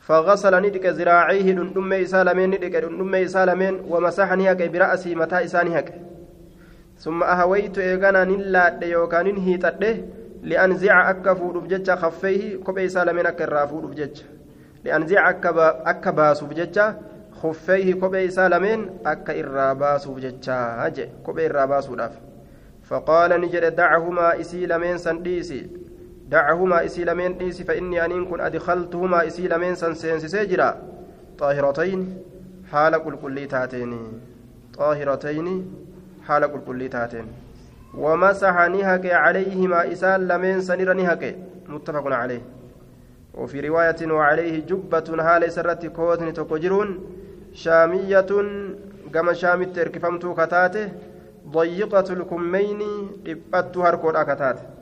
فغسل 0.06 0.54
ندك 0.66 0.86
ذراعيه 0.86 1.52
دندم 1.58 1.92
إسالمين 1.92 2.50
ندك 2.50 2.74
دندم 2.84 3.14
إسالمين 3.14 3.74
ومسح 3.90 4.28
نهك 4.32 4.60
برأسي 4.72 5.14
متى 5.14 5.44
إسانهك 5.44 5.88
ثم 6.98 7.22
أهويت 7.22 7.78
إيغانا 7.78 8.24
نلا 8.24 8.84
يوكان 8.84 9.36
هيتد 9.36 9.82
لأنزع 10.42 11.10
akka 11.10 11.34
fuudhuuf 11.34 11.56
jecha 11.64 11.94
خفيه 12.02 12.56
kophee 12.64 12.78
isaa 12.78 12.97
lameen 12.97 13.26
akka 13.26 13.44
irraa 13.44 13.59
fuudhuuf 13.59 13.84
jecha 13.90 14.24
لأنزع 14.84 15.30
akka 15.90 16.10
baasuuf 16.10 16.46
jecha 16.46 16.86
خفيه 17.42 17.94
kophee 18.00 18.14
isaa 18.14 18.40
lameen 18.40 18.80
akka 19.06 19.40
irraa 19.40 19.71
baasuuf 19.71 20.14
jecha 20.14 20.56
هجي 20.82 21.08
kophee 21.24 21.38
irraa 21.38 21.64
baasuu 21.64 21.96
فقال 22.88 23.40
ni 23.40 23.50
jedhe 23.50 23.76
دعهما 23.76 24.40
isii 24.40 24.63
lameen 24.63 24.98
san 24.98 25.24
dhiisi. 25.24 25.85
دعهما 26.30 26.84
isii 26.84 27.04
lamaan 27.04 27.38
dhiisi 27.40 27.64
فإني 27.64 28.04
an 28.04 28.24
kun 28.24 28.40
أدخلتهما 28.40 29.26
isii 29.26 29.48
lamaan 29.48 29.74
san 29.74 29.85
seensisee 29.85 30.18
jira 30.18 30.82
طاهرتين 31.38 32.18
حال 32.72 32.98
كل 32.98 33.16
كل 33.22 33.48
تاتين. 33.48 33.92
طاهرتين 34.78 35.46
حال 36.26 36.46
كل 36.46 36.60
كل 36.66 36.88
تاتين. 36.88 37.26
ومسح 37.94 38.68
نهك 38.68 39.06
عليهما 39.06 39.92
إسال 39.92 40.28
لمن 40.28 40.60
سنر 40.60 40.92
نهك 40.92 41.36
متفق 41.68 42.06
عليه. 42.06 42.42
وفي 43.34 43.60
رواية 43.68 44.12
وعليه 44.12 44.66
جبة 44.66 45.04
هال 45.18 45.52
سرت 45.52 45.86
كوتن 45.86 46.32
تكجرون. 46.32 46.88
شامية 47.52 48.30
كما 49.14 49.32
شامت 49.32 49.78
اركفمت 49.78 50.26
كتاته. 50.40 50.88
ضيقة 51.50 52.12
الكمين 52.12 52.82
إبت 53.26 53.76
هركود 53.78 54.16
أكتاته 54.16 54.75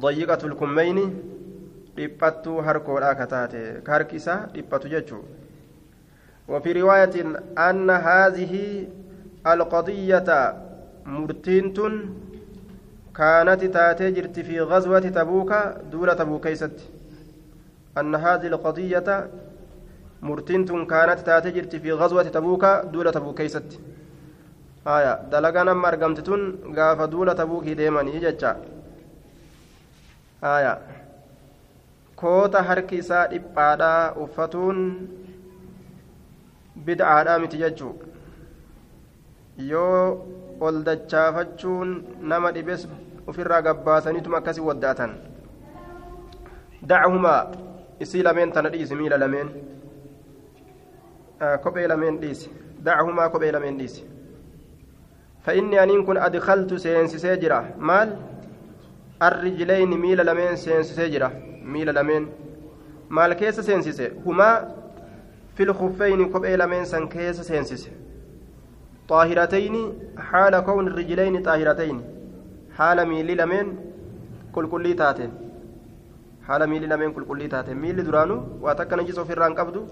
ضيقة 0.00 0.46
الكمين 0.46 0.98
dhiphattuu 1.98 2.62
harkoodhaa 2.66 3.14
kataate 3.20 3.60
ka 3.82 3.92
harki 3.92 4.16
isaa 4.16 4.48
وفي 6.48 6.72
رواية 6.72 7.14
أن 7.58 7.90
هذه 7.90 8.86
القضية 9.46 10.54
مرتينت 11.06 11.78
كانت 13.16 13.64
تاتجرت 13.64 14.40
في 14.40 14.60
غزوة 14.60 15.00
تبوك 15.00 15.52
دولة 15.92 16.14
تبوكيست 16.14 16.76
أن 17.98 18.14
هذه 18.14 18.46
القضية 18.46 19.28
مرتينت 20.22 20.72
كانت 20.72 21.18
تاتجرت 21.20 21.76
في 21.76 21.92
غزوة 21.92 22.22
تبوك 22.22 22.64
دولة 22.92 23.10
تبوكيست 23.10 23.80
آية. 24.86 25.14
دلقنا 25.32 25.72
مرقمتتون 25.72 26.40
قاف 26.76 27.00
دولة 27.02 27.32
تبوكي 27.32 27.74
ديماني 27.74 28.18
جتشا 28.20 28.56
haya 30.40 30.72
koota 32.20 32.62
harki 32.68 32.96
isaa 33.02 33.26
dhiphaadhaa 33.32 34.12
uffatuun 34.24 34.78
bid'aadhaa 36.88 37.38
miti 37.44 37.56
jechuu 37.62 37.94
yoo 39.70 40.02
ol 40.68 40.76
dachaafachuun 40.88 41.90
nama 42.32 42.52
dhibes 42.58 42.82
ofirraa 43.32 43.62
gabbaasaniituma 43.68 44.38
akkasii 44.40 44.66
waddaatan 44.68 45.12
dachumaa 46.92 47.40
isii 48.06 48.22
lameen 48.28 48.52
tana 48.58 48.68
dhiisi 48.74 48.94
miila 49.00 49.18
lameen 49.24 49.48
kophee 51.64 51.88
lameen 51.94 52.20
dhiisi 52.22 52.50
dachumaa 52.90 53.28
kophee 53.34 53.52
lameen 53.58 53.78
dhiisi 53.82 54.04
فإني 55.48 55.82
أن 55.82 56.04
كن 56.04 56.16
أدخلت 56.16 56.74
سينسسي 56.74 57.36
جرا 57.36 57.60
مال 57.78 58.08
الرجلين 59.22 59.90
ميل 60.00 60.26
لمن 60.26 60.56
سينسسي 60.56 61.08
جرا 61.08 61.30
ميل 61.64 61.94
لمن 61.94 62.28
maal 63.16 63.32
keessa 63.40 63.62
seensise 63.62 64.06
humaa 64.24 64.54
fil 65.56 65.72
kuffeyni 65.80 66.24
kophee 66.32 66.56
lameen 66.60 66.86
san 66.86 67.04
keessa 67.14 67.44
seensise 67.44 67.90
xaahiratayni 69.10 69.80
haala 70.30 70.58
kowni 70.66 70.90
rijlayni 70.98 71.40
xaahiratayni 71.46 72.02
haala 72.80 73.06
miilli 73.12 73.36
lameen 73.40 73.70
qulqullii 74.56 74.96
taateen 75.02 75.32
haala 76.48 76.66
miilli 76.72 76.92
lameen 76.92 77.14
qulqullii 77.16 77.48
taateen 77.54 77.80
miilli 77.84 78.06
duraanu 78.10 78.36
waa 78.66 78.76
takka 78.82 79.00
najisa 79.00 79.24
ofirraa 79.24 79.48
hin 79.50 79.58
qabdu 79.62 79.86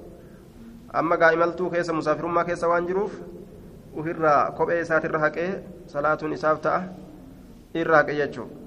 amma 1.00 1.20
gaa'imaltuu 1.24 1.70
keessa 1.76 1.98
musaafirummaa 2.00 2.44
keessa 2.50 2.68
waan 2.74 2.92
jiruuf 2.92 3.16
ofirraa 4.02 4.38
kophee 4.60 4.80
isaatirra 4.84 5.24
haqee 5.26 5.50
salaatuun 5.96 6.36
isaaf 6.38 6.62
ta'a 6.68 6.80
irra 7.82 7.96
haqe 8.02 8.20
jechuudha 8.20 8.65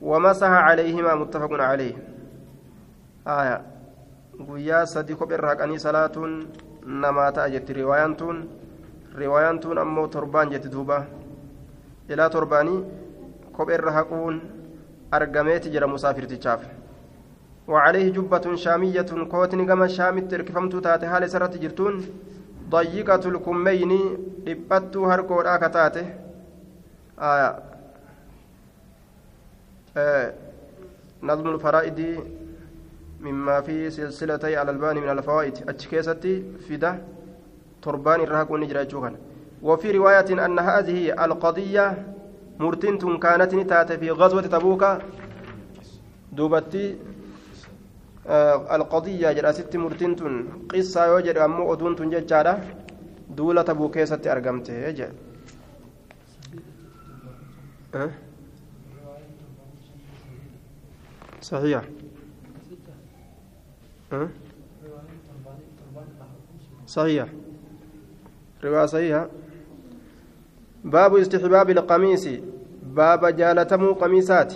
ومسح 0.00 0.48
عليهما 0.48 1.14
متفق 1.14 1.52
عليه 1.52 1.94
آية 3.26 3.62
guyyaa 4.34 4.86
sadi 4.86 5.14
kopheerra 5.14 5.48
haqanii 5.48 5.78
salaatuun 5.78 6.32
namaa 7.02 7.32
ta'a 7.32 7.50
jetti 7.50 7.72
riwaayaan 7.72 8.16
tun 8.16 8.38
riwaayaan 9.20 9.60
tun 9.60 9.78
ammoo 9.78 10.06
torbaan 10.14 10.50
jetti 10.50 10.72
duuba 10.72 10.96
ilaa 12.08 12.30
torbaanii 12.36 12.80
kopheerra 13.58 13.92
haquun 13.98 14.40
argameeti 15.10 15.70
jira 15.70 15.86
musaafirtichaaf 15.86 16.64
وعليه 17.68 18.12
جبة 18.12 18.54
شامية 18.54 19.10
كوتن 19.30 19.66
كما 19.66 19.86
شامت 19.86 20.30
تركفمت 20.30 20.76
تاتي 20.76 21.06
حال 21.06 21.30
سرت 21.30 21.56
جرتون 21.56 21.94
ضيقة 22.70 23.28
الكمين 23.28 23.92
لبت 24.46 24.96
هركو 24.96 25.40
راكتاته 25.40 26.06
آية 27.18 27.73
نظم 31.22 31.54
الفرائد 31.54 32.20
مما 33.20 33.60
في 33.60 33.90
سلسلتي 33.90 34.56
على 34.56 34.70
الباني 34.70 35.00
من 35.00 35.08
الفوائد. 35.08 35.68
أتشكيستي 35.68 36.42
فدا 36.68 37.04
تربان 37.82 38.20
الرهق 38.20 38.52
ونجرى 38.52 38.86
وفي 39.62 39.90
رواية 39.90 40.44
أن 40.46 40.58
هذه 40.58 41.24
القضية 41.24 42.14
مرتنت 42.58 43.04
كانت 43.04 43.54
نتات 43.54 43.92
في 43.92 44.10
غزوة 44.10 44.42
تبوك. 44.42 44.84
دوبتي 46.32 46.96
آه 48.26 48.76
القضية 48.76 49.32
جراست 49.32 49.76
مرتنت. 49.76 50.20
قصة 50.70 51.06
يوجد 51.06 51.36
أمو 51.36 51.72
أدون 51.72 51.96
تنججارة 51.96 52.60
دولة 53.30 53.62
تبوكيستي 53.62 54.32
أرقمت 54.32 54.68
يجي 54.68 55.08
أه؟ 57.94 58.10
صحيح؟ 61.44 61.84
صحيح. 66.86 67.28
رواية 68.64 68.86
صحيحة. 68.86 69.28
باب 70.84 71.16
استحباب 71.16 71.70
القميص. 71.70 72.28
باب 72.82 73.26
جالتمو 73.36 73.92
قميصات. 73.92 74.54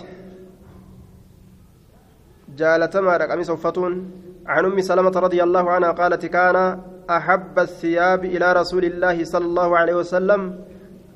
جالتما 2.57 3.17
قميص 3.17 3.49
وفتون. 3.49 4.11
عن 4.45 4.65
أم 4.65 4.81
سلمة 4.81 5.19
رضي 5.19 5.43
الله 5.43 5.71
عنها 5.71 5.91
قالت 5.91 6.25
كان 6.25 6.81
أحب 7.09 7.59
الثياب 7.59 8.25
إلى 8.25 8.53
رسول 8.53 8.85
الله 8.85 9.23
صلى 9.23 9.45
الله 9.45 9.77
عليه 9.77 9.93
وسلم. 9.93 10.65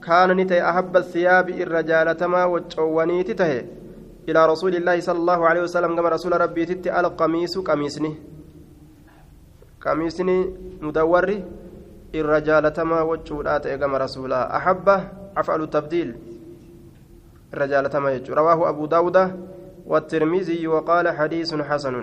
كان 0.03 0.31
نتي 0.37 0.69
أحب 0.69 0.97
الثياب 0.97 1.49
الرجالتما 1.49 2.45
وجوانيت 2.45 3.31
تهي. 3.31 3.82
إلى 4.29 4.45
رسول 4.45 4.75
الله 4.75 4.99
صلى 4.99 5.19
الله 5.19 5.47
عليه 5.47 5.61
وسلم 5.61 5.95
كما 5.95 6.09
رسول 6.09 6.41
ربي 6.41 6.65
تتي 6.65 6.99
القميص 6.99 7.57
قميصني. 7.57 8.15
قميصني 9.81 10.37
مدور 10.81 11.27
الرجالتما 12.15 13.01
وجودات 13.01 13.67
كما 13.67 13.97
رسولا. 13.97 14.57
أحبه 14.57 15.07
أفعل 15.37 15.61
التبديل 15.63 16.15
الرجالتما 17.53 18.11
يجو. 18.11 18.33
رواه 18.33 18.69
أبو 18.69 18.85
داود 18.85 19.17
والترمذي 19.85 20.67
وقال 20.67 21.05
حديث 21.09 21.53
حسن. 21.53 21.95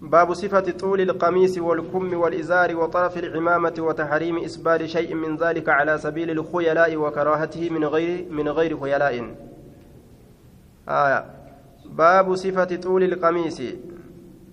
باب 0.00 0.32
صفة 0.32 0.70
طول 0.80 1.00
القميص 1.00 1.58
والكم 1.58 2.14
والإزار 2.14 2.76
وطرف 2.76 3.18
العمامة 3.18 3.74
وتحريم 3.78 4.38
إسبال 4.38 4.88
شيء 4.88 5.14
من 5.14 5.36
ذلك 5.36 5.68
على 5.68 5.98
سبيل 5.98 6.30
الخيلاء 6.30 6.96
وكراهته 6.96 7.70
من 7.70 7.84
غير 7.84 8.26
من 8.30 8.48
غير 8.48 8.80
خيلاء. 8.80 9.49
آية 10.89 11.25
باب 11.85 12.35
صفة 12.35 12.75
طول 12.75 13.03
القميص 13.03 13.61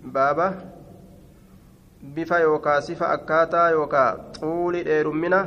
بابا 0.04 0.54
bifa 2.14 2.38
yookaa 2.40 2.80
sifa 2.82 3.08
akkaataa 3.14 3.70
yookaa 3.70 4.08
xuuli 4.38 4.84
dheerummina 4.84 5.38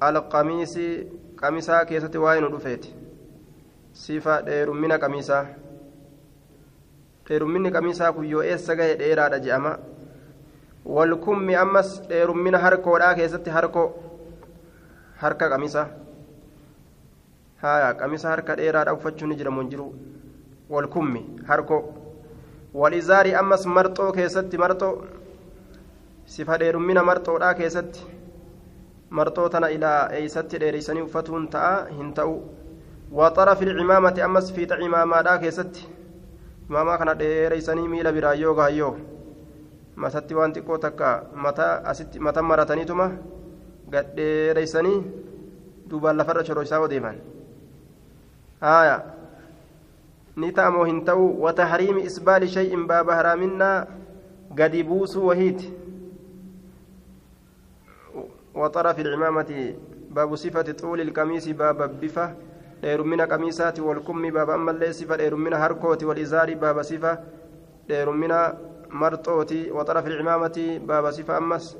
alqamiisii 0.00 0.92
qamisaa 1.40 1.84
keessatti 1.84 2.18
waa'ee 2.24 2.40
nu 2.44 2.50
dhufeeti 2.52 2.94
sifa 4.02 4.36
dheerummina 4.46 4.98
qamiisaa 5.04 5.42
dheerumminni 7.28 7.70
qamiisaa 7.76 8.12
kun 8.12 8.28
yoo 8.30 8.42
eessa 8.52 8.76
gahe 8.76 8.94
dheeraadha 9.00 9.38
je'ama 9.46 9.72
walkummi 10.96 11.56
ammas 11.64 11.90
dheerummina 12.08 12.58
harkoodhaa 12.66 13.14
keessatti 13.20 13.50
harkoo 13.56 13.86
harka 15.24 15.48
qamisaa 15.54 15.86
haya 17.61 17.93
qamisa 17.99 18.29
harka 18.29 18.55
dheeraadha 18.59 18.93
uffachuun 18.97 19.29
ni 19.29 19.35
jiramu 19.39 19.61
hin 19.61 19.69
jiru 19.71 19.87
walkummi 20.75 21.21
harkoo 21.47 21.81
walizaari 22.81 23.33
ammas 23.41 23.65
marxoo 23.77 24.11
keessatti 24.17 24.57
marxoo 24.63 24.93
sifa 26.35 26.57
dheerummina 26.63 27.03
marxoodhaa 27.09 27.53
keessatti 27.59 28.01
marxoo 29.19 29.49
tana 29.49 29.69
ilaa 29.77 29.99
eeysatti 30.19 30.59
dheereysanii 30.63 31.05
uffatuun 31.07 31.47
ta'a 31.55 31.75
hin 31.99 32.09
ta'u 32.19 32.33
waxarafi 33.19 33.65
ilcimaamati 33.69 34.21
ammas 34.27 34.51
fiixa 34.57 34.77
cimaamaadhaa 34.81 35.37
keessatti 35.45 35.87
imaamaa 36.69 36.97
kana 37.03 37.13
dheereysanii 37.21 37.87
miila 37.93 38.11
biraa 38.17 38.33
yoo 38.43 38.53
gahayyoo 38.59 38.91
matatti 40.05 40.35
waan 40.39 40.53
xiqqoo 40.57 40.77
takka 40.85 41.13
mata 41.47 41.67
asitti 41.93 42.19
mata 42.29 42.41
marataniituma 42.51 43.07
gadheereysanii 43.95 44.97
duubaan 45.89 46.17
lafarra 46.21 46.43
choroysaa 46.49 46.79
odeeman 46.89 47.17
hin 50.85 51.05
ta'u 51.05 51.41
watahriimi 51.41 52.01
isbaali 52.01 52.47
shay'in 52.47 52.87
baaba 52.87 53.15
haraaminaa 53.15 53.87
gadi 54.55 54.83
buusuu 54.83 55.27
wahiiti 55.27 55.73
وطرف 58.57 58.99
العمامة 58.99 59.75
باب 60.09 60.35
صفة 60.35 60.71
طول 60.71 61.01
القميص 61.01 61.47
باب 61.47 62.01
بفة. 62.01 62.33
ديرمنا 62.81 63.25
قميصات 63.25 63.79
والكم 63.79 64.29
باب 64.29 64.49
أما 64.49 64.71
اللي 64.71 64.93
صفة 64.93 65.15
ديرمنا 65.15 65.65
هركوت 65.65 66.03
والإزار 66.03 66.53
باب 66.53 66.81
صفة. 66.81 67.19
ديرمنا 67.87 68.57
مرطوتي 68.89 69.71
وطرف 69.71 70.07
العمامة 70.07 70.81
باب 70.87 71.11
صفة 71.11 71.37
أمس 71.37 71.77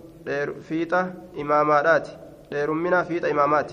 فيتا 0.69 1.13
إمامات. 1.41 2.07
ديرمنا 2.51 3.03
فيتا 3.03 3.31
إمامات. 3.31 3.71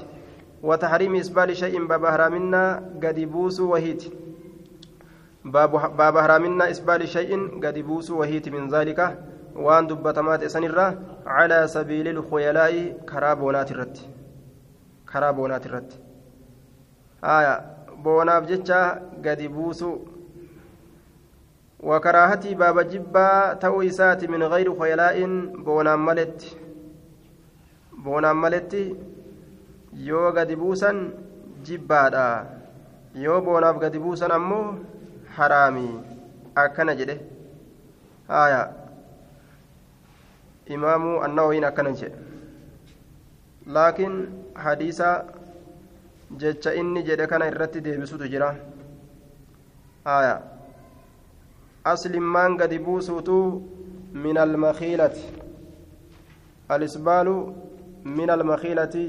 وتحريم 0.69 1.15
إسبال 1.23 1.57
شيء 1.57 1.75
باب 1.87 2.05
هرامنا 2.05 2.63
قد 3.03 3.19
بوس 3.21 3.61
وهيت 3.61 4.03
باب 6.01 6.17
هرامنا 6.25 6.65
إسبال 6.71 7.09
شيء 7.09 7.31
قد 7.65 7.77
بوس 7.79 8.11
وهيت 8.11 8.49
من 8.49 8.69
ذلك 8.69 9.01
sanirraa 9.55 10.93
calaa 11.25 11.69
sabiili 11.69 12.13
lkhuyalaa'i 12.13 12.95
karaa 13.11 13.37
boonaati 13.37 13.73
irratti 13.75 14.09
karaa 15.11 15.33
boonaati 15.33 15.69
irratti 15.69 16.01
haya 17.23 17.53
boonaaf 18.03 18.49
jecha 18.51 18.81
gadi 19.23 19.49
buusu 19.49 19.91
جبا 22.83 23.55
تو 23.61 23.83
إسات 23.83 24.25
من 24.25 24.43
غير 24.43 24.79
خيلاء 24.81 25.17
boonaan 25.67 26.07
malatti 26.07 26.57
boonaan 27.93 28.41
malatti 28.41 28.97
yoo 29.95 30.29
gadi 30.37 30.53
buusaa 30.53 31.11
jibbaadha 31.67 32.47
yoo 33.15 33.41
boonaaf 33.41 33.77
gadi 33.85 33.97
buusaa 33.97 34.37
ammoo 34.37 34.75
haraami 35.37 36.01
akkana 36.57 36.97
jedhe 36.97 37.19
آية 38.31 38.85
imaamu 40.67 41.21
annawawiin 41.25 41.65
akkanan 41.69 41.97
jedhe 42.01 42.17
laakiin 43.77 44.15
hadiisa 44.65 45.09
jecha 46.43 46.73
inni 46.81 47.03
jedhe 47.09 47.27
kana 47.33 47.49
irratti 47.51 47.81
deebisutu 47.87 48.29
jira 48.35 48.49
aya 50.15 50.35
aslimmaan 51.93 52.57
gadi 52.63 52.79
buusuutu 52.87 53.37
min 54.25 54.39
almakiilati 54.47 55.25
alisbaalu 56.77 57.37
min 58.05 58.31
almakiilati 58.37 59.05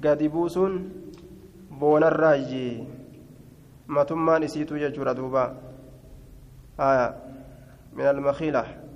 gadi 0.00 0.28
buusuun 0.28 0.92
boonarraayyi 1.70 2.88
matummaan 3.86 4.42
isiitu 4.42 4.78
jechuudha 4.78 5.14
duuba. 5.14 5.54
Aya 6.78 7.14
min 7.92 8.06
almakiila 8.06 8.86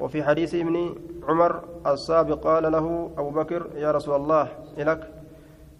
وفي 0.00 0.22
حديث 0.22 0.54
ابن 0.54 0.94
عمر 1.28 1.64
السابق 1.86 2.44
قال 2.44 2.72
له 2.72 3.10
أبو 3.18 3.30
بكر 3.30 3.70
يا 3.76 3.92
رسول 3.92 4.16
الله 4.16 4.48
إلك 4.78 5.10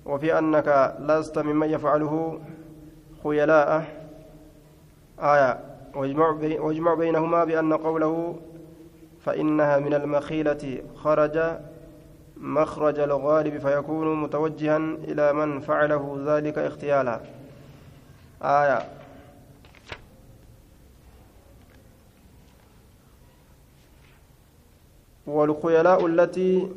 وفي 0.06 0.38
أنك 0.38 0.94
لست 1.00 1.38
ممن 1.38 1.70
يفعله 1.70 2.40
خيلاء 3.24 3.84
آية 5.18 5.58
واجمع 6.58 6.94
بينهما 6.94 7.44
بأن 7.44 7.72
قوله 7.72 8.36
فإنها 9.20 9.78
من 9.78 9.94
المخيلة 9.94 10.82
خرج 10.96 11.38
مخرج 12.36 12.98
الغالب 12.98 13.58
فيكون 13.58 14.22
متوجها 14.22 14.76
إلى 14.76 15.32
من 15.32 15.60
فعله 15.60 16.22
ذلك 16.26 16.58
اختيالا. 16.58 17.20
آية. 18.42 18.78
والخيلاء 25.26 26.06
التي 26.06 26.68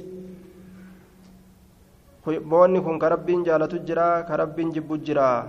jaalatu 3.48 3.80
jira 3.88 4.24
ka 4.28 4.36
rabbiin 4.36 4.72
jibbu 4.76 4.98
jira 5.00 5.48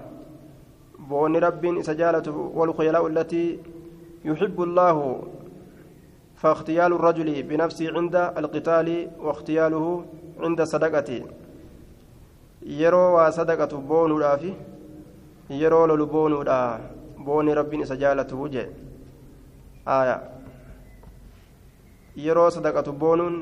boonni 0.99 1.41
rabbiin 1.41 1.79
isa 1.83 1.95
jaalatu 1.95 2.31
والخيلاء 2.55 3.07
التي 3.07 3.59
يحب 4.25 4.63
الله 4.63 4.97
فاختيال 6.43 6.93
الرجل 6.93 7.43
بنفسه 7.43 7.86
عند 7.97 8.16
القتال 8.16 9.11
واختياله 9.20 10.05
عند 10.41 10.62
صدقته 10.62 11.22
waa 13.16 13.30
sadaqatu 13.32 13.78
boonuudhaafi 13.91 14.51
yeroo 15.61 15.86
lolu 15.86 16.07
boonuudha 16.14 16.80
boonni 17.26 17.55
rabbiin 17.59 17.82
isa 17.84 17.97
jaalatu 18.03 18.49
je 18.55 18.64
aya 19.97 20.16
yeroo 22.24 22.51
sadaqatu 22.57 22.93
boonuun 22.93 23.36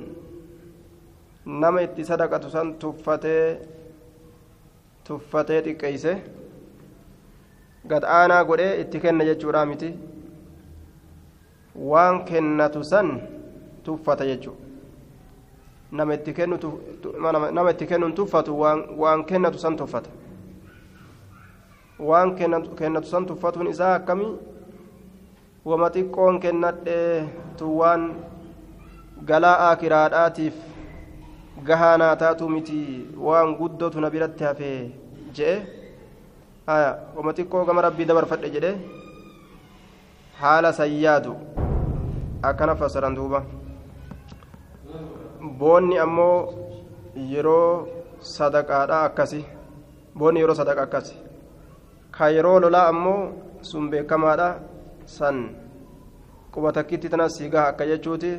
nama 1.47 1.83
itti 1.87 2.05
sadaqatu 2.11 2.51
san 2.51 2.75
tuffatee 2.85 3.59
tuffatee 5.09 5.61
xiqqeeyse 5.67 6.13
gad 7.91 8.05
aanaa 8.19 8.45
godhee 8.45 8.73
itti 8.83 9.01
kenna 9.07 9.25
jechuudha 9.31 9.61
waan 11.79 12.25
kennatu 12.25 12.85
san 12.85 13.09
tuffata 13.85 14.25
jechuudha 14.27 14.65
nama 15.93 16.15
itti 16.15 17.87
kennuun 17.87 18.15
tuffatu 18.15 18.61
waan 18.61 19.25
kennatu 19.25 19.59
san 19.59 19.77
tuffata 19.77 20.11
waan 21.99 22.35
kennatu 22.37 23.07
san 23.09 23.27
tuffatuun 23.27 23.67
isaa 23.73 23.95
akkamii 23.95 24.33
wama 25.65 25.89
xiqqoon 25.95 26.41
kennadhee 26.41 27.29
tu 27.59 27.79
waan 27.79 28.03
galaa 29.29 29.71
akiraadhaatiif 29.71 30.55
gahaa 31.69 31.97
naa 32.03 32.17
taatu 32.23 32.49
miti 32.49 32.81
waan 33.29 33.55
guddootu 33.61 34.01
na 34.01 34.11
biratti 34.11 34.45
hafee 34.45 34.91
je'e 35.39 35.57
wama 37.17 37.33
xiqqoo 37.39 37.65
gama 37.65 37.83
rabbii 37.87 38.05
dabarfadhe 38.11 38.51
jedhe 38.57 38.73
haala 40.41 40.73
sayyaadu 40.81 41.35
akkana 42.43 42.75
fasaran 42.77 43.15
duuba 43.15 43.43
boonni 45.59 45.99
ammoo 45.99 46.39
yeroo 47.33 47.89
sadaqaadha 48.37 48.97
akkasi 49.09 49.45
boonni 50.19 50.41
yeroo 50.41 50.55
sadaqa 50.61 50.83
akkasi 50.89 51.15
ka 52.17 52.29
yeroo 52.37 52.59
lolaa 52.61 52.89
ammoo 52.93 53.21
sun 53.69 53.91
beekamaadha 53.91 54.49
san 55.17 55.39
quba 56.53 56.73
takkitti 56.77 57.09
tanas 57.13 57.37
si 57.37 57.49
gaha 57.53 57.69
akka 57.73 57.85
jechuuti 57.91 58.33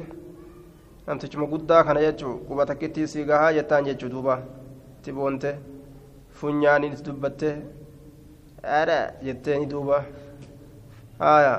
namtichuma 1.08 1.46
guddaa 1.54 1.84
kana 1.88 2.00
jechuu 2.06 2.36
quba 2.48 2.66
takkitti 2.70 3.08
si 3.08 3.24
gahaa 3.30 3.54
jettaan 3.58 3.86
jechuu 3.88 4.10
duuba 4.14 4.36
itti 4.98 5.12
boonte 5.18 5.52
funyaaniin 6.40 6.96
dubbatte 7.06 7.50
aadha 8.78 8.98
jetteeni 9.26 9.66
duuba 9.74 9.98
haya 11.20 11.54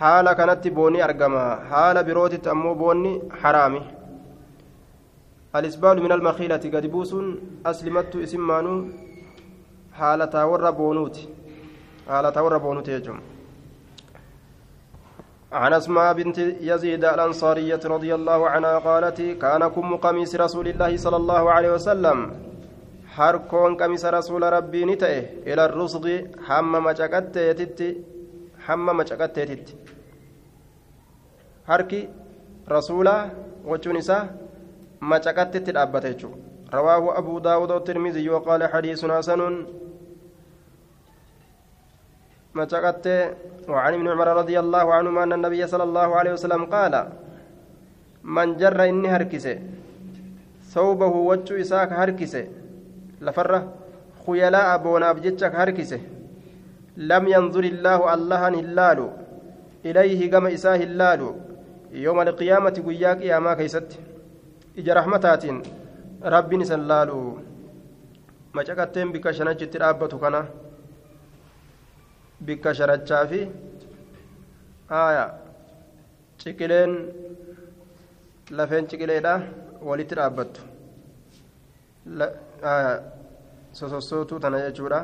haala 0.00 0.34
kanatti 0.34 0.70
boonni 0.70 1.00
argama. 1.02 1.42
Haala 1.70 2.02
birootitti 2.04 2.48
ammoo 2.48 2.74
boonni 2.74 3.20
haraami. 3.42 3.82
الإسبال 5.58 6.02
من 6.02 6.12
المخيلة 6.12 6.56
gadi 6.74 6.86
buusuun 6.86 7.26
أسلمت 7.66 8.16
اسمانو 8.16 8.74
haala 9.98 10.46
warra 10.46 10.72
boonuuti 10.72 11.16
haala 12.08 12.36
warra 12.44 12.58
boonuuti 12.58 12.88
يجمع 12.88 13.20
عن 15.52 15.72
أسماء 15.72 16.12
بنت 16.14 16.38
يزيد 16.70 17.04
الأنصارية 17.04 17.80
رضي 17.84 18.14
الله 18.14 18.48
عنها 18.48 18.78
قالت 18.78 19.20
كان 19.42 19.62
كم 19.68 19.96
قميص 19.96 20.34
رسول 20.34 20.68
الله 20.68 20.96
صلى 20.96 21.16
الله 21.16 21.50
عليه 21.52 21.70
وسلم 21.72 22.18
harkoon 23.16 23.76
qamisa 23.76 24.10
rasuula 24.10 24.50
rabbii 24.50 24.84
ni 24.86 24.96
ta'e. 24.98 25.46
إلى 25.46 25.68
الرسغ 25.68 26.16
hamma 26.48 26.80
macaqatteetitti 26.80 27.88
hamma 28.66 28.92
macaqatteetitti 29.00 29.76
harki 31.70 32.00
rasuulaa 32.74 33.30
wachuun 33.70 33.96
isaa 34.02 34.22
macaqattitti 35.12 35.76
dhaabbate 35.76 36.12
jechuudha 36.14 36.76
rawaahu 36.76 37.14
abuu 37.20 37.40
daawud 37.48 37.72
tirmizii 37.88 38.26
yoo 38.26 38.40
qaale 38.48 38.68
xadiisun 38.74 39.16
hasanuun 39.16 39.56
macaqattee 42.60 43.22
وعن 43.68 43.94
ابن 43.94 44.08
عمر 44.08 44.28
رضي 44.28 44.60
الله 44.60 44.94
عنهما 44.94 45.22
أن 45.24 45.32
النبي 45.32 45.66
صلى 45.66 45.82
الله 45.82 46.08
عليه 46.16 46.32
وسلم 46.32 46.64
قال 46.68 47.08
من 48.24 48.56
جر 48.60 48.76
إني 48.84 49.08
هركسه 49.08 49.56
ثوبه 50.68 51.14
وجه 51.30 51.60
إساك 51.60 51.92
هركسه 51.92 52.44
lafarra 53.24 53.62
khuyalaa 54.24 54.78
boonaaf 54.78 55.20
jecha 55.24 55.50
ka 55.50 55.64
yanzur 56.96 57.64
illaahu 57.64 58.08
allahan 58.08 58.54
hin 58.54 58.74
laalu 58.74 59.10
ilayhi 59.84 60.28
gama 60.28 60.50
isaa 60.50 60.76
hin 60.76 60.96
laalu 60.98 61.30
yooma 62.04 62.22
alqiyaamati 62.22 62.80
guyyaa 62.82 63.14
qiyaamaa 63.22 63.56
keeysatti 63.56 63.98
ija 64.82 64.94
rahmataatiin 64.94 65.62
rabbiin 66.36 66.62
isan 66.66 66.86
laalu 66.88 67.18
macaqatteen 68.58 69.12
bikka 69.12 69.32
shanachitti 69.32 69.78
dhaabbatu 69.78 70.18
kana 70.18 70.46
bikka 72.46 72.74
shanachaa 72.74 73.26
fi 73.26 73.40
aya 75.00 75.24
ciqileen 76.38 76.92
lafeen 78.50 78.88
ciqileedha 78.88 79.34
walitti 79.90 80.14
dhaabbattu 80.20 80.60
sosossootuu 83.72 84.38
tana 84.40 84.58
jechuudha 84.64 85.00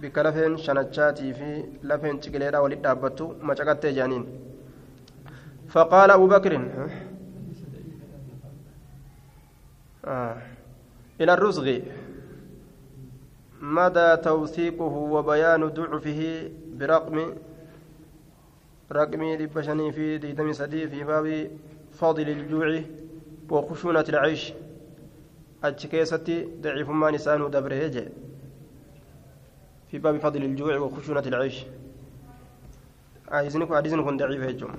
bikka 0.00 0.22
lafeen 0.22 0.58
shanachaatii 0.64 1.32
fi 1.38 1.50
lafeen 1.90 2.20
ciqileedhaa 2.22 2.62
walit 2.66 2.82
dhaabbattu 2.88 3.24
macaqattee 3.50 3.92
jedhaniin 3.98 4.26
فقال 5.68 6.10
أبو 6.10 6.26
بكر 6.26 6.52
آه. 10.04 10.36
إلى 11.20 11.34
الرزق 11.34 11.82
مدى 13.60 14.16
توثيقه 14.16 14.94
وبيان 15.14 15.68
ضعفه 15.68 16.50
برقم 16.78 17.34
رقم 18.92 19.22
لبشني 19.24 19.92
في 19.92 20.18
ديدم 20.18 20.52
سدي 20.52 20.88
في 20.88 21.04
باب 21.04 21.50
فضل 21.92 22.28
الجوع 22.28 22.80
وخشونة 23.50 24.04
العيش 24.08 24.52
keessatti 25.90 26.34
daciifummaan 26.62 27.14
isaanuu 27.18 27.48
dabree 27.50 27.88
jee 27.94 28.04
في 29.90 29.98
باب 29.98 30.18
فضل 30.18 30.42
الجوع 30.42 30.76
وخشونة 30.78 31.26
العيش. 31.26 31.66
عايزينكم 33.28 33.74
عايزينكم 33.74 34.16
ضعيف 34.16 34.42
هجوم 34.42 34.72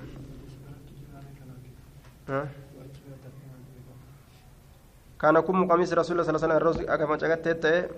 كان 5.21 5.39
كم 5.39 5.67
قميص 5.71 5.93
رسول 5.93 6.13
الله 6.13 6.23
صلى 6.23 6.35
الله 6.35 6.55
عليه 6.55 6.69
وسلم 6.69 6.89
أكما 6.89 7.15
جاكت 7.17 7.89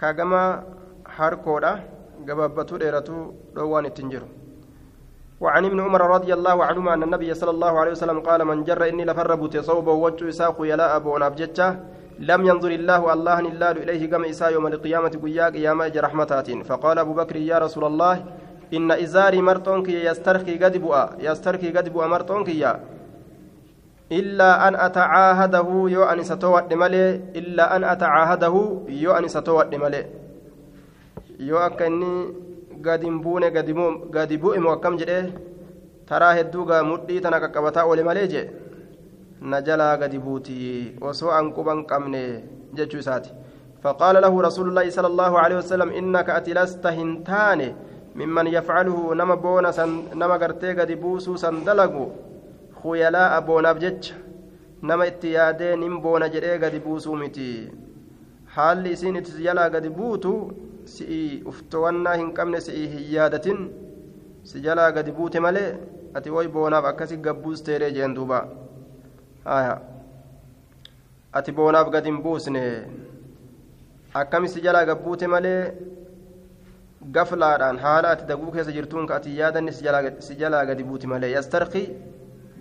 كاغما 0.00 0.42
هاركودا 1.16 1.72
gabaabbatuu 2.20 2.78
dheeratuu 2.78 3.22
dhoowwaan 3.54 3.86
ittiin 3.88 4.10
jiru 4.12 4.28
وعن 5.40 5.64
ابن 5.64 5.80
عمر 5.80 6.02
رضي 6.20 6.34
الله 6.34 6.64
عنهما 6.64 6.94
أن 6.94 7.02
النبي 7.02 7.34
صلى 7.34 7.50
الله 7.50 7.80
عليه 7.80 7.90
وسلم 7.90 8.20
قال 8.20 8.44
من 8.44 8.64
جر 8.64 8.88
إني 8.88 9.04
لفربت 9.04 9.56
صوبه 9.56 9.92
وجه 9.92 10.28
إساق 10.28 10.56
يلا 10.60 10.96
أبو 10.96 11.18
نبجتة 11.18 11.68
لم 12.20 12.40
ينظر 12.46 12.70
الله 12.70 13.12
الله 13.12 13.38
إلا 13.40 13.70
إليه 13.70 14.10
كما 14.10 14.30
إساء 14.30 14.52
يوم 14.52 14.66
القيامة 14.66 15.08
قياك 15.24 15.54
يا 15.54 15.72
مأج 15.72 15.98
رحمتات. 15.98 16.50
فقال 16.68 16.98
أبو 16.98 17.12
بكر 17.12 17.36
يا 17.36 17.58
رسول 17.58 17.84
الله 17.84 18.24
إن 18.76 18.92
إزاري 18.92 19.40
مرتونك 19.40 19.88
يسترخي 19.88 20.58
قدبوا 20.58 21.16
يسترخي 21.18 21.68
قدبوا 21.72 22.06
مرتونك 22.06 22.48
يا. 22.48 22.80
إلا 24.12 24.68
أن 24.68 24.74
أتعاهده 24.74 25.68
يو 25.88 26.02
أن 26.04 26.22
ستوى 26.22 26.60
إلا 27.40 27.76
أن 27.76 27.84
أتعاهده 27.84 28.54
يو 28.88 29.12
أن 29.12 29.28
ستوى 29.28 29.64
يو 31.40 31.56
أكني 31.58 32.12
gadi 32.80 33.06
hin 33.06 33.20
buune 33.20 33.50
gadi 33.52 34.36
bu'e 34.40 34.58
moo 34.58 34.72
akkam 34.72 34.96
jedhee 35.00 35.32
taraa 36.08 36.32
hedduu 36.38 36.64
gaa 36.64 36.82
mudhii 36.82 37.20
na 39.40 39.62
jalaa 39.62 39.96
gadi 39.96 40.18
buutii 40.18 40.96
osoo 41.00 41.30
an 41.30 41.52
quban 41.52 41.84
فقال 43.84 44.22
له 44.22 44.42
رسول 44.42 44.68
الله 44.68 44.90
صلى 44.90 45.06
الله 45.06 45.32
عليه 45.38 45.56
وسلم 45.56 45.88
إنك 45.88 46.30
أتلست 46.30 46.86
هنتان 46.86 47.60
ممن 48.14 48.46
يفعله 48.46 49.14
نما 49.14 49.34
بونا 49.34 49.70
سن 49.72 50.12
نما 50.14 50.36
قرتي 50.36 50.72
قد 50.76 50.92
بوسو 50.92 51.36
سندلقو 51.36 52.06
خيلاء 52.82 53.40
بونا 53.40 53.72
بجج 53.72 54.12
نما 54.82 55.06
اتيادين 55.06 55.80
نم 55.80 56.00
بونا 56.04 56.26
جري 56.26 56.60
قد 56.62 56.74
بوسو 56.84 57.14
متي 57.14 57.72
حال 58.54 58.84
سين 58.98 59.16
اتزيلا 59.16 59.64
قد 59.74 59.86
بوتو 59.96 60.34
si'ii 60.84 61.42
uftowannaa 61.50 62.14
hin 62.14 62.32
qabne 62.38 62.60
si'ii 62.60 62.86
hin 62.92 63.04
yaadatin 63.14 63.58
si 64.52 64.60
jalaa 64.66 64.92
gadi 64.92 65.12
buute 65.18 65.40
malee 65.40 65.68
ati 66.20 66.30
woy 66.30 66.48
boonaaf 66.54 66.84
akkasi 66.90 67.16
ati 71.32 71.52
boonaaf 71.52 71.90
gadi 71.90 72.08
hin 72.10 72.22
buusne. 72.22 72.62
Akkami 74.14 74.48
si 74.48 74.60
jalaa 74.60 74.84
gabbuute 74.84 75.26
malee 75.26 75.72
gaflaadhaan 77.12 77.78
haala 77.78 78.10
ati 78.10 78.24
daguu 78.26 78.50
keessa 78.52 78.72
jirtuun 78.72 79.06
ka 79.06 79.16
ati 79.16 79.36
yaadanne 79.38 79.72
si 79.72 80.34
jalaa 80.36 80.64
gadi 80.66 80.82
buuti 80.84 81.06
malee. 81.06 81.30
Yastarqii 81.32 81.88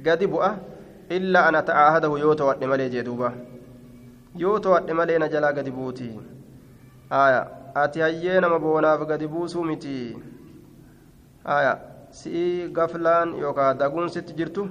gadi 0.04 0.28
bu'a 0.28 0.52
illaa 1.10 1.48
ana 1.48 1.62
ta'aahadahu 1.64 2.18
yoo 2.18 2.36
to'adhe 2.36 2.66
malee 2.68 2.90
jee 2.90 3.04
duuba. 3.04 3.34
Yoo 4.36 4.60
to'adhe 4.60 4.94
malee 4.94 5.18
na 5.20 5.28
jalaa 5.28 5.54
gadi 5.54 5.72
buuti. 5.72 6.10
Ati 7.76 8.00
hayyee 8.00 8.40
nama 8.40 8.60
boonaaf 8.60 9.08
gadi 9.08 9.28
buusuu 9.28 9.64
miti 9.64 9.96
si'ii 12.12 12.70
gaflaan 12.72 13.34
yookaan 13.40 13.78
daguun 13.78 14.10
sitti 14.10 14.34
jirtu 14.34 14.70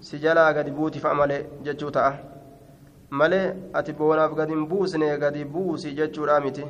si 0.00 0.18
jalaa 0.18 0.52
gadi 0.52 0.70
buuti 0.70 0.98
fa'a 0.98 1.14
malee 1.14 1.42
jechuu 1.64 1.90
ta'a 1.90 2.12
malee 3.10 3.46
ati 3.74 3.92
boonaaf 3.92 4.34
gadi 4.34 4.52
hin 4.52 4.66
buusne 4.66 5.18
gadi 5.18 5.44
buusi 5.44 5.94
jechuudha 5.94 6.40
miti 6.40 6.64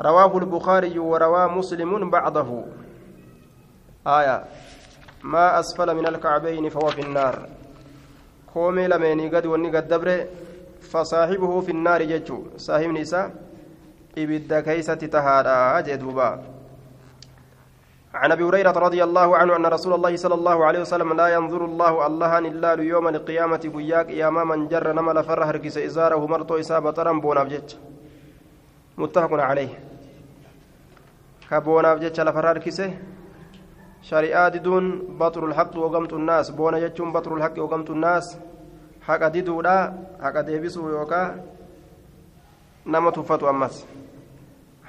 رواه 0.00 0.38
البخاري 0.38 0.98
وروى 0.98 1.48
مسلم 1.48 2.10
بعضه 2.10 2.64
آية 4.06 4.44
ما 5.22 5.60
أسفل 5.60 5.94
من 5.94 6.06
الكعبين 6.06 6.68
فهو 6.68 6.88
في 6.88 7.02
النار 7.02 7.48
كومي 8.54 8.88
لميني 8.88 9.28
قد 9.28 9.46
وني 9.46 9.76
قد 9.76 9.88
دبره 9.88 10.26
فصاحبه 10.80 11.60
في 11.60 11.70
النار 11.70 12.02
ججو 12.02 12.42
صاحب 12.56 12.90
نساء 12.90 13.30
ibidda 14.16 14.62
keeysatti 14.62 15.08
tahaadha 15.08 15.82
jee 15.82 15.96
duuba 15.96 16.26
عن 18.21 18.31
أبي 18.31 18.43
هريرة 18.43 18.71
رضي 18.71 19.01
الله 19.03 19.37
عنه 19.37 19.55
أن 19.55 19.65
رسول 19.65 19.93
الله 19.93 20.13
صلى 20.15 20.35
الله 20.39 20.57
عليه 20.65 20.81
وسلم 20.85 21.09
لا 21.13 21.27
ينظر 21.37 21.61
الله 21.65 21.93
الله 22.07 22.31
الا 22.37 22.71
يوم 22.93 23.05
القيامة 23.07 23.63
قياك 23.75 24.09
يا 24.21 24.29
من 24.29 24.67
جر 24.71 24.87
نمل 24.97 25.17
فره 25.23 25.51
ركس 25.55 25.77
إزاره 25.77 26.21
مرتو 26.33 26.59
اصابه 26.59 26.91
طرم 26.97 27.21
بونا 27.21 27.43
بجج. 27.43 27.69
متفق 28.97 29.31
عليه. 29.49 29.71
كبونا 31.49 31.89
بجج 31.95 32.17
لفره 32.21 32.51
ركس 32.57 32.79
شريعة 34.01 34.55
دون 34.57 34.85
بطر 35.21 35.45
الحق 35.45 35.73
وقمت 35.77 36.13
الناس. 36.13 36.49
بونا 36.57 36.77
جچون 36.83 37.09
بطر 37.13 37.31
الحق 37.37 37.55
وقمت 37.59 37.89
الناس. 37.89 38.37
حق 39.07 39.27
ديدودا 39.27 39.77
حق 40.23 40.37
ديبسو 40.41 40.89
يوكا. 40.89 41.21
نما 42.85 43.11
تفاتو 43.11 43.49
أمس. 43.49 43.85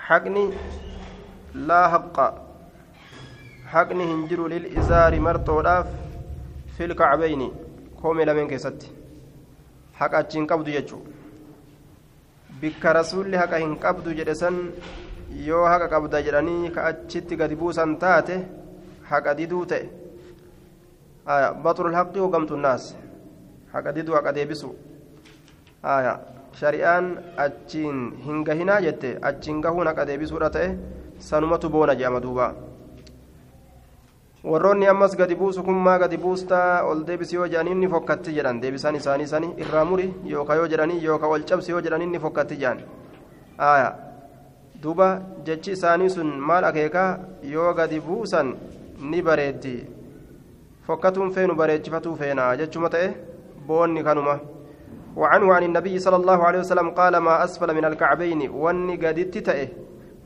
haqni 0.08 0.44
laa 1.68 1.88
haqqa 1.94 2.26
haqni 3.72 4.06
hin 4.10 4.20
jiru 4.28 4.48
lil'izaari 4.52 5.20
martoodhaaf 5.26 5.88
fil 6.76 6.94
kacbayni 7.00 7.48
koomee 8.00 8.26
lameen 8.28 8.48
keessatti 8.52 8.92
haqa 10.00 10.18
achi 10.24 10.38
hin 10.38 10.46
qabdu 10.52 10.74
jechuu 10.76 11.00
bikka 12.60 12.92
rasuulli 12.98 13.36
haqa 13.42 13.60
hin 13.64 13.74
qabdu 13.84 14.14
jedhe 14.20 14.34
san 14.42 14.60
yoo 15.48 15.64
haqa 15.72 15.88
qabda 15.94 16.22
jedhanii 16.28 16.70
ka 16.76 16.86
achitti 16.90 17.36
gadi 17.42 17.56
buusan 17.62 17.96
taate 18.04 18.36
haqa 19.10 19.34
diduu 19.40 19.64
ta'e 19.72 19.84
baxru 21.64 21.92
lhaqi 21.96 22.24
hogamtu 22.26 22.56
naas 22.66 22.86
haqa 23.74 23.92
diduu 23.98 24.14
haqa 24.18 24.32
deebisu 24.38 24.70
shari'aan 26.60 27.10
achiin 27.46 28.00
hin 28.28 28.40
gahinaa 28.48 28.80
jette 28.86 29.10
achiin 29.32 29.60
gahuun 29.66 29.92
haqa 29.92 30.08
deebisuudha 30.12 30.50
ta'e 30.56 30.72
sanumatu 31.28 31.68
boona 31.74 31.94
jedhama 32.00 32.22
duuba 32.26 32.48
warroonni 34.44 34.86
ammas 34.86 35.16
gadi 35.16 35.34
buusu 35.34 35.62
kun 35.62 35.74
maa 35.86 35.98
gadi 35.98 36.16
buustaa 36.16 36.82
ol 36.90 37.04
deebisi 37.06 37.36
yoo 37.36 37.46
jedhanii 37.46 37.72
inni 37.76 37.88
fokkatti 37.94 38.34
jedhan 38.36 38.60
deebisaan 38.62 38.96
isaanii 38.96 39.26
sani 39.26 39.48
irraa 39.64 39.84
muri 39.84 40.06
yookaan 40.32 40.58
yoo 40.58 40.68
jedhanii 40.72 41.04
yookaan 41.04 41.32
ol 41.32 41.46
cabsi 41.50 41.72
yoo 41.72 41.80
jedhanii 41.86 42.06
inni 42.10 42.20
fokkatti 42.26 42.60
jedhan 42.62 42.82
duuba 44.82 45.08
jechi 45.46 45.72
isaanii 45.78 46.10
sun 46.16 46.30
maal 46.50 46.64
akeekaa 46.64 47.08
yoo 47.54 47.72
gadi 47.74 48.00
buusan 48.10 48.54
ni 49.10 49.22
bareeddi 49.22 49.74
fokkatuun 50.86 51.34
feenu 51.38 51.54
bareechifatuu 51.62 52.14
feenaa 52.22 52.52
jechuma 52.62 52.90
ta'e 52.94 53.10
boonni 53.66 54.04
kanuma. 54.04 54.38
وعنه 55.18 55.54
عن 55.54 55.62
النبي 55.62 55.98
صلى 55.98 56.16
الله 56.16 56.44
عليه 56.44 56.58
وسلم 56.58 56.90
قال 56.90 57.16
ما 57.16 57.44
أسفل 57.44 57.74
من 57.74 57.84
الكعبين 57.84 58.50
واني 58.50 58.96
قدت 58.96 59.38
تأه 59.38 59.68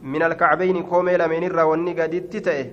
من 0.02 0.22
الكعبين 0.22 0.82
كوميلا 0.82 1.26
من 1.26 1.44
الرا 1.44 1.62
واني 1.62 1.92
قدت 2.00 2.36
تأه 2.36 2.66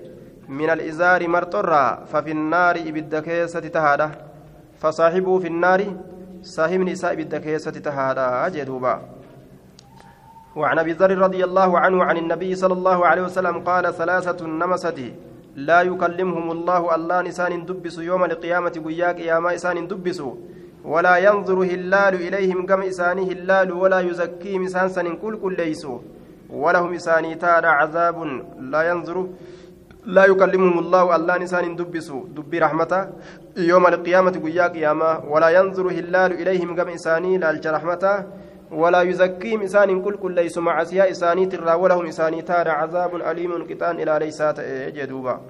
من 0.50 0.70
الإزار 0.70 1.28
مرطرة 1.28 2.04
ففي 2.04 2.30
النار 2.30 2.76
إبد 2.76 3.16
كيسة 3.22 3.60
تهاده 3.60 4.10
فصاحبه 4.80 5.38
في 5.38 5.46
النار 5.46 5.80
صاحب 6.42 6.80
نساء 6.80 7.12
إبد 7.12 7.36
كيسة 7.36 7.70
تهاده 7.70 8.46
أجدوبا 8.46 8.94
وعن 10.56 10.78
أبي 10.78 10.92
ذر 10.92 11.18
رضي 11.18 11.44
الله 11.44 11.78
عنه 11.78 12.04
عن 12.04 12.16
النبي 12.16 12.54
صلى 12.54 12.72
الله 12.72 13.06
عليه 13.06 13.22
وسلم 13.22 13.58
قال 13.58 13.94
ثلاثة 13.94 14.46
نمسته 14.46 15.12
لا 15.56 15.80
يكلمهم 15.82 16.50
الله 16.50 16.94
الله 16.94 17.22
نسان 17.22 17.64
دبس 17.66 17.98
يوم 17.98 18.24
القيامة 18.24 18.74
قياك 18.86 19.20
يا 19.20 19.38
ما 19.38 19.54
إسان 19.54 19.86
دبسوا. 19.86 20.34
ولا 20.84 21.16
ينظر 21.16 21.58
هلال 21.62 22.14
إليهم 22.14 22.66
كم 22.66 22.82
إساني 22.82 23.32
هلال 23.32 23.72
ولا 23.72 24.00
يزكيهم 24.00 24.64
إسان 24.64 24.88
سن 24.88 25.16
كل 25.16 25.38
كل 25.42 25.56
ليسوا. 25.56 25.98
ولهم 26.50 26.94
إساني 26.94 27.34
تار 27.34 27.66
عذاب 27.66 28.16
لا 28.58 28.82
ينظر 28.90 29.26
لا 30.06 30.24
يكلمهم 30.24 30.78
الله 30.78 31.16
الله 31.16 31.38
نسان 31.38 31.76
دبسوا 31.76 32.32
دبي 32.36 32.58
رحمته. 32.58 33.00
يوم 33.56 33.86
القيامة 33.86 34.30
قيا 34.44 34.66
قيامة. 34.68 35.28
ولا 35.28 35.48
ينظر 35.48 35.88
هلال 35.88 36.32
إليهم 36.32 36.76
كم 36.76 36.88
إساني 36.88 37.38
لالج 37.38 37.66
رحمته. 37.68 38.24
ولا 38.72 39.02
يزكيهم 39.02 39.62
إسان 39.62 40.02
كل 40.02 40.16
كل 40.16 40.32
ليسوا 40.32 40.62
مع 40.62 40.84
سيا 40.84 41.10
إساني 41.10 41.46
ترى 41.46 41.74
ولهم 41.74 42.06
إساني 42.06 42.42
تار 42.42 42.68
عذاب 42.68 43.16
أليم 43.16 43.66
قطان 43.66 44.00
إلى 44.00 44.18
ليسات 44.18 44.60
جدوبا. 44.96 45.40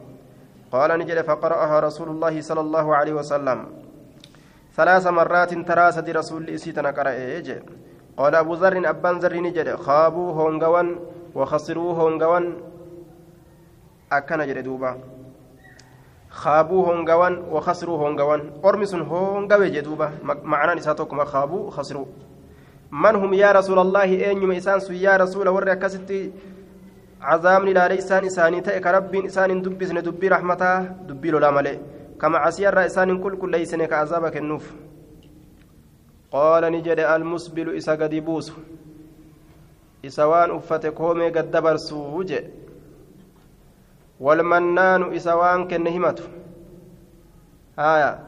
قال 0.72 0.90
نجد 0.98 1.20
فقرأها 1.20 1.80
رسول 1.80 2.08
الله 2.08 2.40
صلى 2.40 2.60
الله 2.60 2.96
عليه 2.96 3.12
وسلم. 3.12 3.58
ثلاث 4.76 5.06
مرات 5.06 5.52
تراسد 5.68 6.10
رسول 6.10 6.50
إسيتنا 6.50 6.90
قرأ 6.90 7.12
قال 8.16 8.34
أبو 8.34 8.54
ذر 8.54 8.88
أبان 8.88 9.18
ذر 9.18 9.34
نجد. 9.36 9.74
خابوا 9.74 10.32
هونغوان 10.32 10.88
وخسروا 11.34 11.92
هونغوان. 11.92 12.69
أكن 14.12 14.46
جد 14.46 14.58
دوبا 14.58 14.96
خابوا 16.30 16.86
هونغوان 16.86 17.34
وخسروا 17.50 17.98
هونغوان 17.98 18.40
أرمس 18.64 18.94
هونغوي 18.94 19.70
جدوبا 19.70 20.10
معنى 20.22 20.74
نساتكم 20.78 21.24
خابوا 21.24 21.70
خسروا 21.70 22.06
من 22.92 23.14
هم 23.16 23.34
يا 23.34 23.52
رسول 23.52 23.78
الله 23.78 24.02
أين 24.02 24.42
يوم 24.42 24.52
إسان 24.52 24.80
يا 24.90 25.16
رسول 25.16 25.48
ورّي 25.48 25.76
كستي 25.76 26.32
عذابني 27.22 27.72
لا 27.72 27.88
ليسان 27.88 28.24
إساني 28.24 28.60
تأك 28.60 28.86
رب 28.86 29.14
إسان 29.14 29.62
دبسن 29.62 30.02
دبي 30.02 30.28
رحمته 30.28 30.82
دبي 31.08 31.30
لولا 31.30 31.50
ملئ 31.50 31.76
كما 32.20 32.38
عسير 32.38 32.86
إسان 32.86 33.22
كل 33.22 33.36
كل 33.38 33.50
ليسن 33.50 33.84
كعذابك 33.84 34.36
النوف 34.36 34.72
قال 36.32 36.72
نجد 36.72 36.98
المسبل 36.98 37.76
إسا 37.76 37.92
قد 37.92 38.12
يبوس 38.12 38.52
إسوان 40.06 40.50
أفتك 40.50 41.00
هومي 41.00 41.28
قد 41.28 41.50
دبرسو 44.20 44.28
وجه 44.28 44.42
والمنان 44.42 45.16
إسوان 45.16 45.68
كنهمته 45.68 46.24
آية 47.78 48.18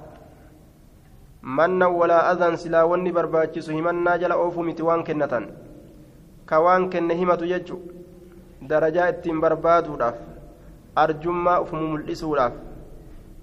manna 1.42 1.88
walaa 1.88 2.30
adan 2.30 2.56
silaa 2.56 2.86
wanni 2.86 3.12
barbaachisu 3.12 3.72
himannaa 3.72 4.18
jala 4.18 4.36
oofuu 4.36 4.62
miti 4.62 4.82
waan 4.82 5.04
kennatan 5.04 5.48
ka 6.46 6.60
waan 6.60 6.90
kenne 6.90 7.14
himatu 7.14 7.46
jechu 7.46 7.82
darajaa 8.68 9.08
ittiin 9.08 9.40
barbaaduudhaaf 9.40 10.14
arjummaa 10.94 11.60
ufuma 11.60 11.82
mul'isuudhaaf 11.82 12.52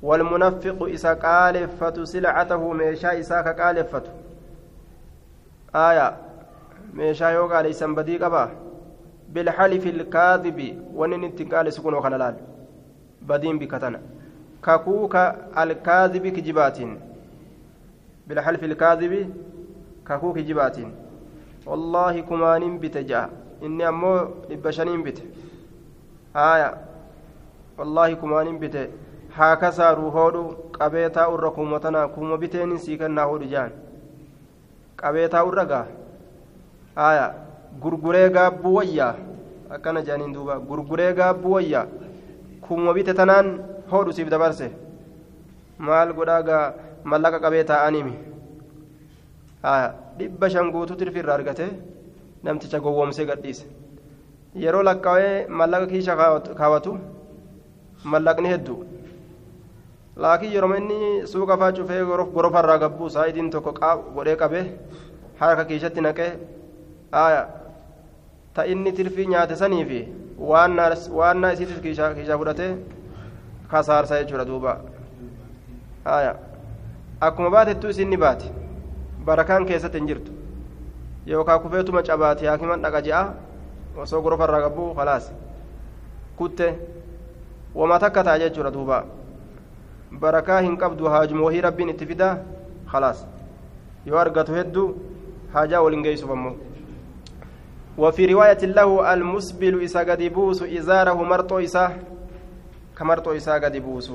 والمنفق 0.04 0.84
إسا 0.84 1.14
قالفة 1.14 2.04
سلعته 2.04 2.74
ميشا 2.74 3.20
إسا 3.20 3.42
كقالفة 3.42 4.04
آية 5.76 6.18
ميشا 6.94 7.26
يوغا 7.26 7.62
ليس 7.62 7.84
بدي 7.84 8.18
قبا 8.18 8.50
بالحلف 9.34 9.88
الكاذب 9.88 10.60
ونن 10.96 11.24
انتقال 11.24 11.74
سكون 11.74 11.94
وخنلال 11.94 12.36
بدين 13.22 13.60
بكتنا. 13.60 14.02
ككوك 14.66 15.16
الكاذب 15.62 16.28
كجبات 16.28 16.78
بالحلف 18.28 18.64
الكاذب 18.64 19.14
ككوك 20.08 20.38
جبات 20.38 20.78
والله 21.66 22.20
كمان 22.30 22.80
بتجاه. 22.80 23.30
إني 23.64 23.88
أمو 23.88 24.14
لبشنين 24.50 25.04
بت. 25.04 25.24
آية. 26.36 26.78
والله 27.78 28.14
كمان 28.14 28.60
بتجاه 28.60 28.90
haa 29.38 29.56
kasaaru 29.56 30.12
hoodhu 30.12 30.42
qabee 30.78 31.10
taa'urra 31.18 31.52
kuma 31.58 31.80
tanaa 31.80 32.08
kuma 32.16 32.38
biteen 32.38 32.78
sii 32.78 32.98
kennaa 32.98 33.26
hoodhu 33.26 33.48
gurguree 37.82 38.30
gaabbuu 38.30 38.74
wayyaa 38.78 39.16
akkana 39.70 40.02
jaaniin 40.08 40.34
duuba. 40.34 40.60
Gurguree 40.60 41.14
gaabbuu 41.14 41.52
wayyaa 41.56 41.86
kuma 42.62 42.94
bite 42.94 43.14
tanaan 43.14 43.48
hoodhu 43.92 44.12
siif 44.14 44.30
dabarse. 44.30 44.72
Maal 45.78 46.14
godhaa 46.14 46.42
gaa 46.44 46.74
mallaqa 47.04 47.40
qabee 47.40 47.64
taa'animi 47.64 48.14
haya 49.64 49.94
dhibba 50.18 50.50
shan 50.50 50.72
guutuu 50.72 50.96
tirfirra 50.96 51.34
argate 51.34 51.66
namticha 52.44 52.80
gowwoomsee 52.80 53.26
gadhiise. 53.26 53.66
Yeroo 54.56 54.84
lakkaawee 54.84 55.48
mallaqa 55.48 55.88
kiisha 55.88 56.16
kaawwatu 56.60 56.98
mallaqni 58.04 58.50
hedduu 58.54 58.78
laakiin 60.24 60.54
yeroo 60.54 60.76
inni 60.76 61.28
suuqa 61.32 61.58
faa 61.58 61.72
cufee 61.72 62.04
gorofarraa 62.36 62.78
gabbuu 62.84 63.10
saayidiin 63.16 63.50
tokko 63.52 63.72
godhee 64.16 64.36
qabee 64.42 64.64
harka 65.40 65.66
kiishatti 65.66 66.02
naqee 66.02 66.32
ta 67.12 68.66
inni 68.66 68.92
tirfii 68.94 69.28
nyaate 69.28 69.56
saniifi 69.56 70.00
waannaa 70.40 71.52
isiitis 71.54 71.82
kiishaa 71.82 72.38
fudhatee 72.38 72.72
kasaarsa 73.72 74.24
jechuudha 74.24 74.46
duuba 74.46 74.82
akkuma 77.22 77.50
baatettu 77.50 77.90
isin 77.90 78.10
ni 78.10 78.18
baate 78.18 78.52
barakaan 79.26 79.66
keessatti 79.66 79.98
hin 79.98 80.08
jirtu 80.08 80.32
yookaan 81.28 81.60
kufeetuma 81.62 82.04
cabaate 82.04 82.48
haakiman 82.48 82.82
dhaqa 82.82 83.02
je'a 83.08 83.22
osoo 84.04 84.22
gorofarraa 84.22 84.62
gabbuu 84.66 84.94
khalaas 85.00 85.32
kutte 86.36 86.68
wama 87.76 88.00
takka 88.00 88.24
ta'a 88.24 88.40
jechuudha 88.40 88.72
duuba. 88.74 89.06
barakaa 90.20 90.62
hin 90.62 90.78
qabdu 90.78 91.06
haajuma 91.14 91.44
wahii 91.46 91.62
rabbiin 91.62 91.90
itti 91.90 92.06
fida 92.12 92.30
khalaas 92.92 93.20
yoo 94.06 94.18
argatu 94.18 94.56
hedduu 94.58 94.88
haajaa 95.54 95.82
waliin 95.86 96.04
geessuuf 96.04 96.32
ammoo 96.36 96.56
وفي 98.00 98.26
رواية 98.26 98.58
له 98.66 99.14
المسبل 99.14 99.84
إسا 99.84 100.00
قد 100.00 100.22
يبوس 100.22 100.64
إزاره 100.64 101.24
مرطو 101.24 101.60
إسا 101.60 101.98
كمرطو 102.98 103.32
إسا 103.32 103.54
قد 103.54 103.76
يبوس 103.76 104.12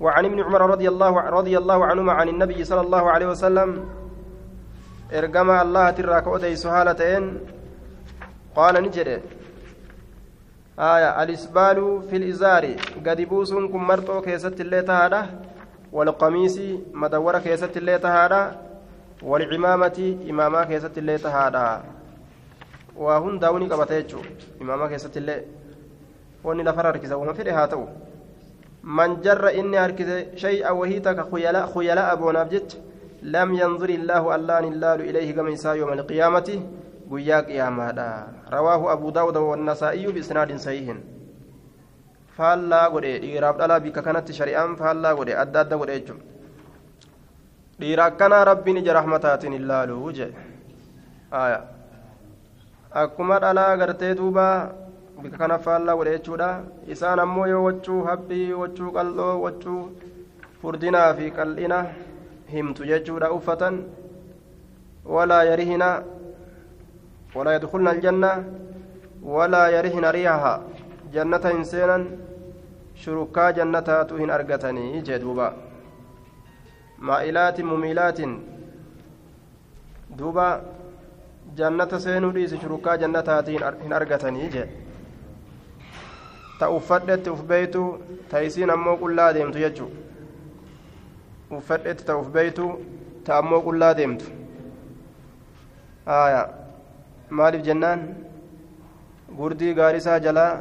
وعن 0.00 0.24
ابن 0.24 0.40
عمر 0.42 0.70
رضي 0.70 0.88
الله 0.88 1.10
رضي 1.20 1.58
الله 1.58 1.84
عنهما 1.86 2.12
عن 2.12 2.28
النبي 2.28 2.64
صلى 2.64 2.80
الله 2.80 3.10
عليه 3.10 3.26
وسلم 3.26 3.84
إرجم 5.12 5.50
الله 5.50 5.90
تراك 5.90 6.26
أدي 6.28 6.56
سهالتين 6.56 7.40
قال 8.56 8.74
نجري. 8.82 9.20
آية 10.78 11.22
الإسبال 11.22 12.02
في 12.10 12.16
الإزار 12.16 12.64
قد 13.06 13.20
بوسون 13.20 13.68
كن 13.68 13.78
مرتو 13.78 14.20
كيست 14.20 14.60
اللي 14.60 14.82
تهادا 14.82 15.26
والقميص 15.92 16.58
مدورة 16.92 17.38
كيست 17.38 17.76
اللي 17.76 17.98
تهادا 17.98 18.42
والعمامة 19.22 20.16
إمامة 20.30 20.64
كيست 20.64 20.98
اللي 20.98 21.18
تهادا 22.98 23.04
وهن 23.04 23.38
داوني 23.38 23.66
قبتيجو 23.68 24.18
إمامة 24.62 24.88
كيست 24.88 25.16
اللي 25.16 25.44
واني 26.44 26.62
لفر 26.62 26.88
هركزة 26.90 27.16
وما 27.16 27.32
فيه 27.32 27.62
هاتو 27.62 27.86
من 28.84 29.20
جر 29.20 29.48
إني 29.48 29.78
هركزة 29.78 30.36
شيئا 30.36 30.70
وهيتك 30.70 31.18
خيلاء 31.30 31.66
خيلاء 31.74 32.12
أبو 32.12 32.30
نابجت 32.30 32.70
لم 33.22 33.54
ينظر 33.54 33.88
الله 33.88 34.34
الله 34.34 34.58
الله 34.58 34.94
إليه 34.94 35.28
كما 35.32 35.74
يوم 35.74 35.92
القيامة 35.92 36.62
guyyaa 37.08 37.42
qiyaamaadha 37.42 38.08
rawaahu 38.52 38.90
abuu 38.90 39.10
daawuda 39.10 39.40
wannasaa'iyyuu 39.40 40.12
biisnaadin 40.12 40.58
sahihin 40.64 40.98
faallaa 42.36 42.90
godhe 42.90 43.12
dhiiraaf 43.22 43.56
dhalaa 43.60 43.80
bikka 43.80 44.02
kanatti 44.08 44.36
shari'aan 44.38 44.76
faallaa 44.80 45.14
godhe 45.20 45.38
adda 45.44 45.60
adda 45.60 45.78
godhe 45.82 45.96
jechuudha 46.00 46.24
dhiira 47.80 48.04
akkanaa 48.10 48.44
rabbiin 48.50 48.80
ija 48.82 48.98
rahmataatiin 49.00 49.56
ilaaluu 49.60 50.12
jedhe 50.20 50.36
akkuma 52.92 53.38
dhalaa 53.40 53.76
gartee 53.76 54.14
duuba 54.14 54.72
bika 55.22 55.36
kana 55.38 55.58
faallaa 55.58 55.96
godhe 55.96 56.12
jechuudha 56.16 56.48
isaan 56.94 57.18
ammoo 57.20 57.46
yoo 57.46 57.64
waccuu 57.64 58.02
habbii 58.04 58.52
waccuu 58.52 58.92
qal'oo 58.96 59.34
waccuu 59.44 59.80
furdinaa 60.62 61.14
fi 61.18 61.30
qal'ina 61.38 61.78
himtu 62.52 62.84
jechuudha 62.90 63.30
uffatan 63.32 63.76
walaa 65.04 65.42
yarihina 65.50 65.88
walaa 67.34 67.52
yadkulna 67.58 67.90
aljanna 67.90 68.30
walaa 69.34 69.68
yarihina 69.76 70.12
riihaha 70.12 70.54
jannata 71.12 71.48
hin 71.56 71.64
seenan 71.64 72.06
shurukaa 73.04 73.52
jannataatu 73.52 74.16
hin 74.22 74.30
argatanii 74.30 75.02
jee 75.10 75.18
duuba 75.26 75.52
maa'ilaatin 77.10 77.66
mumiilaatin 77.66 78.32
duuba 80.18 80.48
jannata 81.58 82.00
seenuu 82.04 82.30
dhiisi 82.36 82.58
shurukaa 82.62 82.96
jannataati 83.02 83.52
hin 83.82 83.92
argatanii 83.98 84.48
jee. 84.54 84.66
Ta 86.58 86.68
uffadhetti 86.76 87.30
uf 87.30 87.42
beeytu 87.52 87.82
ta 88.30 88.40
isiin 88.48 88.70
ammoo 88.76 88.96
qullaa 89.02 89.32
deemtu 89.38 89.58
jechuu. 89.64 89.90
Uffadhetti 91.58 92.04
ta 92.04 92.16
uf 92.22 92.28
beeytu 92.38 92.68
ta 93.24 93.38
ammoo 93.38 93.60
qullaa 93.68 93.92
deemtu. 94.00 94.24
Aya 96.06 96.42
maaliif 97.30 97.64
jennaan? 97.70 98.08
Gurdii 99.38 99.74
gaarisaa 99.74 100.18
jalaa 100.26 100.52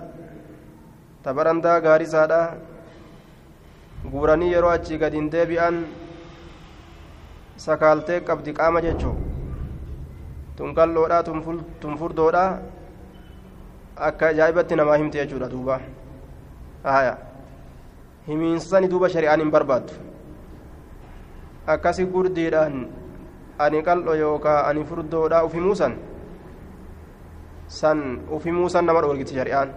ta 1.24 1.34
barandaa 1.34 1.80
gaarisaadha 1.82 2.42
guuranii 4.12 4.52
yeroo 4.54 4.70
achii 4.74 4.98
gad 5.04 5.14
hin 5.18 5.32
deebi'an 5.32 5.80
sakaaltee 7.66 8.20
qabdi 8.30 8.54
qaama 8.60 8.82
jechuu 8.88 9.16
tun 10.58 10.74
qal'oodha 10.74 11.24
tun 11.24 11.98
furdoodha 12.02 12.44
akka 14.10 14.28
ajaa'ibatti 14.34 14.76
namaa 14.76 14.98
himte 14.98 15.18
jechuudha 15.22 15.50
duuba 15.50 15.80
haya 16.84 17.18
himiinsani 18.28 18.88
duuba 18.92 19.10
shari'aan 19.16 19.40
hin 19.46 19.52
barbaaddu 19.52 19.94
akkasi 21.74 22.06
gurdiidhaan 22.06 22.88
ani 23.66 23.84
qal'o 23.90 24.16
yookaa 24.24 24.60
ani 24.70 24.86
furdoodha 24.92 25.44
ufimuusan 25.50 25.98
san 27.80 28.04
ufimuusan 28.40 28.86
nama 28.86 29.02
dhoorgiti 29.02 29.36
shari'aan 29.40 29.70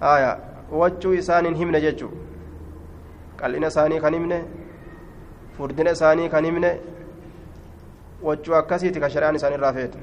haya 0.00 0.32
wachuu 0.82 1.12
isaan 1.20 1.46
hin 1.50 1.56
himne 1.62 1.80
jechuu 1.86 2.10
qal'ina 3.40 3.68
isaanii 3.72 4.00
kan 4.04 4.14
himne 4.14 4.38
furdina 5.56 5.90
isaanii 5.98 6.28
kan 6.34 6.44
himne 6.44 6.70
wachuu 8.22 8.54
akkasiiti 8.54 9.00
ka 9.00 9.10
shari'aan 9.10 9.36
isaan 9.40 9.56
irraa 9.58 9.72
feetu 9.72 9.98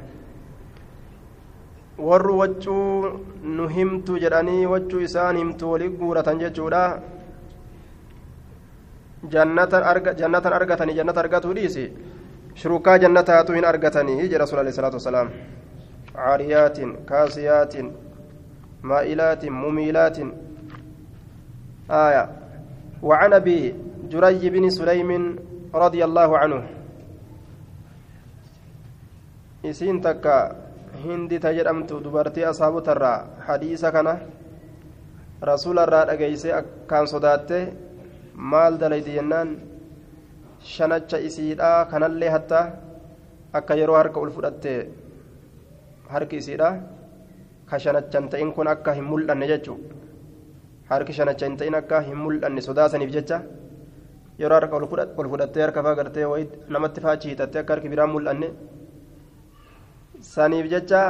warri 2.09 2.33
waccuu 2.41 3.19
nu 3.57 3.67
himtu 3.67 4.19
jedhanii 4.19 4.65
wachuu 4.73 5.03
isaan 5.09 5.37
himtu 5.37 5.71
walii 5.71 5.89
guuratan 5.89 6.39
jechuudha 6.39 6.85
jannatan 9.29 10.53
argatanii 10.53 10.95
jannata 10.95 11.19
argatuu 11.19 11.53
dhiisi 11.59 11.85
shurukaa 12.63 12.97
jannataatu 13.05 13.53
hin 13.53 13.65
argatanii 13.65 14.17
jedha 14.23 14.43
rasuul 14.45 14.59
alayhi 14.63 14.75
salaatu 14.79 15.01
wasalaam 15.01 15.29
caariyaatin 16.15 16.97
kaasiyaatin 17.05 17.93
مائلات 18.85 19.45
مميلات 19.45 20.17
آية 21.89 22.29
وعن 23.03 23.33
أبي 23.33 23.75
جري 24.09 24.49
بن 24.49 24.69
سليم 24.69 25.35
رضي 25.73 26.05
الله 26.05 26.37
عنه 26.37 26.74
إسين 29.69 30.01
تكا 30.01 30.65
hindi 31.03 31.37
ta 31.43 31.51
jedhamtu 31.51 31.99
dubartii 32.03 32.45
asaabotarraa 32.51 33.17
hadiisa 33.47 33.91
kana 33.95 34.13
rasuularraa 35.49 36.05
dhageeyse 36.09 36.49
akkaan 36.59 37.07
sodaatte 37.13 37.57
maal 38.51 38.77
dalaydi 38.81 39.11
jennaan 39.17 39.49
shanacha 40.73 41.17
isiidhaa 41.27 41.85
kanallee 41.91 42.29
hatta 42.35 42.59
akka 43.59 43.73
yeroo 43.79 43.97
harka 44.01 44.19
ol 44.23 44.31
fudhatte 44.37 44.71
harki 46.13 46.37
isiidhaa 46.41 46.73
ka 47.69 47.77
shanachan 47.83 48.29
ta'in 48.31 48.53
kun 48.55 48.67
akka 48.73 48.93
hin 48.97 49.05
mul'anne 49.11 49.45
jechuu 49.51 49.77
harki 50.91 51.13
shanacha 51.19 51.45
hin 51.49 51.57
ta'in 51.59 51.75
akka 51.81 52.01
hin 52.07 52.17
mul'anne 52.23 52.61
sodaasaniif 52.67 53.11
jecha 53.17 53.37
yeroo 54.43 54.57
harka 54.59 54.75
ol 55.21 55.27
fudhattee 55.33 55.63
harka 55.65 55.83
faa 55.89 55.95
gartee 55.99 56.25
namatti 56.77 57.05
faachi 57.05 57.27
hiixattee 57.29 57.61
akka 57.63 57.73
harki 57.75 57.89
biraan 57.93 58.11
mul'anne 58.15 58.49
saniif 60.33 60.67
jecha 60.73 61.01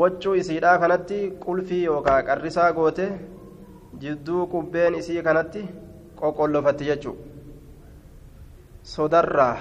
waccuu 0.00 0.34
isiidhaa 0.40 0.78
kanatti 0.82 1.18
qulfii 1.44 1.84
yookaan 1.84 2.24
qarrisaa 2.28 2.72
goote 2.78 3.06
jidduu 4.02 4.46
qubbeen 4.52 4.94
isii 5.00 5.22
kanatti 5.28 5.62
qoqqollofatti 6.20 6.88
jechuu 6.90 7.16
sodarraa 8.94 9.56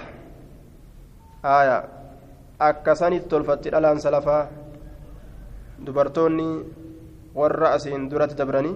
haaya 1.44 1.78
akkasanitti 2.70 3.30
tolfatti 3.30 3.70
dhalaan 3.74 4.00
salafaa 4.06 4.44
dubartoonni 5.86 6.48
warra 7.40 7.74
asiin 7.78 8.10
duratti 8.12 8.38
dabranii 8.42 8.76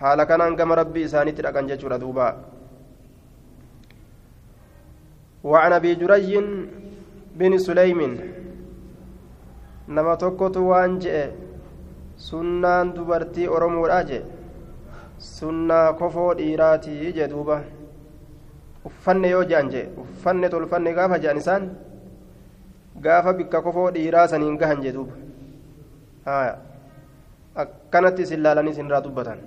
haala 0.00 0.26
kanaan 0.30 0.56
gama 0.60 0.74
rabbii 0.82 1.06
isaanitti 1.10 1.42
dhaqan 1.48 1.68
jechuudha 1.72 2.00
duuba 2.06 2.28
وعن 5.44 5.72
ابي 5.72 5.94
جري 6.00 6.40
بن 7.34 7.52
سليم 7.58 8.00
nama 9.88 10.16
tokkotu 10.16 10.60
waan 10.70 10.96
je'e 11.04 11.24
sunnaan 12.16 12.92
dubartii 12.96 13.48
oromoodha 13.56 13.98
jee 14.10 14.22
sunnaa 15.20 15.92
kofoo 16.00 16.30
dhiiraatii 16.38 17.12
jee 17.16 17.26
duuba 17.32 17.56
uffanne 18.88 19.28
yoo 19.34 19.42
je'an 19.50 19.68
jee 19.74 19.84
uffanne 20.02 20.48
tolfanne 20.54 20.94
gaafa 20.98 21.18
je'an 21.24 21.36
isaan 21.42 21.66
gaafa 23.06 23.32
bikka 23.40 23.60
kofoo 23.66 23.90
dhiiraa 23.96 24.26
saniin 24.32 24.56
gahan 24.62 24.80
jee 24.84 24.92
duuba 24.96 25.12
akkanatti 27.64 28.22
isin 28.26 28.42
laalanii 28.46 28.72
isin 28.76 28.86
irraa 28.88 29.02
dubbatan 29.08 29.38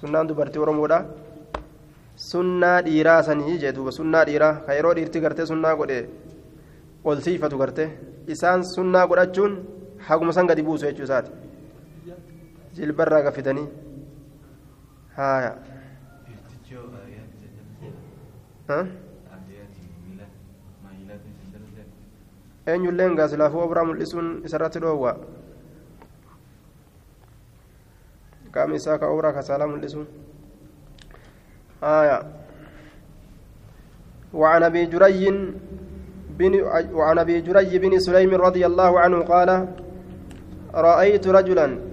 sunnaan 0.00 0.28
dubartii 0.32 0.62
oromoodha 0.64 0.98
sunnaa 2.30 2.78
dhiiraa 2.88 3.22
sanii 3.28 3.58
jee 3.62 3.72
duuba 3.78 3.92
sunnaa 3.98 4.24
dhiiraa 4.30 4.52
ka 4.66 4.74
yeroo 4.78 4.94
dhiirti 4.98 5.20
gartee 5.26 5.46
sunnaa 5.52 5.74
godhe 5.82 6.00
ol 7.04 7.20
siifatu 7.24 7.58
garte 7.58 7.84
isaan 8.28 8.64
sunnaa 8.74 9.06
godhachuun 9.10 9.52
haguma 10.08 10.32
san 10.32 10.46
gadi 10.46 10.62
buusu 10.62 10.86
jechuu 10.86 11.04
isaati 11.08 11.30
jilbarraa 12.76 13.22
gaffitanii 13.26 13.66
haaya 15.16 15.52
eenyulleen 22.66 23.16
gaasilaafuu 23.20 23.62
obraa 23.66 23.84
mul'isuun 23.90 24.28
isarratti 24.50 24.78
dhoowwa 24.84 25.12
qaama 28.56 28.74
isaa 28.80 28.98
ka 28.98 29.06
obraa 29.14 29.32
kasaalaa 29.38 29.72
mul'isuun 29.72 30.06
haaya 31.86 32.18
وعن 34.34 34.62
ابي 34.62 34.86
جري 34.86 35.26
وعن 36.92 37.18
أبي 37.18 37.40
جري 37.40 37.78
بن 37.78 37.98
سليم 37.98 38.34
رضي 38.34 38.66
الله 38.66 39.00
عنه 39.00 39.18
قال 39.22 39.68
رأيت 40.74 41.28
رجلا 41.28 41.89